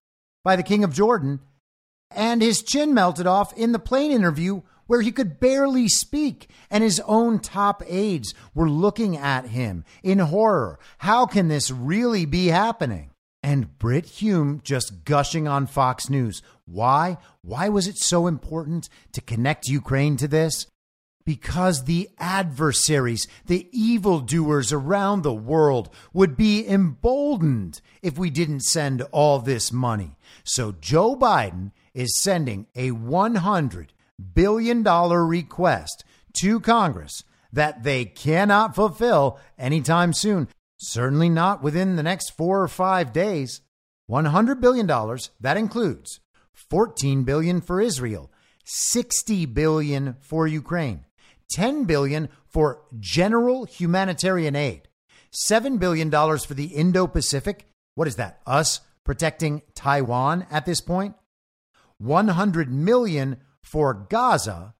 [0.43, 1.39] by the King of Jordan,
[2.09, 4.61] and his chin melted off in the plane interview
[4.91, 10.19] where he could barely speak, and his own top aides were looking at him in
[10.19, 10.77] horror.
[10.97, 13.11] How can this really be happening?
[13.41, 16.41] And Brit Hume just gushing on Fox News.
[16.65, 17.15] Why?
[17.41, 20.67] Why was it so important to connect Ukraine to this?
[21.23, 29.03] Because the adversaries, the evildoers around the world would be emboldened if we didn't send
[29.13, 30.17] all this money.
[30.43, 33.93] So Joe Biden is sending a 100
[34.33, 36.03] billion dollar request
[36.41, 42.67] to Congress that they cannot fulfill anytime soon, certainly not within the next 4 or
[42.67, 43.61] 5 days.
[44.07, 46.19] 100 billion dollars that includes
[46.53, 48.29] 14 billion for Israel,
[48.65, 51.05] 60 billion for Ukraine,
[51.53, 54.87] 10 billion for general humanitarian aid,
[55.31, 57.67] 7 billion dollars for the Indo-Pacific.
[57.95, 58.41] What is that?
[58.45, 61.15] Us protecting Taiwan at this point?
[61.97, 64.73] 100 million for Gaza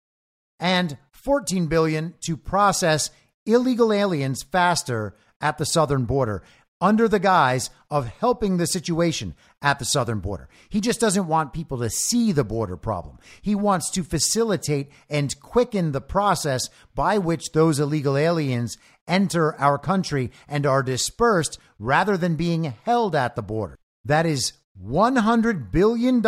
[0.60, 3.10] and 14 billion to process
[3.45, 6.44] illegal aliens faster at the southern border
[6.82, 10.49] under the guise of helping the situation at the southern border.
[10.68, 13.20] He just doesn't want people to see the border problem.
[13.41, 18.78] He wants to facilitate and quicken the process by which those illegal aliens
[19.08, 23.78] enter our country and are dispersed rather than being held at the border.
[24.03, 24.53] That is
[24.84, 26.22] $100 billion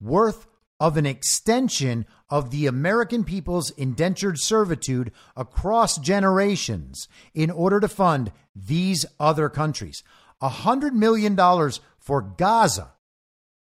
[0.00, 0.46] worth
[0.80, 8.30] of an extension of the American people's indentured servitude across generations in order to fund
[8.54, 10.02] these other countries.
[10.42, 11.36] $100 million
[11.98, 12.92] for Gaza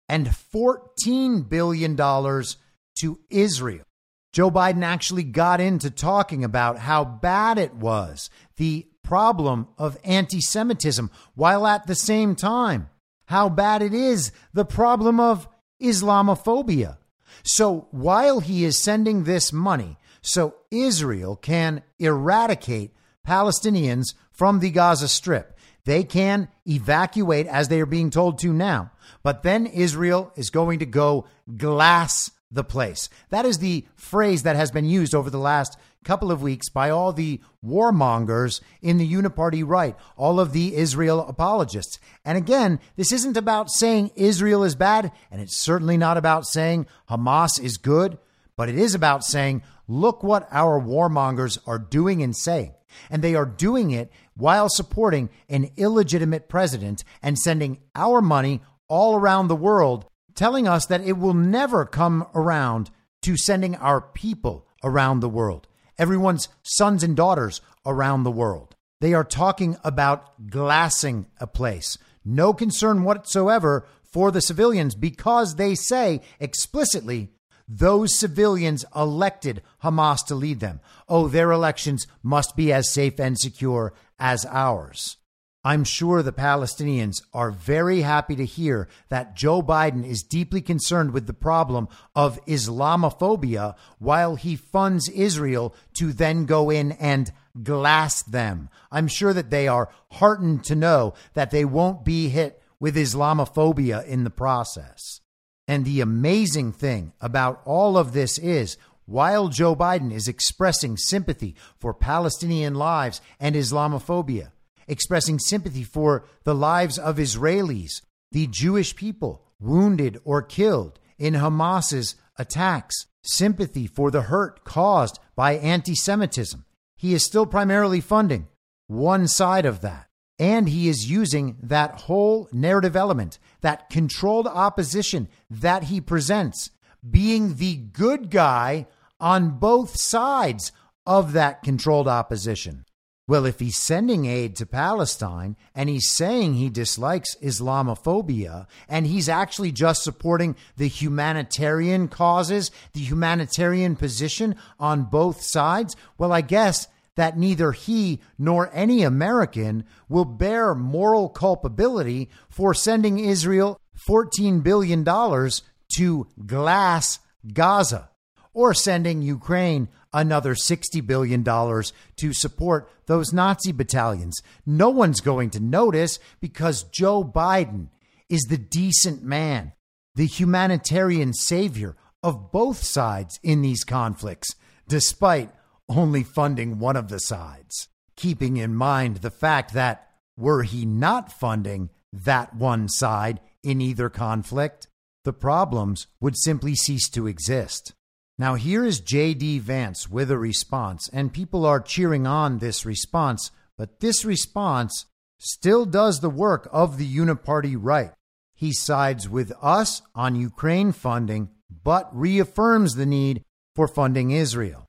[0.09, 3.85] and $14 billion to Israel.
[4.33, 10.41] Joe Biden actually got into talking about how bad it was, the problem of anti
[10.41, 12.89] Semitism, while at the same time,
[13.25, 15.49] how bad it is, the problem of
[15.81, 16.99] Islamophobia.
[17.43, 22.93] So while he is sending this money so Israel can eradicate
[23.27, 28.91] Palestinians from the Gaza Strip, they can evacuate as they are being told to now.
[29.23, 31.27] But then Israel is going to go
[31.57, 33.09] glass the place.
[33.31, 36.91] That is the phrase that has been used over the last couple of weeks by
[36.91, 41.99] all the warmongers in the uniparty right, all of the Israel apologists.
[42.25, 46.87] And again, this isn't about saying Israel is bad, and it's certainly not about saying
[47.09, 48.19] Hamas is good,
[48.57, 52.75] but it is about saying, look what our warmongers are doing and saying.
[53.09, 59.15] And they are doing it while supporting an illegitimate president and sending our money all
[59.15, 60.07] around the world,
[60.41, 62.91] telling us that it will never come around
[63.21, 65.69] to sending our people around the world
[65.99, 68.75] everyone's sons and daughters around the world.
[69.03, 71.99] They are talking about glassing a place.
[72.25, 77.29] No concern whatsoever for the civilians because they say explicitly
[77.69, 80.81] those civilians elected Hamas to lead them.
[81.07, 85.19] Oh, their elections must be as safe and secure as ours.
[85.63, 91.13] I'm sure the Palestinians are very happy to hear that Joe Biden is deeply concerned
[91.13, 97.31] with the problem of Islamophobia while he funds Israel to then go in and
[97.63, 98.71] glass them.
[98.91, 104.07] I'm sure that they are heartened to know that they won't be hit with Islamophobia
[104.07, 105.21] in the process.
[105.69, 111.55] And the amazing thing about all of this is while Joe Biden is expressing sympathy
[111.79, 114.53] for Palestinian lives and Islamophobia,
[114.89, 118.03] expressing sympathy for the lives of Israelis,
[118.33, 125.53] the Jewish people wounded or killed in Hamas's attacks, sympathy for the hurt caused by
[125.57, 126.65] anti Semitism.
[126.97, 128.49] He is still primarily funding
[128.87, 130.07] one side of that.
[130.39, 136.71] And he is using that whole narrative element, that controlled opposition that he presents,
[137.09, 138.87] being the good guy
[139.21, 140.73] on both sides
[141.07, 142.85] of that controlled opposition.
[143.31, 149.29] Well, if he's sending aid to Palestine and he's saying he dislikes Islamophobia and he's
[149.29, 156.89] actually just supporting the humanitarian causes, the humanitarian position on both sides, well, I guess
[157.15, 165.05] that neither he nor any American will bear moral culpability for sending Israel $14 billion
[165.05, 167.21] to glass
[167.53, 168.11] Gaza
[168.53, 174.41] or sending Ukraine another $60 billion to support those Nazi battalions.
[174.67, 177.89] No one's going to notice because Joe Biden
[178.29, 179.73] is the decent man,
[180.15, 184.55] the humanitarian savior of both sides in these conflicts,
[184.89, 185.51] despite
[185.89, 187.89] only funding one of the sides.
[188.17, 194.09] Keeping in mind the fact that were he not funding that one side in either
[194.09, 194.89] conflict,
[195.25, 197.95] the problems would simply cease to exist.
[198.41, 199.59] Now, here is J.D.
[199.59, 205.05] Vance with a response, and people are cheering on this response, but this response
[205.37, 208.13] still does the work of the uniparty right.
[208.55, 211.51] He sides with us on Ukraine funding,
[211.85, 213.45] but reaffirms the need
[213.77, 214.87] for funding Israel.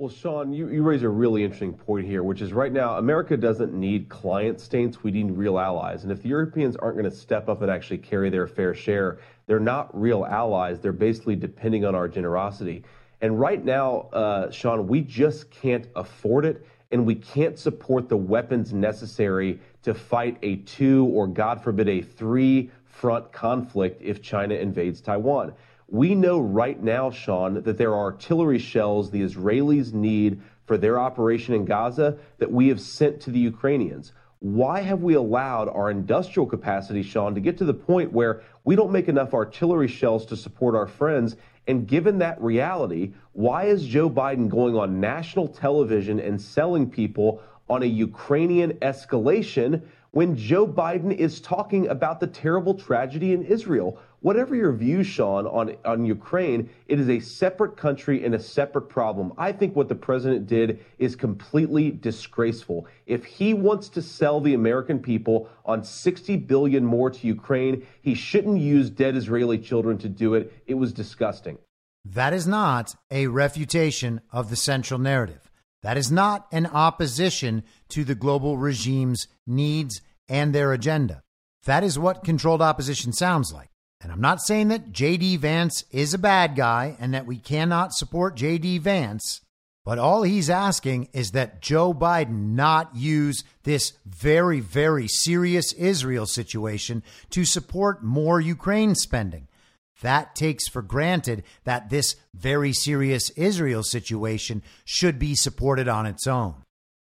[0.00, 3.36] Well, Sean, you, you raise a really interesting point here, which is right now, America
[3.36, 5.02] doesn't need client states.
[5.02, 6.04] We need real allies.
[6.04, 9.18] And if the Europeans aren't going to step up and actually carry their fair share,
[9.48, 10.78] they're not real allies.
[10.78, 12.84] They're basically depending on our generosity.
[13.22, 16.64] And right now, uh, Sean, we just can't afford it.
[16.92, 22.02] And we can't support the weapons necessary to fight a two or, God forbid, a
[22.02, 25.54] three front conflict if China invades Taiwan.
[25.90, 31.00] We know right now, Sean, that there are artillery shells the Israelis need for their
[31.00, 34.12] operation in Gaza that we have sent to the Ukrainians.
[34.40, 38.76] Why have we allowed our industrial capacity, Sean, to get to the point where we
[38.76, 41.36] don't make enough artillery shells to support our friends?
[41.66, 47.40] And given that reality, why is Joe Biden going on national television and selling people
[47.70, 53.98] on a Ukrainian escalation when Joe Biden is talking about the terrible tragedy in Israel?
[54.20, 58.88] Whatever your view, Sean, on, on Ukraine, it is a separate country and a separate
[58.88, 59.32] problem.
[59.38, 62.86] I think what the president did is completely disgraceful.
[63.06, 68.14] If he wants to sell the American people on 60 billion more to Ukraine, he
[68.14, 70.52] shouldn't use dead Israeli children to do it.
[70.66, 71.58] It was disgusting.
[72.04, 75.50] That is not a refutation of the central narrative.
[75.82, 81.22] That is not an opposition to the global regime's needs and their agenda.
[81.64, 83.68] That is what controlled opposition sounds like.
[84.00, 87.92] And I'm not saying that JD Vance is a bad guy and that we cannot
[87.92, 89.40] support JD Vance,
[89.84, 96.26] but all he's asking is that Joe Biden not use this very, very serious Israel
[96.26, 99.48] situation to support more Ukraine spending.
[100.02, 106.26] That takes for granted that this very serious Israel situation should be supported on its
[106.26, 106.54] own.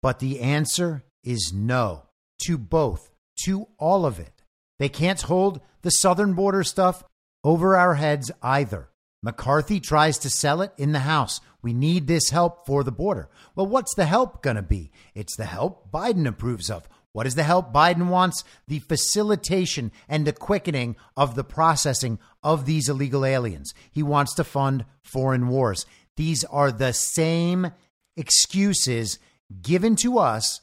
[0.02, 2.04] But the answer is no
[2.44, 3.10] to both,
[3.46, 4.43] to all of it.
[4.80, 7.04] They can't hold the southern border stuff
[7.44, 8.90] over our heads either.
[9.22, 11.40] McCarthy tries to sell it in the House.
[11.62, 13.30] We need this help for the border.
[13.56, 14.92] Well, what's the help going to be?
[15.16, 16.90] It's the help Biden approves of.
[17.14, 18.44] What is the help Biden wants?
[18.68, 23.74] The facilitation and the quickening of the processing of these illegal aliens.
[23.92, 25.86] He wants to fund foreign wars.
[26.18, 27.72] These are the same
[28.18, 29.20] excuses
[29.62, 30.62] given to us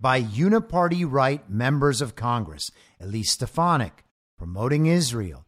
[0.00, 2.70] by uniparty right members of Congress.
[3.00, 4.04] Elise Stefanik,
[4.38, 5.46] promoting Israel,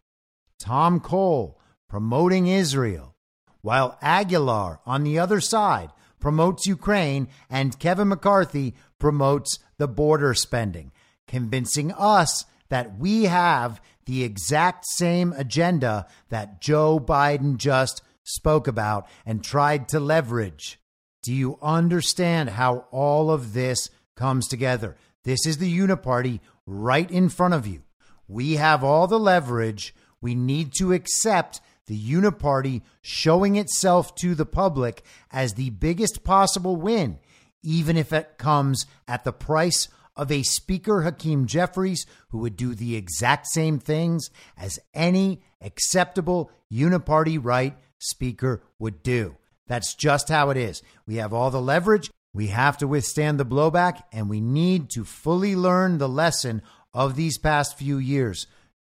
[0.59, 1.59] Tom Cole
[1.89, 3.15] promoting Israel,
[3.62, 10.93] while Aguilar on the other side promotes Ukraine and Kevin McCarthy promotes the border spending,
[11.27, 19.07] convincing us that we have the exact same agenda that Joe Biden just spoke about
[19.25, 20.79] and tried to leverage.
[21.23, 24.97] Do you understand how all of this comes together?
[25.24, 27.82] This is the uniparty right in front of you.
[28.27, 29.95] We have all the leverage.
[30.20, 36.77] We need to accept the uniparty showing itself to the public as the biggest possible
[36.77, 37.19] win,
[37.62, 42.74] even if it comes at the price of a Speaker Hakeem Jeffries who would do
[42.74, 49.36] the exact same things as any acceptable uniparty right speaker would do.
[49.69, 50.82] That's just how it is.
[51.07, 52.11] We have all the leverage.
[52.35, 57.17] We have to withstand the blowback, and we need to fully learn the lesson of
[57.17, 58.47] these past few years.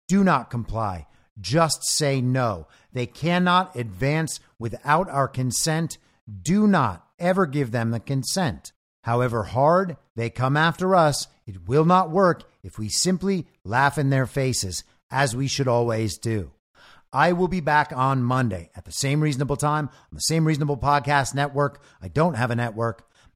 [0.08, 1.06] Do not comply.
[1.40, 2.66] Just say no.
[2.92, 5.98] They cannot advance without our consent.
[6.42, 8.72] Do not ever give them the consent.
[9.04, 14.10] However hard they come after us, it will not work if we simply laugh in
[14.10, 16.50] their faces, as we should always do.
[17.12, 20.76] I will be back on Monday at the same reasonable time on the same reasonable
[20.76, 21.82] podcast network.
[22.02, 23.08] I don't have a network.